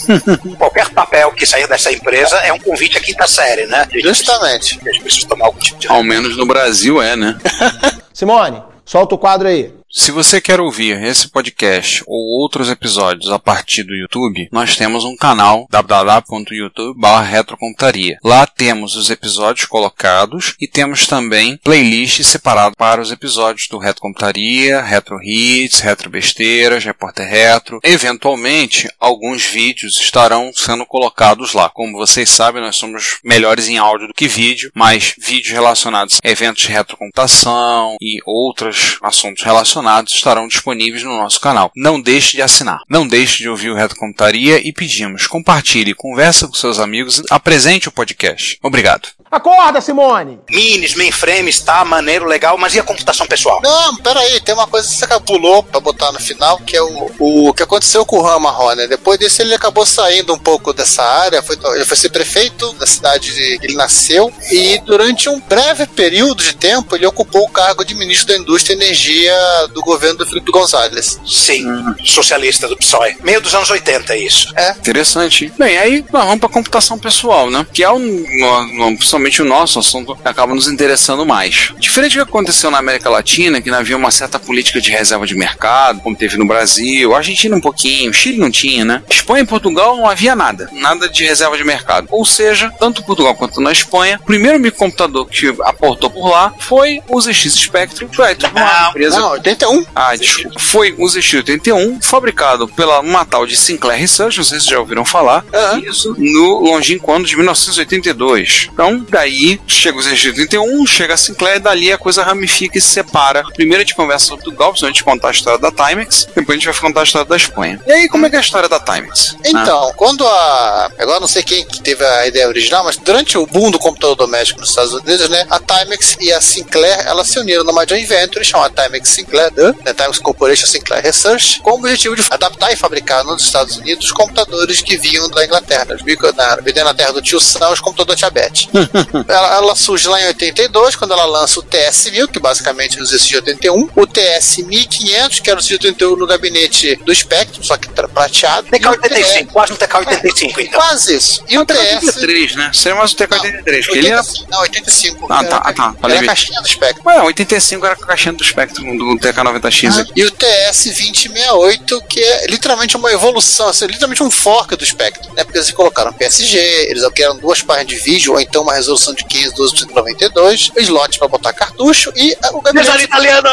Qualquer 0.57 0.89
papel 0.89 1.31
que 1.31 1.45
sair 1.45 1.67
dessa 1.67 1.91
empresa 1.91 2.37
é 2.37 2.53
um 2.53 2.59
convite 2.59 2.97
à 2.97 3.01
quinta 3.01 3.27
série, 3.27 3.65
né? 3.65 3.87
Justamente. 4.01 4.77
precisa- 4.77 4.89
A 4.89 4.93
gente 4.93 5.03
precisa 5.03 5.27
tomar 5.27 5.45
algum 5.47 5.59
tipo 5.59 5.79
de... 5.79 5.87
Ao 5.87 6.03
menos 6.03 6.37
no 6.37 6.45
Brasil 6.45 7.01
é, 7.01 7.15
né? 7.15 7.37
Simone, 8.13 8.61
solta 8.89 9.13
o 9.13 9.19
quadro 9.19 9.47
aí. 9.47 9.78
Se 9.91 10.11
você 10.11 10.39
quer 10.39 10.61
ouvir 10.61 11.03
esse 11.03 11.27
podcast 11.29 12.03
ou 12.05 12.39
outros 12.39 12.69
episódios 12.69 13.31
a 13.31 13.39
partir 13.39 13.81
do 13.81 13.95
YouTube, 13.95 14.47
nós 14.51 14.75
temos 14.75 15.03
um 15.03 15.17
canal 15.17 15.65
www.youtube.com/retrocomputaria. 15.67 18.19
Lá 18.23 18.45
temos 18.45 18.95
os 18.95 19.09
episódios 19.09 19.65
colocados 19.65 20.53
e 20.61 20.67
temos 20.67 21.07
também 21.07 21.57
playlists 21.57 22.27
separadas 22.27 22.75
para 22.77 23.01
os 23.01 23.11
episódios 23.11 23.67
do 23.67 23.79
Retro 23.79 24.03
Computaria, 24.03 24.79
Retro 24.79 25.17
Hits, 25.23 25.79
Retro 25.79 26.11
Besteiras, 26.11 26.85
Repórter 26.85 27.27
Retro. 27.27 27.79
Eventualmente, 27.83 28.87
alguns 28.99 29.43
vídeos 29.43 29.99
estarão 29.99 30.51
sendo 30.53 30.85
colocados 30.85 31.53
lá. 31.53 31.67
Como 31.67 31.97
vocês 31.97 32.29
sabem, 32.29 32.61
nós 32.61 32.75
somos 32.75 33.17
melhores 33.23 33.67
em 33.67 33.79
áudio 33.79 34.09
do 34.09 34.13
que 34.13 34.27
vídeo, 34.27 34.69
mas 34.75 35.15
vídeos 35.17 35.51
relacionados 35.51 36.19
a 36.23 36.29
eventos 36.29 36.61
de 36.61 36.71
retrocomputação 36.71 37.97
e 37.99 38.19
outros 38.23 38.99
assuntos 39.01 39.43
relacionados 39.43 39.78
estarão 40.13 40.47
disponíveis 40.47 41.03
no 41.03 41.17
nosso 41.17 41.39
canal. 41.39 41.71
Não 41.75 42.01
deixe 42.01 42.37
de 42.37 42.41
assinar. 42.41 42.81
Não 42.89 43.07
deixe 43.07 43.39
de 43.39 43.49
ouvir 43.49 43.69
o 43.69 43.75
Retrocomputaria 43.75 44.59
e 44.65 44.71
pedimos, 44.71 45.27
compartilhe, 45.27 45.93
conversa 45.93 46.47
com 46.47 46.53
seus 46.53 46.79
amigos, 46.79 47.21
apresente 47.29 47.87
o 47.87 47.91
podcast. 47.91 48.57
Obrigado. 48.61 49.09
Acorda, 49.31 49.79
Simone! 49.81 50.39
Minis, 50.49 50.95
mainframes, 50.95 51.59
tá, 51.61 51.85
maneiro, 51.85 52.25
legal, 52.25 52.57
mas 52.57 52.73
e 52.73 52.79
a 52.79 52.83
computação 52.83 53.27
pessoal? 53.27 53.59
Não, 53.63 53.95
peraí, 53.97 54.39
tem 54.41 54.55
uma 54.55 54.65
coisa 54.67 54.87
que 54.87 54.95
você 54.95 55.19
pulou 55.19 55.61
pra 55.61 55.79
botar 55.79 56.11
no 56.11 56.19
final, 56.19 56.57
que 56.59 56.75
é 56.75 56.81
o, 56.81 57.11
o 57.19 57.53
que 57.53 57.61
aconteceu 57.63 58.05
com 58.05 58.17
o 58.17 58.21
Rama 58.21 58.49
né? 58.75 58.87
Depois 58.87 59.19
disso 59.19 59.41
ele 59.41 59.53
acabou 59.53 59.85
saindo 59.85 60.33
um 60.33 60.37
pouco 60.39 60.73
dessa 60.73 61.03
área, 61.03 61.41
foi, 61.43 61.57
ele 61.75 61.85
foi 61.85 61.95
ser 61.97 62.09
prefeito 62.09 62.73
da 62.73 62.87
cidade 62.87 63.31
que 63.31 63.65
ele 63.65 63.75
nasceu, 63.75 64.31
e 64.51 64.79
durante 64.79 65.29
um 65.29 65.39
breve 65.39 65.85
período 65.87 66.43
de 66.43 66.53
tempo 66.55 66.95
ele 66.95 67.05
ocupou 67.05 67.43
o 67.43 67.49
cargo 67.49 67.83
de 67.85 67.93
ministro 67.93 68.27
da 68.27 68.37
Indústria 68.37 68.73
e 68.73 68.77
Energia 68.77 69.33
do 69.73 69.81
governo 69.81 70.19
do 70.19 70.25
Felipe 70.25 70.51
González. 70.51 71.19
Sim, 71.27 71.65
socialista 72.03 72.67
do 72.67 72.75
PSOE. 72.77 73.17
Meio 73.21 73.41
dos 73.41 73.53
anos 73.53 73.69
80, 73.69 74.15
isso. 74.17 74.51
É. 74.57 74.71
Interessante. 74.71 75.51
Bem, 75.57 75.77
aí 75.77 76.05
nós 76.11 76.23
vamos 76.25 76.39
pra 76.39 76.49
computação 76.49 76.97
pessoal, 76.97 77.49
né? 77.49 77.65
Que 77.73 77.83
é, 77.83 77.89
o, 77.89 77.99
no- 77.99 78.89
principalmente 79.19 79.41
o 79.41 79.45
nosso 79.45 79.79
assunto, 79.79 80.15
que 80.15 80.27
acaba 80.27 80.53
nos 80.53 80.67
interessando 80.67 81.25
mais. 81.25 81.73
Diferente 81.77 82.17
do 82.17 82.25
que 82.25 82.29
aconteceu 82.29 82.71
na 82.71 82.77
América 82.77 83.09
Latina, 83.09 83.61
que 83.61 83.69
havia 83.69 83.97
uma 83.97 84.11
certa 84.11 84.39
política 84.39 84.79
de 84.79 84.91
reserva 84.91 85.25
de 85.25 85.35
mercado, 85.35 85.99
como 86.01 86.15
teve 86.15 86.37
no 86.37 86.47
Brasil, 86.47 87.13
Argentina 87.13 87.55
um 87.55 87.61
pouquinho, 87.61 88.13
Chile 88.13 88.37
não 88.37 88.49
tinha, 88.49 88.85
né? 88.85 89.03
Espanha 89.09 89.43
e 89.43 89.47
Portugal 89.47 89.97
não 89.97 90.07
havia 90.07 90.35
nada, 90.35 90.69
nada 90.71 91.09
de 91.09 91.23
reserva 91.23 91.57
de 91.57 91.63
mercado. 91.63 92.07
Ou 92.09 92.25
seja, 92.25 92.71
tanto 92.79 93.03
Portugal 93.03 93.35
quanto 93.35 93.61
na 93.61 93.71
Espanha, 93.71 94.19
o 94.21 94.25
primeiro 94.25 94.59
microcomputador 94.59 95.25
que 95.25 95.53
aportou 95.63 96.09
por 96.09 96.29
lá 96.29 96.53
foi 96.59 97.01
o 97.07 97.19
ZX 97.19 97.53
Spectrum, 97.53 98.07
feito 98.09 98.49
por 98.49 98.61
uma 98.61 98.81
Não, 98.81 98.89
empresa 98.89 99.19
Não, 99.19 99.31
81. 99.31 99.85
ah, 99.95 100.15
desculpa. 100.15 100.59
Foi 100.59 100.93
o 100.97 101.05
ZX81, 101.05 102.03
fabricado 102.03 102.67
pela 102.67 102.99
uma 103.01 103.25
tal 103.25 103.45
de 103.45 103.55
Sinclair 103.55 103.99
Research, 103.99 104.37
não 104.37 104.43
sei 104.43 104.59
se 104.59 104.69
já 104.69 104.79
ouviram 104.79 105.03
falar, 105.05 105.43
isso 105.83 106.15
no 106.17 106.59
longínquo 106.61 107.11
ano 107.11 107.25
de 107.25 107.35
1982. 107.35 108.69
Então, 108.73 109.05
daí 109.09 109.59
chega 109.67 109.97
o 109.97 110.01
ZX81, 110.01 110.87
chega 110.87 111.13
a 111.13 111.17
Sinclair, 111.17 111.57
e 111.57 111.59
dali 111.59 111.91
a 111.91 111.97
coisa 111.97 112.23
ramifica 112.23 112.77
e 112.77 112.81
se 112.81 112.87
separa. 112.87 113.43
Primeiro 113.53 113.81
a 113.81 113.85
gente 113.85 113.95
conversa 113.95 114.27
sobre 114.27 114.49
o 114.49 114.51
Galveston, 114.51 114.85
a 114.85 114.89
gente 114.89 115.03
contar 115.03 115.29
a 115.29 115.31
história 115.31 115.59
da 115.59 115.71
Timex, 115.71 116.27
depois 116.35 116.49
a 116.49 116.59
gente 116.59 116.65
vai 116.65 116.79
contar 116.79 117.01
a 117.01 117.03
história 117.03 117.27
da 117.27 117.35
Espanha. 117.35 117.79
E 117.85 117.91
aí, 117.91 118.07
como 118.07 118.25
é 118.25 118.29
que 118.29 118.35
é 118.35 118.39
a 118.39 118.41
história 118.41 118.69
da 118.69 118.79
Timex? 118.79 119.35
Então, 119.45 119.93
quando 119.95 120.25
a. 120.25 120.91
Agora 120.99 121.19
não 121.19 121.27
sei 121.27 121.43
quem 121.43 121.65
que 121.65 121.81
teve 121.81 122.05
a 122.05 122.27
ideia 122.27 122.47
original, 122.47 122.83
mas 122.83 122.97
durante 122.97 123.37
o 123.37 123.45
boom 123.45 123.71
do 123.71 123.79
computador 123.79 124.15
doméstico 124.15 124.59
nos 124.59 124.69
Estados 124.69 124.93
Unidos, 124.93 125.29
né? 125.29 125.45
A 125.49 125.59
Timex 125.59 126.17
e 126.19 126.31
a 126.31 126.41
Sinclair 126.41 127.07
elas 127.07 127.27
se 127.27 127.39
uniram 127.39 127.63
numa 127.63 127.85
joint 127.87 128.07
venture 128.07 128.43
chamada 128.43 128.83
Timex 128.83 129.09
Sinclair, 129.09 129.51
né, 129.55 129.93
Timex 129.93 130.19
Corporation 130.19 130.67
Sinclair 130.67 131.03
Research, 131.03 131.59
com 131.61 131.71
o 131.71 131.75
objetivo 131.75 132.15
de 132.15 132.23
adaptar 132.29 132.71
e 132.71 132.75
fabricar 132.75 133.23
nos 133.23 133.43
Estados 133.43 133.77
Unidos 133.77 134.05
os 134.05 134.11
computadores 134.11 134.81
que 134.81 134.97
vinham 134.97 135.29
da 135.29 135.45
Inglaterra, 135.45 135.95
os 135.95 136.03
micro, 136.03 136.33
na, 136.35 136.57
na 136.83 136.93
terra 136.93 137.13
do 137.13 137.21
tio 137.21 137.39
Sam, 137.39 137.69
os 137.69 137.79
computadores 137.79 138.19
Tiabete. 138.19 138.69
ela, 139.27 139.55
ela 139.55 139.75
surge 139.75 140.07
lá 140.07 140.21
em 140.21 140.27
82, 140.27 140.95
quando 140.95 141.11
ela 141.13 141.25
lança 141.25 141.59
o 141.59 141.63
TS-1000, 141.63 142.27
que 142.31 142.39
basicamente 142.39 142.97
é 142.99 143.01
o 143.01 143.05
ZX81, 143.05 143.89
o 143.95 144.07
TS-1500, 144.07 145.41
que 145.41 145.49
era 145.49 145.59
o 145.59 145.63
ZX81 145.63 146.17
no 146.17 146.27
gabinete 146.27 146.95
do 146.97 147.13
Spectrum, 147.13 147.63
só 147.63 147.77
que 147.77 147.89
prateado. 147.89 148.67
e 148.67 148.75
o 148.75 148.79
TK-85, 148.91 149.47
quase 149.47 149.73
um 149.73 149.75
TK-85, 149.75 150.53
então. 150.59 150.79
Quase 150.79 151.15
isso. 151.15 151.43
E 151.47 151.57
o 151.57 151.65
TS. 151.65 151.79
83, 152.03 152.55
né? 152.55 152.71
Seria 152.73 152.97
mais 152.97 153.11
o 153.11 153.15
TK83, 153.15 153.85
porque 153.85 153.97
ele 153.99 154.07
era. 154.09 154.19
85, 154.21 154.49
Não, 154.51 154.59
85. 154.61 155.27
Ah, 155.29 155.43
tá, 155.43 155.45
Era- 155.45 155.57
ah, 155.57 155.73
tá. 155.73 155.95
Era 156.03 156.19
a 156.19 156.25
caixinha 156.25 156.61
do 156.61 156.67
Spectrum. 156.67 157.03
Ué, 157.09 157.21
85 157.23 157.85
era 157.85 157.95
a 157.95 157.97
caixinha 157.97 158.33
do 158.33 158.43
Spectrum 158.43 158.97
do 158.97 159.05
TK90X 159.19 159.99
aqui. 160.01 160.11
E 160.15 160.23
o 160.25 160.31
TS-2068, 160.31 162.01
que 162.07 162.21
é 162.21 162.47
literalmente 162.47 162.95
uma 162.97 163.11
evolução, 163.11 163.67
assim, 163.69 163.85
literalmente 163.87 164.23
um 164.23 164.31
fork 164.31 164.75
do 164.75 164.85
Spectrum, 164.85 165.33
né? 165.33 165.43
Porque 165.43 165.57
eles 165.57 165.71
colocaram 165.71 166.11
PSG, 166.13 166.57
eles 166.89 167.07
criaram 167.09 167.37
duas 167.37 167.61
páginas 167.61 167.87
de 167.87 167.95
vídeo, 167.97 168.33
ou 168.33 168.39
então 168.39 168.63
uma 168.63 168.73
resolução 168.73 168.88
de 169.13 169.23
512 169.25 169.87
por 169.87 169.95
92, 169.95 170.71
slot 170.77 171.19
para 171.19 171.27
botar 171.27 171.53
cartucho 171.53 172.11
e 172.15 172.35
ah, 172.43 172.49
o 172.53 172.61
gabinete. 172.61 173.03
italiano! 173.03 173.49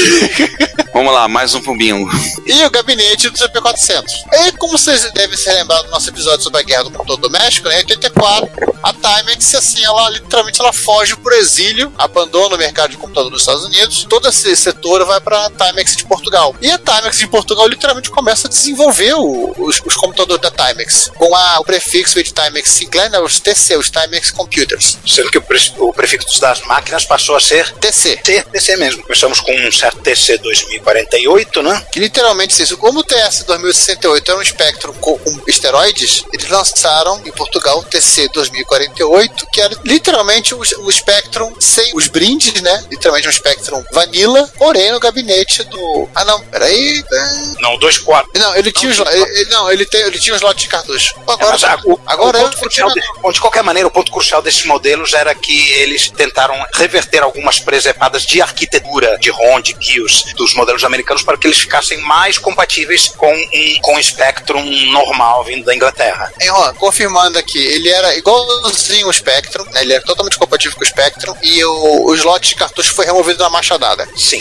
Vamos 0.92 1.12
lá, 1.12 1.28
mais 1.28 1.54
um 1.54 1.60
pro 1.60 1.76
bingo. 1.76 2.08
e 2.46 2.64
o 2.64 2.70
gabinete 2.70 3.28
do 3.28 3.38
CP400. 3.38 4.04
E 4.32 4.52
como 4.52 4.78
vocês 4.78 5.02
devem 5.12 5.36
se 5.36 5.50
lembrar 5.52 5.82
do 5.82 5.90
nosso 5.90 6.08
episódio 6.08 6.42
sobre 6.42 6.60
a 6.60 6.62
guerra 6.64 6.84
do 6.84 6.90
computador 6.90 7.18
doméstico, 7.18 7.68
né, 7.68 7.74
em 7.76 7.78
84, 7.80 8.48
a 8.82 8.92
Timex, 8.94 9.54
assim, 9.56 9.84
ela 9.84 10.08
literalmente 10.08 10.58
ela 10.60 10.72
foge 10.72 11.14
por 11.16 11.32
exílio, 11.34 11.92
abandona 11.98 12.54
o 12.54 12.58
mercado 12.58 12.92
de 12.92 12.96
computador 12.96 13.30
dos 13.30 13.42
Estados 13.42 13.64
Unidos, 13.66 14.06
todo 14.08 14.26
esse 14.28 14.56
setor 14.56 15.04
vai 15.04 15.20
para 15.20 15.46
a 15.46 15.50
Timex 15.50 15.96
de 15.96 16.04
Portugal. 16.06 16.56
E 16.62 16.70
a 16.70 16.78
Timex 16.78 17.18
de 17.18 17.26
Portugal 17.26 17.66
literalmente 17.68 18.08
começa 18.10 18.46
a 18.46 18.50
desenvolver 18.50 19.14
o- 19.16 19.54
os, 19.58 19.82
os 19.84 19.94
computadores 19.96 20.40
da 20.40 20.50
Timex, 20.50 21.10
com 21.16 21.34
a- 21.36 21.60
o 21.60 21.64
prefixo 21.64 22.22
de 22.22 22.32
Timex 22.32 22.70
Sinclair, 22.70 23.10
né, 23.10 23.18
os 23.20 23.38
TC, 23.38 23.76
os 23.76 23.90
Timex 23.90 24.30
Computers. 24.30 24.96
Sendo 25.06 25.30
que 25.30 25.38
o, 25.38 25.42
pre- 25.42 25.72
o 25.78 25.92
prefixo 25.92 26.40
das 26.40 26.62
máquinas 26.62 27.04
passou 27.04 27.36
a 27.36 27.40
ser 27.40 27.70
TC. 27.74 28.16
T- 28.18 28.42
TC 28.50 28.76
mesmo. 28.76 29.02
Começamos 29.02 29.40
com 29.40 29.52
um 29.52 29.70
certo 29.86 30.00
TC 30.02 30.38
2048, 30.38 31.62
né? 31.62 31.86
Que 31.92 32.00
literalmente 32.00 32.60
isso, 32.62 32.76
como 32.76 33.00
o 33.00 33.04
TS 33.04 33.44
2068 33.44 34.30
era 34.30 34.38
um 34.38 34.42
espectro 34.42 34.92
com, 34.94 35.18
esteroides, 35.46 36.24
eles 36.32 36.48
lançaram 36.48 37.20
em 37.24 37.32
Portugal 37.32 37.78
o 37.78 37.84
TC 37.84 38.28
2048, 38.28 39.46
que 39.52 39.60
era 39.60 39.76
literalmente 39.84 40.54
o, 40.54 40.60
o 40.60 40.92
Spectrum 40.92 41.54
sem 41.60 41.90
os 41.94 42.08
brindes, 42.08 42.60
né? 42.62 42.84
Literalmente 42.90 43.28
um 43.28 43.32
Spectrum 43.32 43.82
vanilla, 43.92 44.50
porém 44.58 44.92
no 44.92 45.00
gabinete 45.00 45.62
do. 45.64 46.08
Ah 46.14 46.24
não, 46.24 46.40
peraí. 46.46 47.02
é, 47.12 47.26
Não, 47.60 47.78
24. 47.78 48.30
Não, 48.36 48.56
ele 48.56 48.72
tinha 48.72 48.90
os. 48.90 48.98
Ele, 48.98 49.44
não, 49.50 49.70
ele, 49.70 49.84
tem, 49.86 50.00
ele 50.02 50.18
tinha 50.18 50.34
os 50.34 50.42
lotes 50.42 50.64
de 50.64 50.68
cartucho. 50.68 51.14
Agora, 51.26 51.50
Mas 51.52 51.64
a- 51.64 51.80
o, 51.84 52.00
agora 52.06 52.38
o 52.38 52.40
é 52.40 52.44
ponto 52.44 52.58
crucial 52.58 52.90
de, 52.90 53.00
bom, 53.20 53.32
de 53.32 53.40
qualquer 53.40 53.62
maneira, 53.62 53.88
o 53.88 53.90
ponto 53.90 54.10
crucial 54.10 54.42
desses 54.42 54.64
modelos 54.64 55.12
era 55.14 55.34
que 55.34 55.70
eles 55.72 56.08
tentaram 56.10 56.54
reverter 56.74 57.22
algumas 57.22 57.58
presepadas 57.60 58.24
de 58.24 58.40
arquitetura 58.42 59.18
de 59.18 59.30
ROM, 59.30 59.60
de 59.60 59.74
BIOS 59.76 60.24
dos 60.36 60.54
modelos 60.54 60.84
americanos 60.84 61.22
para 61.22 61.36
que 61.36 61.46
eles 61.46 61.58
ficassem 61.58 61.98
mais 62.02 62.38
compatíveis 62.38 63.08
com 63.16 63.32
um, 63.32 63.80
com 63.82 63.96
o 63.96 64.02
Spectrum 64.02 64.64
normal 64.90 65.44
vindo 65.44 65.64
da 65.64 65.74
Inglaterra. 65.74 66.32
Hein, 66.40 66.48
Juan, 66.48 66.74
confirmando 66.74 67.38
aqui, 67.38 67.58
ele 67.58 67.88
era 67.88 68.16
igualzinho 68.16 69.08
o 69.08 69.12
Spectrum, 69.12 69.64
né? 69.70 69.82
ele 69.82 69.92
era 69.94 70.04
totalmente 70.04 70.38
compatível 70.38 70.76
com 70.76 70.84
o 70.84 70.86
Spectrum, 70.86 71.34
e 71.42 71.64
o, 71.64 72.06
o 72.06 72.14
slot 72.14 72.48
de 72.48 72.54
cartucho 72.54 72.92
foi 72.94 73.04
removido 73.06 73.42
na 73.42 73.50
machadada. 73.50 74.08
Sim, 74.16 74.40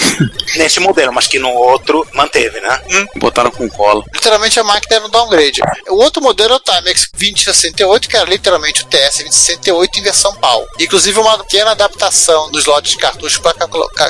nesse 0.55 0.79
modelo, 0.79 1.13
mas 1.13 1.27
que 1.27 1.39
no 1.39 1.49
outro 1.51 2.05
manteve, 2.13 2.59
né? 2.61 2.81
Botaram 3.17 3.51
com 3.51 3.69
cola. 3.69 4.03
Literalmente 4.13 4.59
a 4.59 4.63
máquina 4.63 4.95
era 4.97 5.05
um 5.05 5.09
downgrade. 5.09 5.61
O 5.89 5.95
outro 6.03 6.21
modelo 6.21 6.53
é 6.53 6.55
o 6.55 6.59
Timex 6.59 7.09
2068, 7.13 8.09
que 8.09 8.15
era 8.17 8.29
literalmente 8.29 8.83
o 8.83 8.85
TS 8.85 9.17
2068 9.19 9.99
em 9.99 10.03
versão 10.03 10.33
PAL. 10.35 10.65
Inclusive 10.79 11.19
uma 11.19 11.37
pequena 11.39 11.71
adaptação 11.71 12.51
dos 12.51 12.65
lotes 12.65 12.91
de 12.91 12.97
cartucho 12.97 13.41
para 13.41 13.53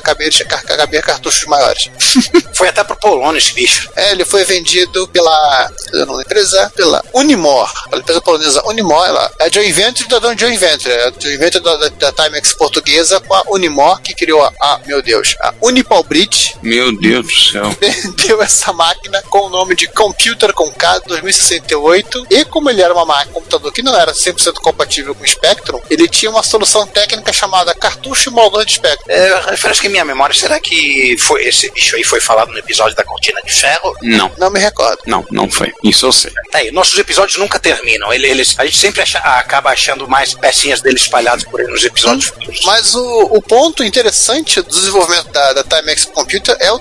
caber, 0.02 0.32
ca- 0.48 0.62
caber 0.78 1.02
cartuchos 1.16 1.46
maiores. 1.48 1.90
Foi 2.54 2.68
até 2.70 2.84
pro 2.84 2.96
Polônia 2.96 3.38
esse 3.38 3.54
bicho. 3.54 3.90
É, 3.96 4.12
ele 4.12 4.24
foi 4.26 4.44
vendido 4.46 5.08
pela 5.10 5.72
eu 5.94 6.06
não 6.06 6.22
empresa, 6.22 6.72
pela 6.76 7.04
Unimor, 7.14 7.72
pela 7.90 8.02
empresa 8.02 8.22
polonesa 8.22 8.62
Unimor, 8.66 9.06
ela 9.06 9.32
é 9.40 9.46
a 9.46 9.50
joint 9.52 9.72
venture 9.74 10.08
da 10.08 10.20
dona 10.20 10.38
joint 10.38 10.58
venture, 10.58 10.90
é 10.94 11.08
a 11.08 11.12
joint 11.20 11.38
venture 11.38 11.64
da, 11.64 11.76
da, 11.76 11.90
da 11.90 12.12
Timex 12.12 12.54
portuguesa 12.54 13.20
com 13.20 13.34
a 13.34 13.44
Unimor, 13.50 14.02
que 14.02 14.14
criou 14.16 14.42
a, 14.44 14.52
a- 14.62 14.80
meu 14.86 15.02
Deus, 15.02 15.36
a 15.42 15.54
Unipalbridge, 15.62 16.56
Meu 16.62 16.96
Deus 16.98 17.26
do 17.28 17.34
céu. 17.52 17.76
vendeu 17.80 18.42
essa 18.42 18.72
máquina 18.74 19.22
com 19.24 19.40
o 19.48 19.50
nome 19.50 19.76
de 19.76 19.88
Computer 19.88 20.54
com 20.54 20.72
K 20.72 21.00
2068 21.06 22.28
e 22.30 22.46
como 22.46 22.70
ele 22.70 22.82
era 22.82 22.94
uma 22.94 23.06
máquina, 23.06 23.32
um 23.32 23.34
computador 23.36 23.72
que 23.72 23.82
não 23.82 23.96
era 24.00 24.14
100% 24.14 24.54
compatível 24.56 25.14
com 25.14 25.24
o 25.24 25.28
Spectrum, 25.28 25.80
ele 25.90 26.08
tinha 26.08 26.32
uma 26.32 26.44
solução 26.44 26.88
técnica 26.88 27.32
chamada 27.34 27.74
cartucho 27.76 28.32
moldor 28.32 28.66
de 28.66 28.74
Spectrum. 28.74 29.06
É, 29.12 29.42
refresca 29.50 29.88
em 29.88 29.90
minha 29.90 30.06
memória, 30.06 30.34
será 30.36 30.60
que 30.60 31.05
foi 31.18 31.46
esse 31.46 31.70
bicho 31.72 31.96
aí 31.96 32.04
foi 32.04 32.20
falado 32.22 32.52
no 32.52 32.58
episódio 32.58 32.96
da 32.96 33.04
Cortina 33.04 33.40
de 33.46 33.54
Ferro? 33.54 33.96
Não, 34.02 34.32
Não 34.38 34.50
me 34.50 34.60
recordo. 34.60 35.00
não, 35.06 35.26
não 35.32 35.50
foi. 35.50 35.72
Isso 35.84 36.06
eu 36.06 36.12
sei. 36.12 36.32
Tá 36.52 36.60
aí, 36.60 36.72
nossos 36.72 36.98
episódios 36.98 37.38
nunca 37.38 37.60
terminam. 37.60 38.12
Ele- 38.14 38.26
Eles, 38.36 38.56
a 38.58 38.66
gente 38.66 38.78
sempre 38.78 39.02
acha- 39.02 39.20
acaba 39.20 39.70
achando 39.70 40.08
mais 40.08 40.34
pecinhas 40.34 40.82
dele 40.82 40.98
espalhadas 40.98 41.44
por 41.44 41.62
aí 41.62 41.68
nos 41.68 41.84
episódios 41.84 42.26
futuros. 42.26 42.60
Mas 42.66 42.96
o, 42.96 43.22
o 43.32 43.42
ponto 43.42 43.84
interessante 43.84 44.62
do 44.62 44.70
desenvolvimento 44.70 45.32
da, 45.32 45.54
da 45.54 45.64
Timex 45.64 46.06
Computer 46.06 46.56
é 46.60 46.72
o 46.72 46.80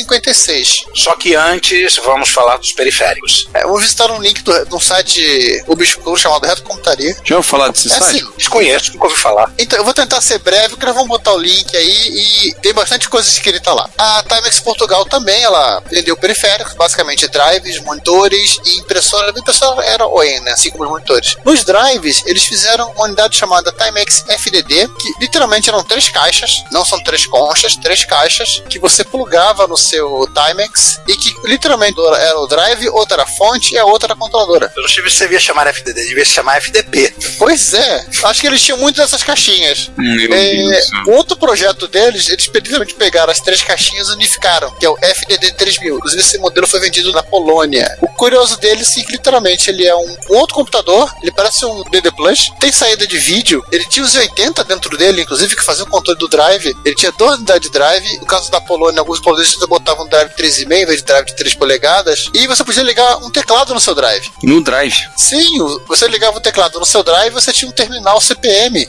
3256. 0.00 0.84
Só 0.94 1.14
que 1.16 1.34
antes, 1.34 1.96
vamos 1.96 2.28
falar 2.28 2.56
dos 2.56 2.72
periféricos. 2.72 3.48
É, 3.54 3.64
eu 3.64 3.68
vou 3.68 3.78
visitar 3.78 4.10
um 4.10 4.20
link 4.20 4.42
do, 4.42 4.64
de 4.64 4.74
um 4.74 4.80
site 4.80 5.62
obscuro 5.66 6.16
chamado 6.16 6.46
Reto 6.46 6.62
Computaria. 6.62 7.14
Já 7.24 7.36
ouviu 7.36 7.42
falar 7.50 7.68
desse 7.68 7.88
É 7.88 7.90
site? 7.90 8.02
assim, 8.22 8.32
Desconheço, 8.36 8.92
nunca 8.92 9.06
ouvi 9.06 9.16
falar. 9.18 9.52
Então, 9.58 9.78
eu 9.78 9.84
vou 9.84 9.94
tentar 9.94 10.20
ser 10.20 10.38
breve, 10.38 10.70
porque 10.70 10.86
nós 10.86 10.94
vamos 10.94 11.08
botar 11.08 11.32
o 11.32 11.38
link 11.38 11.76
aí 11.76 12.48
e 12.48 12.54
tem 12.62 12.72
bastante 12.72 13.08
coisa 13.08 13.28
escrita 13.28 13.55
ele 13.56 13.64
tá 13.64 13.74
lá. 13.74 13.88
A 13.96 14.22
Timex 14.22 14.60
Portugal 14.60 15.04
também, 15.04 15.42
ela 15.42 15.82
vendeu 15.90 16.16
periféricos, 16.16 16.74
basicamente 16.74 17.28
drives, 17.28 17.80
monitores 17.82 18.58
e 18.64 18.78
impressora. 18.78 19.32
A 19.34 19.38
impressora 19.38 19.84
era 19.84 20.06
OEM, 20.06 20.40
né? 20.40 20.52
Assim 20.52 20.70
como 20.70 20.84
os 20.84 20.90
monitores. 20.90 21.36
Nos 21.44 21.64
drives, 21.64 22.22
eles 22.26 22.44
fizeram 22.44 22.90
uma 22.92 23.04
unidade 23.04 23.36
chamada 23.36 23.72
Timex 23.72 24.24
FDD, 24.28 24.88
que 24.98 25.12
literalmente 25.20 25.68
eram 25.68 25.82
três 25.82 26.08
caixas, 26.08 26.62
não 26.70 26.84
são 26.84 27.02
três 27.02 27.26
conchas, 27.26 27.76
três 27.76 28.04
caixas, 28.04 28.62
que 28.68 28.78
você 28.78 29.04
plugava 29.04 29.66
no 29.66 29.76
seu 29.76 30.28
Timex 30.34 31.00
e 31.08 31.16
que 31.16 31.34
literalmente 31.44 31.98
era 32.00 32.38
o 32.38 32.46
drive, 32.46 32.88
outra 32.90 33.16
era 33.16 33.22
a 33.22 33.26
fonte 33.26 33.74
e 33.74 33.78
a 33.78 33.84
outra 33.84 34.08
era 34.08 34.14
a 34.14 34.16
controladora. 34.16 34.72
Eu 34.76 34.82
não 34.82 34.88
sei 34.88 35.02
se 35.02 35.10
você 35.10 35.24
devia 35.24 35.40
chamar 35.40 35.66
FDD, 35.68 36.06
devia 36.06 36.24
se 36.24 36.32
chamar 36.32 36.58
FDP. 36.58 37.14
Pois 37.38 37.72
é, 37.74 38.06
acho 38.24 38.40
que 38.40 38.46
eles 38.46 38.62
tinham 38.62 38.78
muitas 38.78 39.04
dessas 39.04 39.22
caixinhas. 39.22 39.90
Meu 39.96 40.32
É, 40.32 40.56
Deus 40.56 40.86
outro 41.08 41.36
projeto 41.36 41.88
deles, 41.88 42.28
eles 42.28 42.46
literalmente 42.46 42.94
pegaram 42.94 43.32
as 43.32 43.40
três 43.46 43.62
caixinhas 43.62 44.08
unificaram, 44.08 44.70
que 44.72 44.84
é 44.84 44.90
o 44.90 44.98
FDD 45.00 45.52
3000. 45.52 45.96
Inclusive, 45.96 46.20
esse 46.20 46.38
modelo 46.38 46.66
foi 46.66 46.80
vendido 46.80 47.12
na 47.12 47.22
Polônia. 47.22 47.96
O 48.02 48.08
curioso 48.08 48.58
dele, 48.58 48.84
sim, 48.84 49.04
que 49.04 49.12
literalmente 49.12 49.70
ele 49.70 49.86
é 49.86 49.94
um, 49.94 50.16
um 50.30 50.36
outro 50.36 50.56
computador, 50.56 51.10
ele 51.22 51.30
parece 51.30 51.64
um 51.64 51.84
DD 51.84 52.10
Plus, 52.10 52.50
tem 52.58 52.72
saída 52.72 53.06
de 53.06 53.16
vídeo, 53.16 53.64
ele 53.70 53.84
tinha 53.84 54.04
os 54.04 54.14
80 54.14 54.64
dentro 54.64 54.96
dele, 54.98 55.22
inclusive, 55.22 55.54
que 55.54 55.62
fazia 55.62 55.84
o 55.84 55.88
controle 55.88 56.18
do 56.18 56.28
drive. 56.28 56.76
Ele 56.84 56.94
tinha 56.94 57.12
duas 57.12 57.36
unidades 57.36 57.68
de 57.68 57.72
drive. 57.72 58.18
No 58.18 58.26
caso 58.26 58.50
da 58.50 58.60
Polônia, 58.60 59.00
alguns 59.00 59.20
poloneses 59.20 59.54
botavam 59.66 60.04
um 60.04 60.08
drive 60.08 60.30
3,5 60.30 60.72
em 60.72 60.86
vez 60.86 60.98
de 60.98 61.04
drive 61.04 61.26
de 61.26 61.36
3 61.36 61.54
polegadas. 61.54 62.28
E 62.34 62.46
você 62.48 62.64
podia 62.64 62.82
ligar 62.82 63.18
um 63.18 63.30
teclado 63.30 63.72
no 63.72 63.80
seu 63.80 63.94
drive. 63.94 64.28
No 64.42 64.60
Drive. 64.60 64.96
Sim, 65.16 65.58
você 65.86 66.08
ligava 66.08 66.38
o 66.38 66.40
teclado 66.40 66.80
no 66.80 66.86
seu 66.86 67.02
drive 67.02 67.36
você 67.36 67.52
tinha 67.52 67.68
um 67.68 67.72
terminal 67.72 68.20
CPM. 68.20 68.88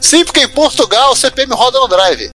Sim, 0.00 0.24
porque 0.24 0.40
em 0.40 0.48
Portugal 0.48 1.12
o 1.12 1.16
CPM 1.16 1.54
roda 1.54 1.78
no 1.78 1.86
drive. 1.86 2.30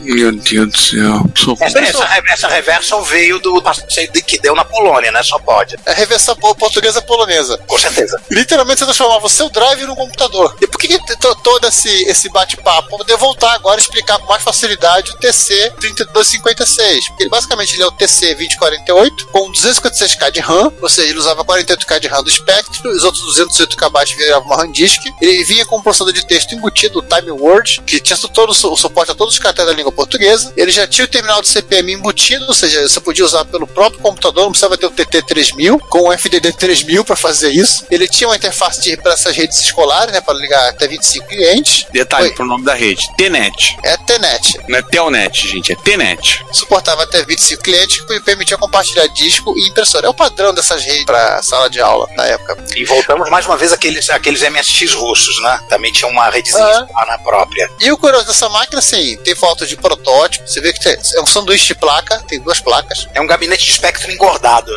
Meu 0.00 0.32
Deus 0.32 0.68
do 0.72 0.76
céu. 0.78 1.24
Essa, 1.64 1.78
essa, 1.80 2.22
essa 2.32 2.48
reversal 2.48 3.02
veio 3.04 3.38
do 3.40 3.60
passeio 3.62 4.10
de- 4.12 4.22
que 4.22 4.38
deu 4.38 4.54
na 4.54 4.64
Polônia, 4.64 5.10
né? 5.10 5.22
Só 5.22 5.38
pode. 5.38 5.76
É 5.86 5.90
a 5.90 5.94
reversão 5.94 6.36
po- 6.36 6.54
portuguesa 6.54 7.00
polonesa. 7.02 7.58
Com 7.66 7.78
certeza. 7.78 8.20
Literalmente 8.30 8.78
você 8.80 8.84
transformava 8.84 9.26
o 9.26 9.28
seu 9.30 9.48
drive 9.50 9.84
num 9.86 9.94
computador. 9.96 10.56
E 10.60 10.66
por 10.66 10.78
que, 10.78 10.88
que 10.88 11.16
todo 11.42 11.66
esse, 11.66 11.88
esse 12.04 12.28
bate-papo? 12.30 12.88
Pra 12.88 12.98
poder 12.98 13.16
voltar 13.16 13.52
agora 13.54 13.78
e 13.80 13.82
explicar 13.82 14.18
com 14.18 14.26
mais 14.26 14.42
facilidade 14.42 15.10
o 15.12 15.16
TC 15.16 15.72
3256. 15.80 17.08
Porque 17.08 17.28
basicamente 17.28 17.74
ele 17.74 17.82
é 17.82 17.86
o 17.86 17.90
TC 17.92 18.34
2048 18.34 19.26
com 19.28 19.50
256K 19.50 20.30
de 20.30 20.40
RAM, 20.40 20.72
ou 20.80 20.88
seja, 20.88 21.08
ele 21.08 21.18
usava 21.18 21.44
48K 21.44 21.98
de 22.00 22.08
RAM 22.08 22.22
do 22.22 22.30
Spectrum, 22.30 22.90
os 22.90 23.02
outros 23.04 23.24
208 23.24 23.76
KB 23.76 24.14
viravam 24.16 24.46
uma 24.46 24.56
RAM 24.56 24.70
disk. 24.70 25.02
Ele 25.20 25.42
vinha 25.44 25.64
com 25.66 25.78
um 25.78 25.82
processador 25.82 26.12
de 26.12 26.26
texto 26.26 26.54
embutido, 26.66 26.98
o 26.98 27.02
Time 27.02 27.30
Word, 27.30 27.80
que 27.86 28.00
tinha 28.00 28.16
todo 28.16 28.50
o 28.50 28.54
su- 28.54 28.72
o 28.72 28.76
suporte 28.76 29.12
a 29.12 29.14
todos 29.14 29.34
os 29.34 29.38
caracteres 29.38 29.70
da 29.70 29.76
língua 29.76 29.92
portuguesa. 29.92 30.52
Ele 30.56 30.70
já 30.70 30.86
tinha 30.86 31.04
o 31.04 31.08
terminal 31.08 31.40
de 31.40 31.48
CPM 31.48 31.92
embutido, 31.92 32.44
ou 32.46 32.54
seja, 32.54 32.82
você 32.88 33.00
podia 33.00 33.24
usar 33.24 33.44
pelo 33.44 33.66
próprio 33.66 34.00
computador, 34.00 34.44
não 34.44 34.50
precisava 34.50 34.76
ter 34.76 34.86
o 34.86 34.90
TT3000 34.90 35.78
com 35.88 36.08
o 36.08 36.12
FDD 36.12 36.52
3000 36.52 37.04
para 37.04 37.16
fazer 37.16 37.50
isso. 37.50 37.84
Ele 37.90 38.08
tinha 38.08 38.28
uma 38.28 38.36
interface 38.36 38.96
para 38.98 39.12
essas 39.12 39.34
redes 39.36 39.60
escolares, 39.60 40.12
né, 40.12 40.20
para 40.20 40.34
ligar 40.34 40.68
até 40.70 40.86
25 40.88 41.26
clientes. 41.28 41.86
Detalhe 41.92 42.28
Oi. 42.28 42.34
pro 42.34 42.44
nome 42.46 42.64
da 42.64 42.74
rede. 42.74 43.06
Tnet. 43.16 43.76
É 43.84 43.96
TNET. 43.96 44.58
Não 44.68 44.78
é 44.78 44.82
Telnet, 44.82 45.46
gente. 45.48 45.72
É 45.72 45.76
Tnet. 45.76 46.44
Suportava 46.52 47.02
até 47.04 47.24
25 47.24 47.62
clientes 47.62 48.02
e 48.10 48.20
permitia 48.20 48.56
compartilhar 48.58 49.06
disco 49.08 49.54
e 49.56 49.68
impressora. 49.68 50.06
É 50.06 50.10
o 50.10 50.14
padrão 50.14 50.52
dessas 50.52 50.82
redes 50.84 51.04
para 51.04 51.42
sala 51.42 51.68
de 51.70 51.80
aula 51.80 52.06
na 52.16 52.24
época. 52.24 52.56
E 52.74 52.84
voltamos 52.84 53.28
mais 53.30 53.46
uma 53.46 53.56
vez 53.56 53.72
àqueles, 53.72 54.08
àqueles 54.10 54.42
MSX 54.42 54.94
russos, 54.94 55.40
né? 55.42 55.60
Também 55.68 55.92
tinha 55.92 56.08
uma 56.10 56.28
redezinha 56.28 56.55
Lá 56.58 57.06
na 57.06 57.18
própria. 57.18 57.68
E 57.80 57.90
o 57.92 57.98
curioso 57.98 58.26
dessa 58.26 58.48
máquina, 58.48 58.78
assim, 58.78 59.16
tem 59.18 59.34
fotos 59.34 59.68
de 59.68 59.76
protótipo. 59.76 60.46
Você 60.46 60.60
vê 60.60 60.72
que 60.72 60.80
tem- 60.80 60.96
é 61.14 61.20
um 61.20 61.26
sanduíche 61.26 61.66
de 61.66 61.74
placa, 61.74 62.22
tem 62.28 62.40
duas 62.40 62.60
placas. 62.60 63.08
É 63.14 63.20
um 63.20 63.26
gabinete 63.26 63.64
de 63.64 63.70
espectro 63.70 64.10
engordado. 64.10 64.70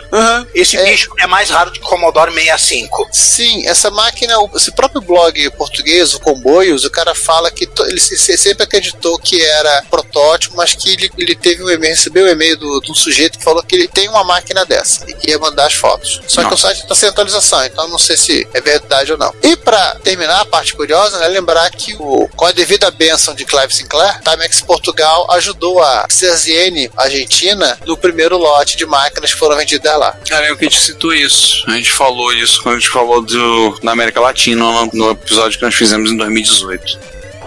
Esse 0.53 0.77
É. 0.77 0.83
bicho 0.83 1.11
é 1.19 1.27
mais 1.27 1.49
raro 1.49 1.71
do 1.71 1.79
que 1.79 1.85
o 1.85 1.89
Commodore 1.89 2.31
65. 2.33 3.07
Sim, 3.11 3.67
essa 3.67 3.89
máquina, 3.91 4.33
esse 4.55 4.71
próprio 4.71 5.01
blog 5.01 5.49
português, 5.51 6.13
o 6.13 6.19
Comboios, 6.19 6.83
o 6.85 6.89
cara 6.89 7.13
fala 7.15 7.51
que 7.51 7.67
ele 7.87 7.99
se- 7.99 8.17
se- 8.17 8.37
sempre 8.37 8.63
acreditou 8.63 9.17
que 9.19 9.41
era 9.41 9.83
protótipo, 9.89 10.55
mas 10.55 10.73
que 10.73 10.91
ele, 10.93 11.11
ele 11.17 11.35
teve 11.35 11.63
um 11.63 11.69
e-mail, 11.69 11.95
recebeu 11.95 12.25
um 12.25 12.29
e-mail 12.29 12.57
do- 12.57 12.79
de 12.81 12.91
um 12.91 12.95
sujeito 12.95 13.37
que 13.37 13.43
falou 13.43 13.63
que 13.63 13.75
ele 13.75 13.87
tem 13.87 14.07
uma 14.09 14.23
máquina 14.23 14.65
dessa 14.65 15.09
e 15.09 15.13
que 15.13 15.29
ia 15.31 15.39
mandar 15.39 15.65
as 15.67 15.73
fotos. 15.73 16.21
Só 16.27 16.43
que 16.43 16.53
o 16.53 16.57
site 16.57 16.81
está 16.81 16.95
sem 16.95 17.09
atualização, 17.09 17.63
então 17.65 17.87
não 17.87 17.99
sei 17.99 18.17
se 18.17 18.47
é 18.53 18.61
verdade 18.61 19.11
ou 19.11 19.17
não. 19.17 19.33
E 19.43 19.55
para 19.55 19.95
terminar 20.03 20.41
a 20.41 20.45
parte 20.45 20.73
curiosa, 20.73 21.19
né, 21.19 21.27
lembrar 21.27 21.68
que 21.71 21.95
o, 21.99 22.27
com 22.35 22.45
a 22.45 22.51
devida 22.51 22.91
benção 22.91 23.33
de 23.33 23.45
Clive 23.45 23.73
Sinclair, 23.73 24.19
Timex 24.21 24.61
Portugal 24.61 25.27
ajudou 25.31 25.81
a 25.81 26.07
CSN 26.07 26.89
Argentina 26.97 27.77
no 27.85 27.97
primeiro 27.97 28.37
lote 28.37 28.77
de 28.77 28.85
máquinas 28.85 29.33
que 29.33 29.39
foram 29.39 29.57
vendidas 29.57 29.97
lá. 29.97 30.15
Cara, 30.27 30.47
é 30.47 30.51
o 30.51 30.57
que 30.57 30.65
a 30.65 30.69
gente 30.69 30.81
citou 30.81 31.13
isso. 31.13 31.63
A 31.67 31.75
gente 31.75 31.91
falou 31.91 32.33
isso 32.33 32.61
quando 32.61 32.75
a 32.75 32.79
gente 32.79 32.89
falou 32.89 33.21
do, 33.21 33.79
da 33.81 33.91
América 33.91 34.19
Latina 34.19 34.63
no, 34.63 34.89
no 34.93 35.11
episódio 35.11 35.57
que 35.57 35.65
nós 35.65 35.75
fizemos 35.75 36.11
em 36.11 36.17
2018. 36.17 36.99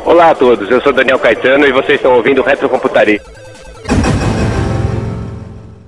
Olá 0.05 0.31
a 0.31 0.35
todos, 0.35 0.69
eu 0.69 0.81
sou 0.83 0.93
Daniel 0.93 1.19
Caetano 1.19 1.65
e 1.65 1.73
vocês 1.73 1.97
estão 1.97 2.15
ouvindo 2.15 2.43
Retrocomputaria. 2.43 3.23